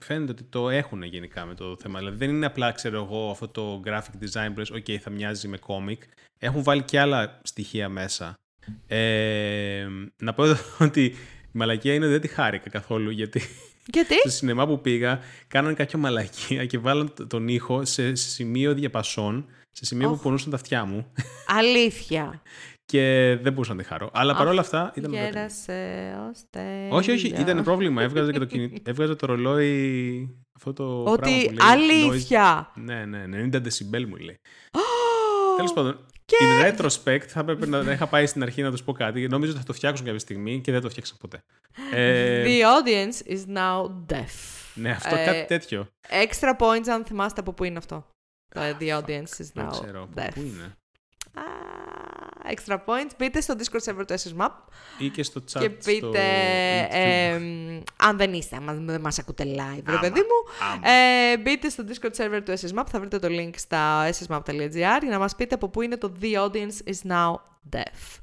[0.00, 1.98] φαίνεται ότι το έχουν γενικά με το θέμα.
[1.98, 5.48] Δηλαδή, δεν είναι απλά, ξέρω εγώ, αυτό το graphic design που λες, OK, θα μοιάζει
[5.48, 6.02] με κόμικ.
[6.38, 8.34] Έχουν βάλει και άλλα στοιχεία μέσα.
[8.86, 9.86] Ε,
[10.16, 11.14] να πω εδώ ότι η
[11.52, 13.42] μαλακία είναι ότι δεν τη χάρηκα καθόλου, γιατί
[13.92, 18.28] Γιατί; στο σινεμά που πήγα, κάνανε κάποια μαλακία και βάλαν τ- τον ήχο σε, σε
[18.28, 20.22] σημείο διαπασών, σε σημείο που Οχ.
[20.22, 21.12] πονούσαν τα αυτιά μου
[21.46, 22.42] Αλήθεια.
[22.84, 24.10] και δεν μπορούσα να τη χαρώ.
[24.12, 25.40] Αλλά παρόλα αυτά ήταν ωραία ταινία.
[25.40, 26.44] Γέρασε ως
[26.98, 27.40] Όχι, όχι, τέλεια.
[27.50, 28.02] ήταν πρόβλημα.
[28.02, 28.72] Έβγαζε, και το, κινη...
[28.84, 32.72] Έβγαζε το ρολόι Αυτό το Ότι πράγμα που λέει αλήθεια.
[32.74, 34.38] noise- Ναι, ναι, 90 decibel μου λέει.
[34.72, 34.78] Oh,
[35.56, 38.92] Τέλος πάντων, Και- in retrospect θα έπρεπε να είχα πάει στην αρχή να τους πω
[38.92, 39.28] κάτι.
[39.28, 41.42] Νομίζω ότι θα το φτιάξουν κάποια στιγμή και δεν το φτιάξαν ποτέ.
[41.92, 44.34] Ε, The audience is now deaf.
[44.74, 45.86] ναι, αυτό ε, κάτι τέτοιο.
[46.08, 48.06] Extra points αν θυμάστε από πού είναι αυτό.
[48.54, 50.02] Το The audience is Δεν now ξέρω.
[50.02, 50.30] από deaf.
[50.34, 50.72] Πού είναι.
[51.34, 51.42] Α,
[52.54, 53.10] extra points.
[53.18, 54.50] Μπείτε στο Discord server του SSMAP
[54.98, 56.94] Ή και στο chat και στο πείτε YouTube.
[56.94, 57.34] ε,
[57.96, 60.66] αν δεν είστε, αν δεν μας ακούτε live, ρε Άμα, παιδί μου.
[60.72, 60.88] άμα.
[60.88, 65.18] Ε, μπείτε στο Discord server του SSMAP, θα βρείτε το link στα ssmap.gr για να
[65.18, 67.34] μας πείτε από πού είναι το The audience is now
[67.70, 68.18] deaf.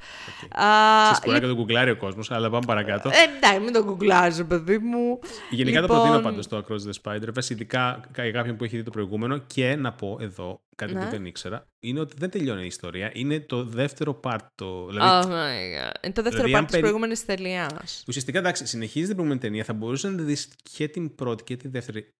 [0.49, 3.09] Α, Ξέρεις, μπορεί να το γκουγκλάρει ο κόσμος, αλλά πάμε παρακάτω.
[3.09, 5.19] ε, εντάξει, μην το γκουγκλάζω, παιδί μου.
[5.49, 8.83] Γενικά λοιπόν- το προτείνω πάντως το Across the Spider-Verse, ειδικά για κάποιον που έχει δει
[8.83, 9.37] το προηγούμενο.
[9.37, 11.03] Και να πω εδώ κάτι Ναι.
[11.03, 13.11] που δεν ήξερα, είναι ότι δεν τελειώνει η ιστορία.
[13.13, 14.37] Είναι το δεύτερο part.
[14.55, 16.03] Το, Oh δηλαδή, my god.
[16.03, 18.03] Είναι το δεύτερο Δηλαδή, part αν της περι- προηγούμενης ταινίας.
[18.07, 19.63] Ουσιαστικά εντάξει, συνεχίζει την προηγούμενη ταινία.
[19.63, 22.13] Θα μπορούσες να δεις και την πρώτη και τη δεύτερη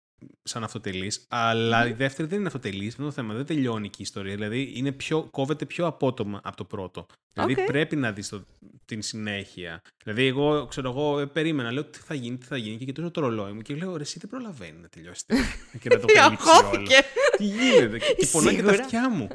[0.43, 2.87] σαν αυτοτελή, αλλά η δεύτερη δεν είναι αυτοτελή.
[2.87, 3.33] Αυτό είναι το θέμα.
[3.33, 4.33] Δεν τελειώνει και η ιστορία.
[4.35, 7.05] Δηλαδή είναι πιο, κόβεται πιο απότομα από το πρώτο.
[7.33, 7.65] Δηλαδή Οκ.
[7.65, 8.33] πρέπει να δεις
[8.85, 9.81] την συνέχεια.
[10.03, 13.11] Δηλαδή, εγώ ξέρω, εγώ ε, περίμενα, λέω τι θα γίνει, τι θα γίνει και κοιτούσα
[13.11, 15.99] το ρολόι μου και λέω ρε, εσύ δεν προλαβαίνεις να τελειώσεις την ταινία και να
[15.99, 16.59] το καλύψει όλο.
[16.59, 16.95] Αγχώθηκα.
[17.37, 18.83] Τι γίνεται, και, και πονάει και τα Σίγουρα.
[18.83, 19.27] αυτιά μου.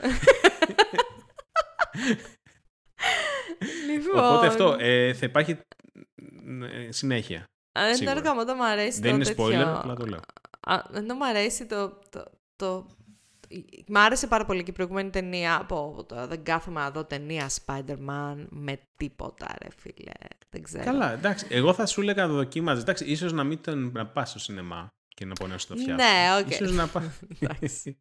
[3.91, 5.59] Λοιπόν, Οπότε αυτό, ε, θα υπάρχει
[6.72, 7.39] ε, συνέχεια.
[7.78, 7.97] Α, σίγουρα.
[8.01, 9.45] Είναι αργά, όταν μου αρέσει Δεν το είναι τέτοιο...
[9.47, 10.20] spoiler, απλά το λέω.
[10.64, 12.24] Α, Ενώ μου αρέσει το, το,
[12.56, 12.86] το...
[13.86, 15.56] Μ' άρεσε πάρα πολύ και η προηγούμενη ταινία.
[15.60, 20.12] Από το, δεν κάθομαι να δω ταινία Spider-Man με τίποτα, ρε φίλε.
[20.50, 20.84] Δεν ξέρω.
[20.84, 21.46] Καλά, εντάξει.
[21.50, 22.82] Εγώ θα σου έλεγα να το δοκίμαζες.
[22.82, 26.02] Εντάξει, ίσως να μην τον να πας στο σινεμά και να πονέσει το φτιάχνει.
[26.02, 26.50] Ναι, οκ.
[26.50, 27.12] Ίσως να πα.
[27.40, 27.98] Εντάξει.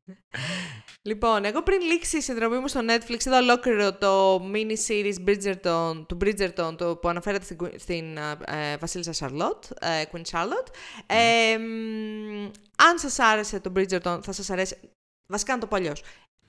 [1.02, 6.06] Λοιπόν, εγώ πριν λήξει η συνδρομή μου στο Netflix είδα ολόκληρο το mini series Bridgerton,
[6.08, 10.68] του Bridgerton το που αναφέρεται στην, Queen- στην ε, Βασίλισσα Charlotte, ε, Queen Charlotte.
[11.06, 14.78] Ε, μ, αν σας άρεσε το Bridgerton θα σας αρέσει,
[15.32, 16.04] βασικά να το πω αλλιώς.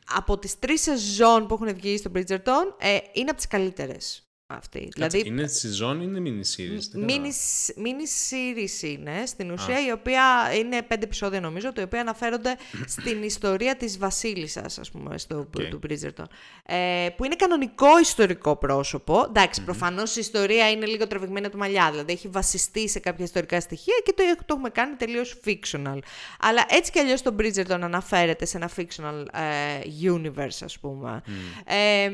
[0.06, 4.88] Από τις τρεις σεζόν που έχουν βγει στο Bridgerton ε, είναι από τις καλύτερες αυτή.
[4.92, 6.82] Δηλαδή, δηλαδή είναι σεζόν ή είναι mini series.
[6.92, 7.30] δεν Mini, κατάλαβα.
[7.76, 12.56] mini series είναι στην ουσία, η οποία είναι πέντε επεισόδια νομίζω, τα οποία αναφέρονται
[12.96, 15.62] στην ιστορία της βασίλισσας, ας πούμε, στο, Οκ.
[15.62, 16.24] του Bridgerton.
[16.66, 19.24] Ε, που είναι κανονικό ιστορικό πρόσωπο.
[19.28, 23.24] Εντάξει, προφανώς η ιστορία είναι λίγο τραβηγμένη από τα μαλλιά, δηλαδή έχει βασιστεί σε κάποια
[23.24, 25.98] ιστορικά στοιχεία και το, το έχουμε κάνει τελείως fictional.
[26.40, 31.22] Αλλά έτσι κι αλλιώς το Bridgerton αναφέρεται σε ένα fictional ε, universe, ας πούμε.
[31.64, 32.10] Ε,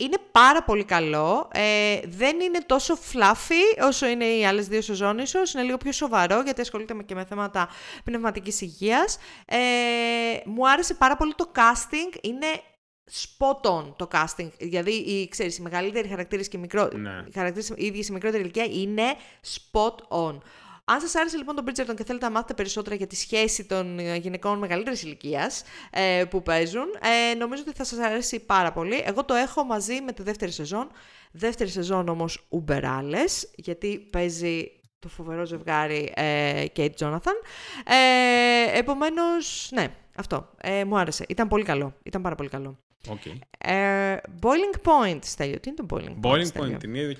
[0.00, 1.48] είναι πάρα πολύ καλό.
[1.52, 5.54] Ε, δεν είναι τόσο fluffy όσο είναι οι άλλες δύο σεζόν ίσως.
[5.54, 7.68] Είναι λίγο πιο σοβαρό γιατί ασχολείται με- και με θέματα
[8.04, 9.18] πνευματικής υγείας.
[9.46, 9.56] Ε,
[10.44, 12.18] μου άρεσε πάρα πολύ το casting.
[12.20, 12.46] Είναι
[13.12, 14.48] spot on το casting.
[14.58, 16.88] Δηλαδή, οι, ξέρεις, οι μεγαλύτεροι χαρακτήρες και οι, μικρό...
[16.94, 17.24] Ναι.
[17.28, 19.14] οι χαρακτήρες οι ίδιοι σε μικρότερη ηλικία είναι
[19.54, 20.38] spot on.
[20.90, 23.98] Αν σας άρεσε λοιπόν το Bridgerton και θέλετε να μάθετε περισσότερα για τη σχέση των
[23.98, 26.86] ε, γυναικών μεγαλύτερης ηλικίας ε, που παίζουν,
[27.30, 29.02] ε, νομίζω ότι θα σας αρέσει πάρα πολύ.
[29.04, 30.88] Εγώ το έχω μαζί με τη δεύτερη σεζόν.
[31.32, 37.36] Δεύτερη σεζόν όμως ουμπεράλες, γιατί παίζει το φοβερό ζευγάρι ε, Kate Jonathan.
[37.84, 39.86] Ε, επομένως, ναι,
[40.16, 40.50] αυτό.
[40.56, 41.24] Ε, μου άρεσε.
[41.28, 41.94] Ήταν πολύ καλό.
[42.02, 42.78] Ήταν πάρα πολύ καλό.
[43.08, 43.26] Οκ.
[43.58, 45.60] Ε, boiling Point, Στέλιο.
[45.60, 47.16] Τι είναι το Boiling Point, Boiling Στέλιο; Point, ταινία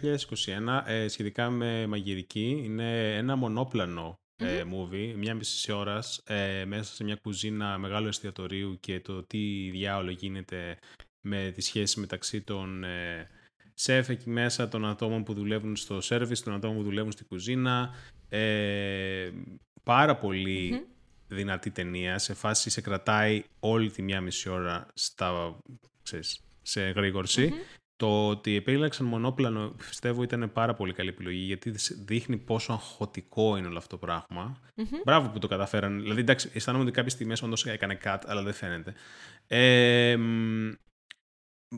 [0.85, 2.63] 2021, ε, σχετικά με μαγειρική.
[2.65, 9.01] Είναι ένα μονόπλανο ε, movie, μιάμιση ώρας, ε, μέσα σε μια κουζίνα μεγάλου εστιατορίου και
[9.01, 10.79] το τι διάολο γίνεται
[11.21, 13.29] με τη σχέση μεταξύ των ε,
[13.75, 17.95] σεφ εκεί μέσα, των ατόμων που δουλεύουν στο σέρβις, των ατόμων που δουλεύουν στη κουζίνα.
[18.29, 19.31] Ε,
[19.83, 20.87] πάρα πολύ
[21.29, 25.59] δυνατή ταινία, σε φάση σε κρατάει όλη τη μια μισή ώρα στα,
[26.03, 27.53] ξέρεις, σε γρήγορση.
[27.97, 31.75] Το ότι επέλεξαν μονόπλανο πιστεύω ήταν πάρα πολύ καλή επιλογή γιατί
[32.05, 34.61] δείχνει πόσο αγχωτικό είναι όλο αυτό το πραγμα
[35.05, 36.01] Μπράβο που το καταφέραν.
[36.01, 38.95] Δηλαδή, εντάξει, αισθάνομαι ότι κάποιες στιγμές όντως έκανε cut, αλλά δεν φαίνεται.
[39.47, 40.71] Ε, μ,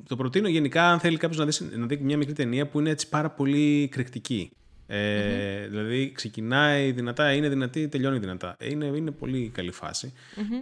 [0.06, 2.90] το προτείνω γενικά αν θέλει κάποιος να, δει, να δει μια μικρή ταινία που είναι
[2.90, 4.52] έτσι πάρα πολύ εκρηκτική.
[4.92, 8.56] Ε, Δηλαδή ξεκινάει δυνατά, είναι δυνατή, τελειώνει δυνατά.
[8.58, 10.12] Ε, Είναι, είναι πολύ καλή φάση.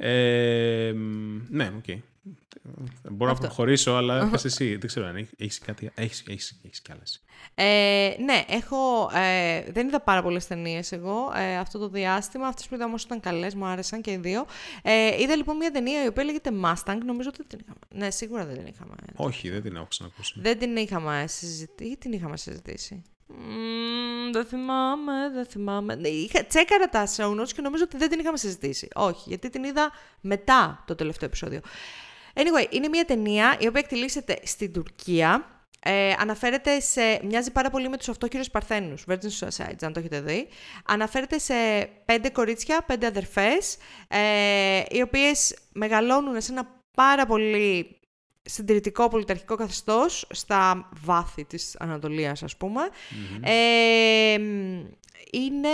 [0.01, 1.85] Ε, μ, ναι, οκ.
[3.11, 4.77] Μπορώ να προχωρήσω, αλλά πες εσύ.
[4.77, 5.91] Δεν ξέρω αν έχει- έχεις κάτι.
[5.95, 7.23] Έχεις, έχεις, έχεις κι άλλες.
[7.55, 12.47] Ε, ναι, έχω, ε, δεν είδα πάρα πολλές ταινίες εγώ ε, αυτό το διάστημα.
[12.47, 14.47] Αυτές που είδα όμως ήταν καλές, μου άρεσαν και οι δύο.
[14.83, 18.05] Ε, είδα λοιπόν μια ταινία η οποία λέγεται Mustang, νομίζω ότι δεν την είχαμε.
[18.05, 18.95] Ναι, σίγουρα δεν την είχαμε.
[19.15, 20.35] Όχι, δεν την έχω ξανακούσει.
[20.41, 21.91] Δεν την είχαμε συζητήσει.
[21.91, 25.95] Ή την είχαμε συζητήσει; Μμμ, δεν θυμάμαι, δεν θυμάμαι.
[25.95, 28.89] Ναι, είχα, τσέκαρα τα show notes και νομίζω ότι δεν την είχαμε συζητήσει.
[28.95, 31.61] Όχι, γιατί την είδα μετά το τελευταίο επεισόδιο.
[32.35, 35.53] Anyway, είναι μια ταινία η οποία εκτελήσεται στην Τουρκία.
[35.81, 37.21] Ε, αναφέρεται σε.
[37.25, 40.49] Μοιάζει πάρα πολύ με τους αυτόχειρου Παρθένους, Virgin Suicides, αν το έχετε δει.
[40.87, 41.55] Αναφέρεται σε
[42.05, 43.77] πέντε κορίτσια, πέντε αδερφές,
[44.09, 47.98] ε, οι οποίες μεγαλώνουν σε ένα πάρα πολύ
[48.49, 52.81] συντηρητικό πολιταρχικό καθεστώς στα βάθη της Ανατολίας, ας πουμε
[53.43, 54.39] Ε,
[55.33, 55.69] είναι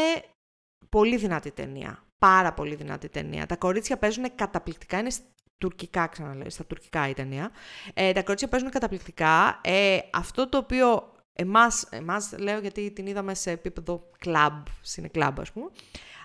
[0.88, 2.04] πολύ δυνατή ταινία.
[2.18, 3.46] Πάρα πολύ δυνατή ταινία.
[3.46, 4.98] Τα κορίτσια παίζουν καταπληκτικά.
[4.98, 5.10] Είναι
[5.58, 7.50] τουρκικά, ξαναλέω, στα τουρκικά η ταινία.
[7.94, 9.60] Ε, τα κορίτσια παίζουν καταπληκτικά.
[9.62, 15.40] Ε, αυτό το οποίο εμάς, εμάς λέω γιατί την είδαμε σε επίπεδο κλαμπ, είναι κλαμπ
[15.40, 15.70] ας πούμε.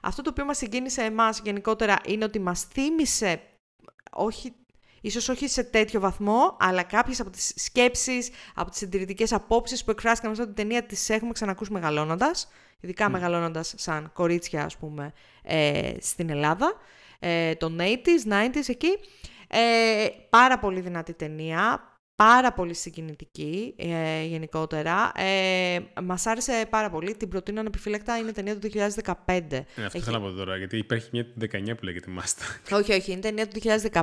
[0.02, 3.42] Αυτό το οποίο μας συγκίνησε εμάς γενικότερα είναι ότι μας θύμισε,
[4.12, 4.54] όχι
[5.02, 9.92] Ίσως όχι σε τέτοιο βαθμό, αλλά κάποιες από τις σκέψεις, από τις συντηρητικές απόψεις που
[9.92, 12.48] εκφράστηκαν σε αυτή την ταινία τις έχουμε ξανακούσει μεγαλώνοντας,
[12.80, 13.12] ειδικά mm.
[13.12, 15.14] μεγαλώνοντας σαν κορίτσια, ας πούμε,
[15.44, 16.74] ε, στην Ελλάδα,
[17.20, 19.00] ε, των 80s, 90s εκεί.
[19.48, 21.84] Ε, πάρα πολύ δυνατή ταινία,
[22.26, 25.12] πάρα πολύ συγκινητική ε, γενικότερα.
[25.16, 27.16] Ε, Μας άρεσε πάρα πολύ.
[27.16, 28.18] Την προτείνω ανεπιφύλακτα.
[28.18, 28.78] Είναι ταινία του 2015.
[29.28, 30.00] Ε, αυτό Έχει...
[30.00, 32.44] θέλω να πω τώρα, γιατί υπάρχει μια 19 που λέγεται Μάστα.
[32.72, 33.12] όχι, όχι.
[33.12, 33.60] Είναι ταινία του
[33.92, 34.02] 2015,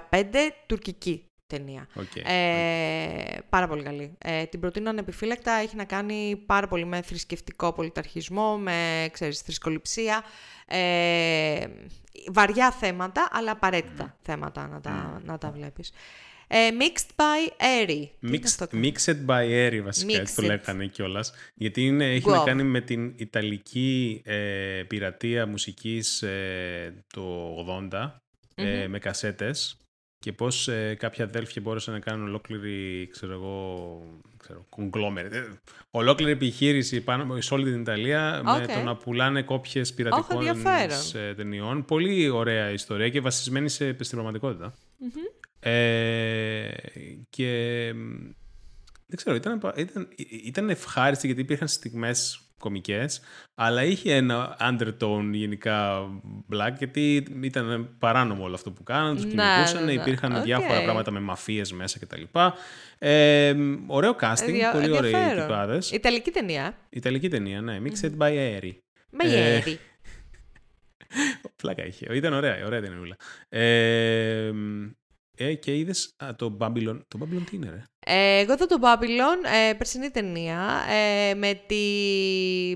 [0.67, 1.89] τουρκική ταινία.
[1.95, 2.23] Okay.
[2.25, 4.17] Ε, πάρα πολύ καλή.
[4.19, 5.53] Ε, την προτείνω ανεπιφύλακτα.
[5.53, 10.25] Έχει να κάνει πάρα πολύ με θρησκευτικό πολιταρχισμό, με ξέρεις, θρησκοληψία.
[10.67, 11.67] Ε,
[12.33, 15.93] βαριά θέματα, αλλά απαραίτητα θέματα να τα, να τα βλέπεις.
[16.49, 18.31] Ε, mixed by Airy.
[18.31, 21.33] Mixed, mixed by Airy βασικά, έτσι το λέγανε κιόλας.
[21.55, 27.57] Γιατί είναι, έχει να κάνει με την Ιταλική ε, πειρατεία μουσικής ε, το
[27.91, 28.11] 80
[28.55, 29.77] ε, με κασέτες
[30.19, 34.03] και πώς ε, κάποια αδέλφια μπόρεσαν να κάνουν ολόκληρη, ξέρω εγώ,
[34.37, 35.59] ξέρω, conglomerate,
[35.91, 41.85] ολόκληρη επιχείρηση πάνω σε όλη την Ιταλία με το να πουλάνε κόπιες πειρατικών oh, ταινιών.
[41.85, 44.75] Πολύ ωραία ιστορία και βασισμένη σε, στην πραγματικότητα.
[45.69, 46.69] Ε,
[47.31, 47.93] και
[49.07, 50.09] δεν ξέρω, ήταν, ήταν,
[50.45, 53.21] ήταν ευχάριστη γιατί υπήρχαν στιγμές κομικές,
[53.55, 56.07] αλλά είχε ένα undertone γενικά
[56.53, 60.01] black, γιατί ήταν παράνομο όλο αυτό που κάναν, τους κυνηγούσαν, ναι, ναι.
[60.01, 62.23] υπήρχαν διάφορα πράγματα με μαφίες μέσα κτλ.
[62.99, 63.55] Ε,
[63.87, 65.91] ωραίο casting, ε, πολύ ωραίοι τυπάδες.
[65.91, 66.77] Ιταλική ταινία.
[66.89, 67.81] Ιταλική ταινία, ναι.
[67.85, 68.73] Mixed by Aery.
[69.11, 69.77] Με ε, Aery.
[71.63, 72.15] Πλάκα είχε.
[72.15, 73.17] Ήταν ωραία, ωραία ταινία.
[73.49, 74.53] Ε,
[75.37, 76.99] ε, και είδες το Babylon.
[77.09, 81.63] Το Babylon τι είναι, ρε; Ε, εγώ είδα το Babylon, ε, περσινή ταινία, ε, με,
[81.67, 81.77] τη,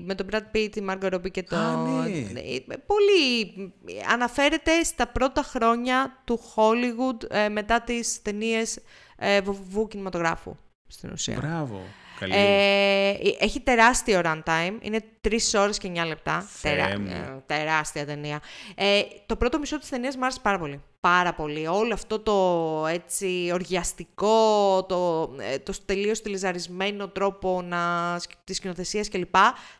[0.03, 1.55] με τον Brad Pitt, τη Margot Robbie και το...
[1.55, 2.39] Α, ναι.
[2.39, 3.73] Ε, πολύ...
[4.11, 8.79] Αναφέρεται στα πρώτα χρόνια του Hollywood ε, μετά τις ταινίες
[9.17, 10.55] ε, βουβού κινηματογράφου,
[10.87, 11.37] στην ουσία.
[11.41, 11.81] Μπράβο.
[12.29, 16.47] Ε, έχει τεράστιο runtime, είναι 3 ώρες και 9 λεπτά.
[16.61, 18.41] Τερά, ε, τεράστια ταινία.
[18.75, 20.81] Ε, το πρώτο μισό της ταινίας μου άρεσε πάρα πολύ.
[20.99, 21.67] Πάρα πολύ.
[21.67, 29.35] Όλο αυτό το έτσι οργιαστικό, το, ε, το τελείως στυλιζαρισμένο τρόπο να, της σκηνοθεσίας κλπ.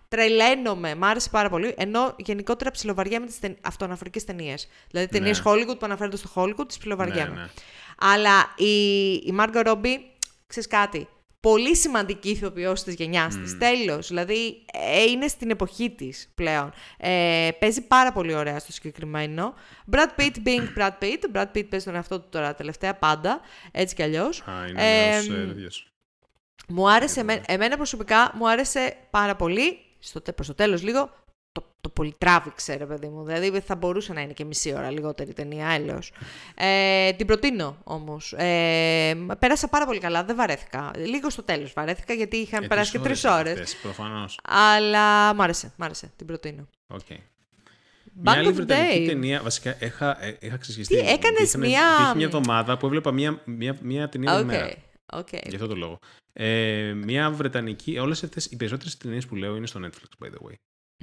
[0.08, 1.74] Τρελαίνομαι, μ' άρεσε πάρα πολύ.
[1.78, 3.56] Ενώ γενικότερα ψιλοβαριέμαι τις ται...
[3.62, 4.68] αυτοαναφορικές ταινίες.
[4.90, 5.52] Δηλαδή ταινίες ναι.
[5.52, 7.34] Hollywood που αναφέρονται στο Hollywood, τις ψιλοβαριέμαι.
[7.34, 7.48] Ναι, ναι.
[8.00, 9.98] Αλλά η, η Margot Robbie,
[10.48, 11.08] ξέρεις κάτι,
[11.42, 13.40] πολύ σημαντική ηθοποιός της γενιάς mm.
[13.44, 13.58] της.
[13.58, 14.08] Τέλος.
[14.08, 16.74] Δηλαδή, ε, είναι στην εποχή της πλέον.
[16.98, 19.54] Ε, παίζει πάρα πολύ ωραία στο συγκεκριμένο.
[19.92, 21.36] Brad Pitt being Brad Pitt.
[21.36, 23.42] Brad Pitt παίζει τον εαυτό του τώρα τελευταία πάντα.
[23.72, 24.42] Έτσι κι αλλιώς.
[24.42, 25.92] Α, είναι ε, νέος,
[26.68, 31.10] Μου άρεσε, εμένα προσωπικά μου άρεσε πάρα πολύ, στο, προς το τέλος λίγο,
[31.82, 33.24] το, το πολυτράβηξε, ρε παιδί μου.
[33.24, 36.12] Δηλαδή θα μπορούσε να είναι και μισή ώρα λιγότερη ταινία, έλεος.
[36.56, 38.34] Ε, την προτείνω όμως.
[38.38, 40.92] Ε, πέρασα πάρα πολύ καλά, δεν βαρέθηκα.
[40.96, 43.76] Λίγο στο τέλος βαρέθηκα γιατί είχαν ε, περάσει και τρεις ώρες.
[43.76, 44.40] προφανώς.
[44.44, 46.68] Αλλά μ' άρεσε, μ' άρεσε, την προτείνω.
[46.94, 47.18] Okay.
[48.14, 50.96] Μια άλλη βρετανική ταινία, βασικά είχα, ε, είχα ξεσχιστεί.
[50.96, 51.82] Τι, έκανες μια...
[51.94, 54.44] Υπήρχε μια εβδομάδα που έβλεπα μια, μια, μια ταινία okay.
[54.44, 54.74] μέρα.
[55.14, 55.44] Okay.
[55.48, 56.00] Γι' αυτό το λόγο.
[56.34, 60.50] Ε, μια βρετανική, όλες αυτές, οι περισσότερες ταινίες που λέω είναι στο Netflix, by the
[60.50, 60.54] way.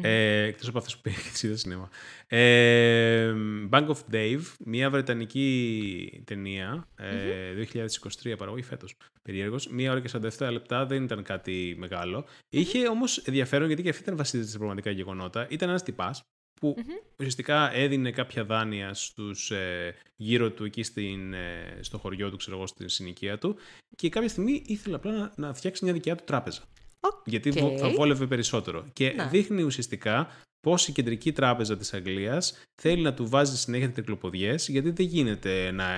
[0.02, 1.88] Ε, Εκτός από αυτές που πήγε και σινέμα.
[2.26, 3.34] Ε,
[3.70, 8.96] Bank of Dave, μια βρετανική ταινία, ε, 2023 παραγωγή φέτος.
[9.22, 9.68] Περίεργος.
[9.68, 12.24] Μία ώρα και 47 λεπτά δεν ήταν κάτι μεγάλο.
[12.48, 15.46] Είχε όμως ενδιαφέρον γιατί και αυτή ήταν βασίζεται σε πραγματικά γεγονότα.
[15.50, 16.22] Ήταν ένας τυπάς
[16.60, 16.76] που
[17.18, 22.56] ουσιαστικά έδινε κάποια δάνεια στους ε, γύρω του εκεί στην, ε, στο χωριό του, ξέρω
[22.56, 23.56] εγώ, στην συνοικία του
[23.96, 26.62] και κάποια στιγμή ήθελε απλά να, να φτιάξει μια δικιά του τράπεζα.
[27.24, 28.84] Γιατί θα βόλευε περισσότερο.
[28.92, 30.28] Και δείχνει ουσιαστικά
[30.60, 35.70] πώς η κεντρική τράπεζα της Αγγλίας θέλει να του βάζει συνέχεια τρικλοποδιές, γιατί δεν γίνεται
[35.70, 35.88] να,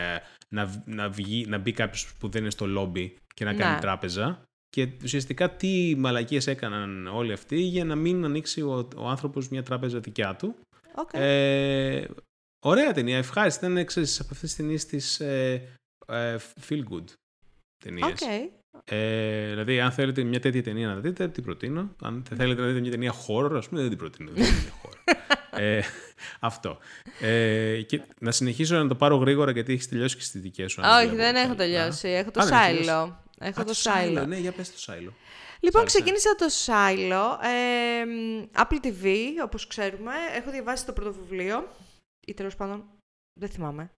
[0.48, 4.42] να, να, βγει, να μπει κάποιος που δεν είναι στο λόμπι και να κάνει τράπεζα.
[4.68, 9.62] Και ουσιαστικά τι μαλακίες έκαναν όλοι αυτοί για να μην ανοίξει ο, ο άνθρωπος μια
[9.62, 10.54] τράπεζα δικιά του.
[10.94, 11.18] Okay.
[11.18, 12.04] Ε,
[12.64, 13.66] ωραία ταινία, ευχάριστη.
[13.66, 15.68] Ήταν ξέρεις, από αυτές τις ταινίες της ε,
[16.06, 16.36] ε,
[16.68, 17.04] Feel Good.
[17.84, 18.06] ταινίες.
[18.06, 18.59] Οκ.
[18.84, 21.94] Ε, δηλαδή, αν θέλετε μια τέτοια ταινία να δείτε, την προτείνω.
[22.02, 24.30] Αν θέλετε να δείτε μια ταινία horror, ας πούμε, δεν την προτείνω.
[24.34, 25.14] Δεν είναι horror.
[25.50, 25.80] ε,
[26.40, 26.78] αυτό.
[27.20, 30.80] Ε, και να συνεχίσω να το πάρω γρήγορα γιατί έχεις τελειώσει και στις δικές σου.
[30.82, 31.56] αν Όχι, βλέπω δεν έχω καλά.
[31.56, 32.08] τελειώσει.
[32.08, 32.84] Έχω το Α, δεν έχεις τελειώσει.
[32.88, 33.22] Silo.
[33.38, 34.26] Έχω Α, το Silo, Silo.
[34.26, 35.12] Ναι, για πες το Σάιλο.
[35.60, 35.96] Λοιπόν, Σ' άρεσε.
[35.98, 37.38] ξεκίνησα το Silo.
[37.42, 39.14] Ε, μ, Apple TV,
[39.44, 40.12] όπως ξέρουμε.
[40.36, 41.68] Έχω διαβάσει το πρώτο βιβλίο.
[42.26, 42.84] Ή τέλος πάντων,
[43.40, 43.90] δεν θυμάμαι.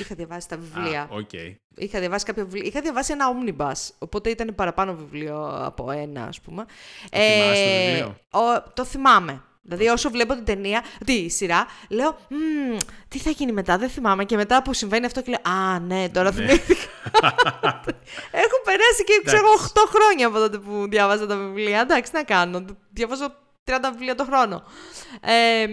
[0.00, 1.02] Είχα διαβάσει τα βιβλία.
[1.02, 1.32] Α, οκ.
[1.76, 2.62] Είχα διαβάσει κάποια βιβλία.
[2.66, 6.64] Είχα διαβάσει ένα omnibus, οπότε ήταν παραπάνω βιβλίο από ένα, ας πούμε.
[7.10, 9.42] Το θυμάσαι το βιβλίο; ο- το θυμάμαι.
[9.62, 12.76] Δηλαδή, όσο βλέπω την ταινία, τη σειρά, λέω, «Μμμ,
[13.08, 14.24] τι θα γίνει μετά, δεν θυμάμαι.
[14.24, 16.36] Και μετά που συμβαίνει αυτό και λέω, Α, ναι, τώρα Ναι.
[16.36, 16.80] θυμήθηκα.
[18.44, 21.80] Έχουν περάσει και ξέρω εγώ 8 χρόνια από τότε που διάβαζα τα βιβλία.
[21.80, 22.64] Εντάξει, τι να κάνω.
[22.90, 23.26] Διαβάζω
[23.64, 24.62] 30 βιβλία το χρόνο.
[25.20, 25.66] Ε,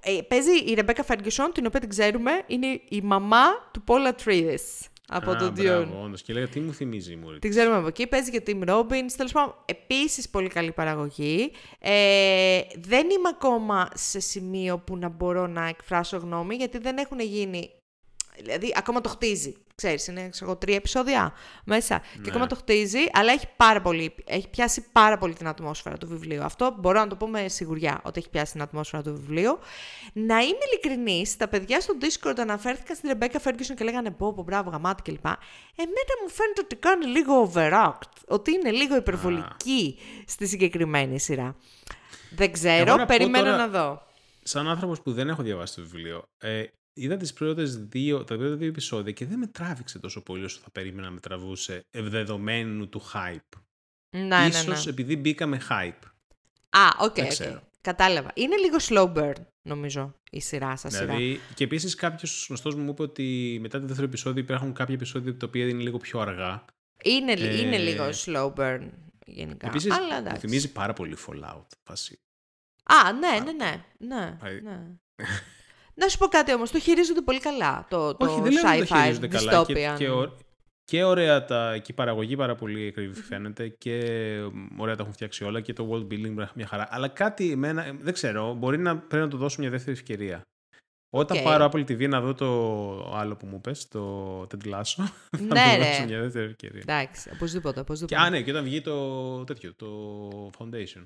[0.00, 4.86] ε, παίζει η Ρεμπέκα Φέργκισον, την οποία την ξέρουμε, είναι η μαμά του Paul Atreides
[5.08, 5.62] από Α, τον Dune.
[5.62, 6.22] μπράβο, όντως.
[6.22, 7.38] Και λέγα, τι μου θυμίζει η Μούρη.
[7.38, 8.06] Την ξέρουμε από εκεί.
[8.06, 9.10] Παίζει και ο Tim Robbins.
[9.16, 11.52] Τέλος πάντων, επίσης πολύ καλή παραγωγή.
[11.78, 17.20] Ε, δεν είμαι ακόμα σε σημείο που να μπορώ να εκφράσω γνώμη, γιατί δεν έχουν
[17.20, 17.70] γίνει.
[18.36, 19.54] Δηλαδή, ακόμα το χτίζει.
[19.74, 21.32] Ξέρεις, είναι ξέρω, εγώ, τρία επεισόδια
[21.64, 21.98] μέσα.
[21.98, 22.28] Και Ναι.
[22.28, 26.42] ακόμα το χτίζει, αλλά έχει πάρα πολύ, έχει πιάσει πάρα πολύ την ατμόσφαιρα του βιβλίου.
[26.42, 29.58] Αυτό μπορώ να το πω με σιγουριά, ότι έχει πιάσει την ατμόσφαιρα του βιβλίου.
[30.12, 34.42] Να είμαι ειλικρινής, τα παιδιά στο Discord αναφέρθηκαν στην Rebecca Ferguson και λέγανε πω, πω,
[34.42, 35.24] μπράβο, γαμάτι κλπ.
[35.76, 41.56] Εμένα μου φαίνεται ότι κάνει λίγο overact, ότι είναι λίγο υπερβολική στη συγκεκριμένη σειρά.
[42.30, 44.02] Δεν Εγώ ξέρω, να πω περιμένω τώρα- να δω.
[44.42, 48.54] Σαν άνθρωπος που δεν έχω διαβάσει το βιβλίο, ε, είδα τις πρώτες δύο, τα πρώτα
[48.56, 52.88] δύο επεισόδια και δεν με τράβηξε τόσο πολύ όσο θα περίμενα να με τραβούσε δεδομένου
[52.88, 53.58] του hype.
[54.16, 54.46] Ναι, ναι, ναι.
[54.46, 56.06] Ίσως επειδή μπήκα με hype.
[56.70, 57.30] Α, οκ, Δεν οκ.
[57.30, 57.62] ξέρω.
[57.80, 58.30] Κατάλαβα.
[58.34, 59.32] Είναι λίγο slow burn,
[59.62, 61.04] νομίζω, η σειρά σαν σειρά.
[61.06, 65.36] Δηλαδή, και επίσης κάποιος γνωστός μου είπε ότι μετά το δεύτερο επεισόδιο υπάρχουν κάποια επεισόδια
[65.36, 66.64] τα οποία είναι λίγο πιο αργά.
[67.04, 68.88] Είναι, Ε, είναι λίγο slow burn
[69.26, 69.66] γενικά.
[69.66, 70.40] Επίσης, Αλλά μου εντάξει.
[70.40, 71.66] θυμίζει πάρα πολύ Fallout.
[71.84, 72.18] Φάση.
[72.84, 73.84] Α, ναι, ναι, ναι.
[73.98, 74.80] ναι, Πάει- ναι.
[75.94, 78.78] Να σου πω κάτι όμως, το χειρίζονται πολύ καλά το, το Όχι, δεν λέω ότι
[78.88, 79.64] το sci-fi χειρίζονται καλά.
[79.66, 79.96] Και, dystopian.
[79.98, 80.36] και, ω-
[80.84, 83.98] και ωραία τα, και η παραγωγή πάρα πολύ ακριβή φαίνεται και
[84.52, 86.86] μ, ωραία τα έχουν φτιάξει όλα και το world building μια χαρά.
[86.90, 90.40] Αλλά κάτι εμένα, ε, δεν ξέρω, μπορεί να πρέπει να το δώσω μια δεύτερη ευκαιρία.
[91.14, 91.42] Όταν Οκ.
[91.42, 92.48] πάρω Apple TV να δω το
[93.16, 94.82] άλλο που μου πες, το Ted Lasso,
[95.30, 95.54] θα Ναι, του
[95.84, 96.04] δώσω ρε.
[96.06, 96.80] μια δεύτερη ευκαιρία.
[96.80, 98.20] Εντάξει, οπωσδήποτε, Και, οπωσδήποτε.
[98.20, 99.88] α, ναι, και όταν βγει το τέτοιο, το
[100.58, 101.02] Foundation.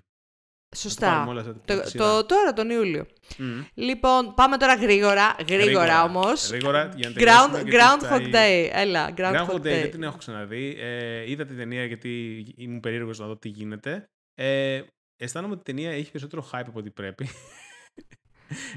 [0.77, 1.11] Σωστά.
[1.11, 2.05] πάρουμε όλα αυτά Το, τη σειρά.
[2.05, 3.07] το, τώρα τον Ιούλιο.
[3.39, 3.63] Μμ.
[3.75, 6.49] Λοιπόν, πάμε τώρα γρήγορα, γρήγορα, όμως.
[6.51, 9.61] Γρήγορα, για να Ground, τελειώσουμε, γιατί Groundhog ζητάει- Day, έλα, Groundhog, Groundhog Day Day.
[9.63, 10.77] δεν την έχω ξαναδεί.
[10.79, 14.05] Ε, είδα την ταινία γιατί ήμουν περίεργος να δω τι γίνεται.
[14.35, 14.83] Ε,
[15.17, 17.29] αισθάνομαι ότι η ταινία έχει περισσότερο hype από ό,τι πρέπει.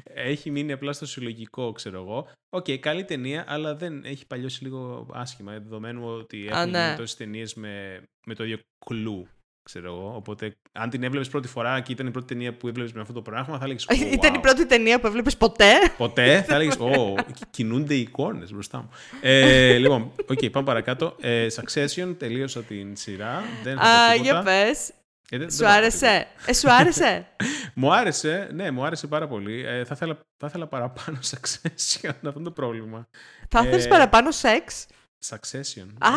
[0.04, 2.28] έχει μείνει απλά στο συλλογικό, ξέρω εγώ.
[2.50, 5.52] Οκ, καλή ταινία, αλλά δεν έχει παλιώσει λίγο άσχημα.
[5.52, 6.84] Δεδομένου ότι Α, έχουν ναι.
[6.84, 9.28] γίνει τόσες ταινίες με, με το ίδιο κλου.
[9.64, 10.14] Ξέρω εγώ.
[10.16, 13.14] Οπότε, αν την έβλεπες πρώτη φορά και ήταν η πρώτη ταινία που έβλεπες με αυτό
[13.14, 13.86] το πράγμα, θα έλεγες.
[13.90, 17.16] Oh, Ήταν η πρώτη ταινία που έβλεπες ποτέ; Ποτέ θα έλεγες: Ω,
[17.52, 18.90] κινούνται οι εικόνες μπροστά μου.
[19.22, 21.16] Ε, λοιπόν, οκ, πάμε παρακάτω.
[21.20, 23.44] Ε, Succession, τελείωσα την σειρά.
[23.64, 24.24] Δεν θα πω Α, τίποτα.
[24.32, 24.90] για πες.
[25.32, 27.56] Ε, δεν- δεν Σου θα πω άρεσε; Ε, σου άρεσε; τίποτα.
[27.76, 29.64] Μου άρεσε, ναι, μου άρεσε πάρα πολύ.
[29.66, 33.08] Ε, θα, ήθελα, θα ήθελα παραπάνω Succession, αυτό είναι το πρόβλημα.
[33.50, 34.86] Θα θέλεις Ε, παραπάνω σεξ;
[35.30, 35.88] Succession.
[36.00, 36.10] Α!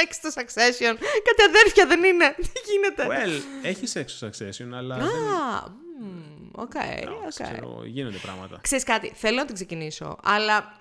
[0.00, 0.96] Έχει σεξ στο Succession.
[1.24, 2.34] Κάτι αδέρφια δεν είναι.
[2.52, 5.06] Τι γίνεται; Well, έχεις σεξ στο Succession, αλλά δεν...
[5.06, 5.68] Α,
[6.00, 7.48] μμ, οκ, Εντάξει, οκ.
[7.48, 8.58] ξέρω, γίνονται πράγματα.
[8.62, 10.72] Ξέρεις κάτι, θέλω να την ξεκινήσω, αλλά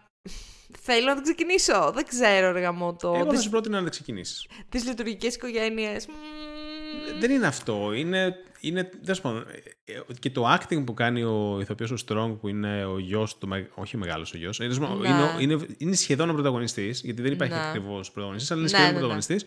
[0.82, 1.92] θέλω να την ξεκινήσω.
[1.96, 3.14] Δεν ξέρω, ρε γαμώτο.
[3.16, 4.48] Εγώ θα Τις, σου πρότεινα να τα ξεκινήσεις.
[4.70, 6.08] τις λειτουργικές οικογένειες.
[6.08, 7.94] μμ, Δεν είναι αυτό.
[7.94, 9.46] Είναι, είναι τέλος πάντων,
[9.86, 13.38] ε, ε, και το acting που κάνει ο ηθοποιός ο Strong, που είναι ο γιος,
[13.38, 15.08] του, με- όχι ο μεγάλος ο γιος, είναι, τέλος πάντων, Ναι.
[15.08, 17.68] είναι, ο- είναι, είναι σχεδόν ο πρωταγωνιστής, γιατί δεν υπάρχει Ναι.
[17.68, 19.08] ακριβώς πρωταγωνιστής, αλλά είναι Ναι, σχεδόν ναι, ναι.
[19.08, 19.46] πρωταγωνιστής.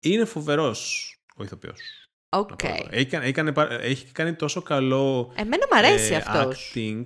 [0.00, 1.80] Είναι φοβερός ο ηθοποιός.
[2.28, 2.62] Οκ.
[2.90, 6.72] Έχει, κάνει- έχει, κάνει, πα- έχει κάνει τόσο καλό Εμένα μου αρέσει ε, αυτός.
[6.74, 7.04] acting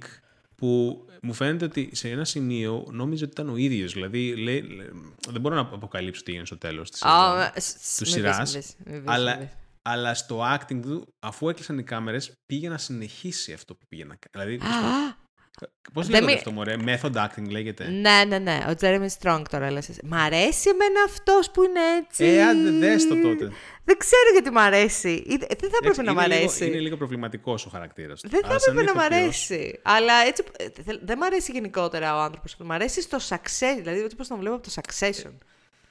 [0.56, 3.93] που μου φαίνεται ότι σε ένα σημείο νόμιζε ότι ήταν ο ίδιος.
[3.93, 4.90] Δηλαδή, λέει, λέ-
[5.31, 7.16] δεν μπορώ να αποκαλύψω τι έγινε στο τέλος της σεζόν.
[7.18, 9.52] Α, ε, σ- σ- του μη σειράς, πεις, μη πεις, μη πεις, αλλά- μη πεις.
[9.86, 14.16] Αλλά στο acting του, αφού έκλεισαν οι κάμερες, πήγε να συνεχίσει αυτό που πήγε να
[14.31, 14.47] κάνει.
[14.56, 15.23] Δηλαδή, Α,
[15.93, 17.89] πώς δεν λέγεται μη- αυτό, μωρέ, method acting λέγεται.
[17.89, 18.65] Ναι, ναι, ναι.
[18.69, 19.89] Ο Jeremy Strong τώρα λες.
[19.89, 20.01] εσύ.
[20.05, 23.51] Μ' αρέσει εμένα αυτός που είναι έτσι; Ε, άντε, δες το τότε.
[23.85, 25.09] Δεν ξέρω γιατί μ' αρέσει.
[25.11, 26.66] Ή- Δεν θα έπρεπε Έτσι, να μ' είναι λίγο- αρέσει.
[26.66, 28.28] Είναι λίγο προβληματικός ο χαρακτήρας του.
[28.28, 29.81] Δεν θα Αλλά σαν έπρεπε να μ' ηθοποιός- αρέσει.
[29.82, 30.44] Αλλά έτσι.
[30.59, 32.56] ε, θε- Δεν μ' αρέσει γενικότερα ο άνθρωπος.
[32.59, 33.74] Μ' αρέσει στο success.
[33.77, 35.32] Δηλαδή, έτσι πώς τον βλέπω από το succession.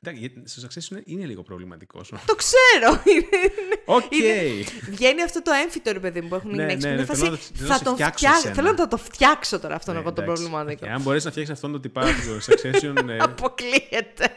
[0.05, 2.09] Εντάξει, γιατί Στο Succession είναι- είναι λίγο προβληματικός.
[2.25, 3.01] Το ξέρω.
[3.05, 3.51] Είναι-
[3.85, 4.11] Οκ.
[4.15, 6.75] είναι- Βγαίνει αυτό το έμφυτο ρε παιδί μου που έχουν Ναι, γυναίκε.
[6.75, 8.39] ναι, που είναι ναι, φάση, θέλω να- θέλω να θα σε τον φτιάξω φτιάξω.
[8.39, 8.53] εσένα.
[8.55, 10.41] Θέλω να το φτιάξω τώρα αυτόν Ναι, εγώ τον εντάξει.
[10.43, 10.85] προβληματικό.
[10.85, 14.29] Και αν μπορέσει να φτιάξεις αυτόν τον τυπά του Succession, ε, Αποκλείεται.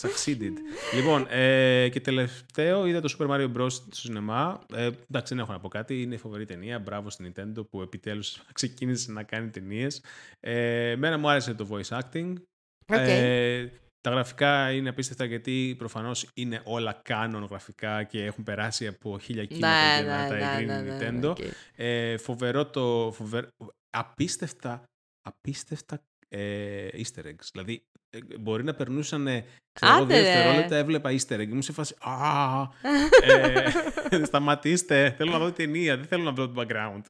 [0.00, 0.52] Succeeded.
[0.94, 3.70] λοιπόν, ε, και τελευταίο είδα το Super Mario Bros.
[3.70, 4.60] στο σινεμά.
[4.74, 6.02] Ε, εντάξει, δεν έχω να πω κάτι.
[6.02, 6.78] Είναι φοβερή ταινία.
[6.78, 10.02] Μπράβο στην Nintendo που επιτέλους ξεκίνησε να κάνει ταινίες.
[10.40, 12.32] Ε, εμένα μου άρεσε το voice acting.
[12.86, 12.98] Okay.
[12.98, 13.66] Ε,
[14.04, 19.44] τα γραφικά είναι απίστευτα γιατί προφανώς είναι όλα canon γραφικά και έχουν περάσει από χίλια
[19.44, 21.28] κύματα Ναι, για να ναι, τα ναι, εγκρίνει η ναι, ναι, Nintendo.
[21.30, 21.38] OK.
[21.74, 23.12] Ε, φοβερό το.
[23.12, 23.44] Φοβερ...
[23.90, 24.82] Απίστευτα.
[25.22, 27.48] Απίστευτα ε, easter eggs.
[27.52, 30.32] Δηλαδή, ε, μπορεί να περνούσαν ε, ξέρω εγώ, Άντε, δύο ρε.
[30.32, 31.48] δευτερόλεπτα, έβλεπα easter egg.
[31.48, 31.94] Ήμουν σε φάση.
[32.00, 32.62] Α,
[34.10, 35.14] ε, σταματήστε.
[35.16, 35.96] Θέλω να δω την ταινία.
[35.96, 37.02] Δεν θέλω να δω το background.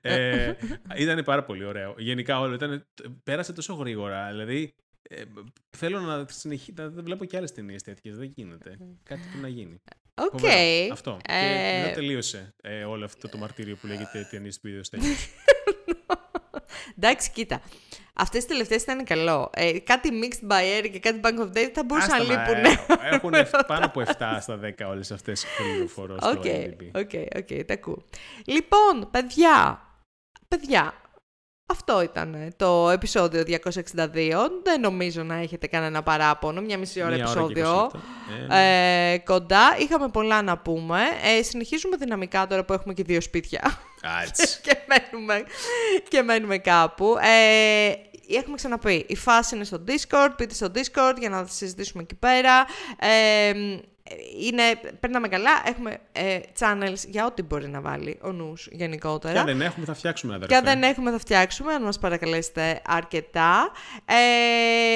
[0.00, 0.52] Ε,
[1.02, 1.94] ήταν πάρα πολύ ωραίο.
[1.98, 2.86] Γενικά όλο ήταν,
[3.22, 4.28] πέρασε τόσο γρήγορα.
[4.30, 5.22] Δηλαδή, ε,
[5.76, 6.72] θέλω να συνεχίσω.
[6.76, 8.16] Να δεν βλέπω και άλλες ταινίες τέτοιες.
[8.16, 8.78] Δεν γίνεται.
[9.02, 9.80] Κάτι πρέπει να γίνει.
[10.14, 10.30] Οκ.
[10.38, 10.92] Φοβερό.
[10.92, 11.16] Αυτό.
[11.22, 14.90] Και Ε, μετά τελείωσε ε, όλο αυτό το μαρτύριο που λέγεται ταινίες βίντεος
[16.96, 17.60] Εντάξει, κοίτα.
[18.14, 19.50] Αυτές τις τελευταίες ήταν καλό.
[19.54, 22.86] Ε, κάτι Mixed by Erry και κάτι Bank of Dave θα μπορούσαν να λείπουν.
[23.10, 23.32] Έχουν
[23.66, 27.00] πάνω από 7 στα 10 όλες αυτές οι πληροφορίες στο Οκ, IMDb.
[27.00, 28.04] οκ, οκ, τα ακούω.
[28.46, 29.82] Λοιπόν, παιδιά,
[30.48, 30.94] παιδιά,
[31.70, 33.54] αυτό ήταν το επεισόδιο 262.
[34.62, 37.86] Δεν νομίζω να έχετε κανένα παράπονο, μια μισή ώρα Μία ώρα και επεισόδιο.
[37.86, 37.94] 20
[38.38, 38.56] λεπτά.
[38.56, 41.00] Ε, Ε, κοντά, είχαμε πολλά να πούμε.
[41.38, 43.80] Ε, συνεχίζουμε δυναμικά τώρα που έχουμε και δύο σπίτια
[44.22, 44.58] άτσι.
[44.64, 45.42] και, μένουμε,
[46.08, 47.16] και μένουμε κάπου.
[47.20, 47.92] Ε,
[48.36, 52.66] έχουμε ξαναπεί, η φάση είναι στο Discord, μπείτε στο Discord για να συζητήσουμε εκεί πέρα.
[52.98, 53.52] Ε,
[54.40, 54.62] είναι,
[55.00, 59.32] περνάμε καλά, έχουμε ε, channels για ό,τι μπορεί να βάλει ο νους γενικότερα.
[59.32, 60.72] Και αν δεν έχουμε, θα φτιάξουμε ένα Και αδερφέ.
[60.72, 63.70] αν δεν έχουμε θα φτιάξουμε, αν μας παρακαλέσετε αρκετά.
[64.04, 64.14] Ε,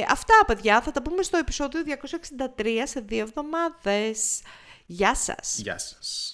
[0.09, 4.40] αυτά, παιδιά, θα τα πούμε στο επεισόδιο 263 σε δύο εβδομάδες.
[4.86, 5.59] Γεια σας!
[5.59, 6.31] Γεια σας.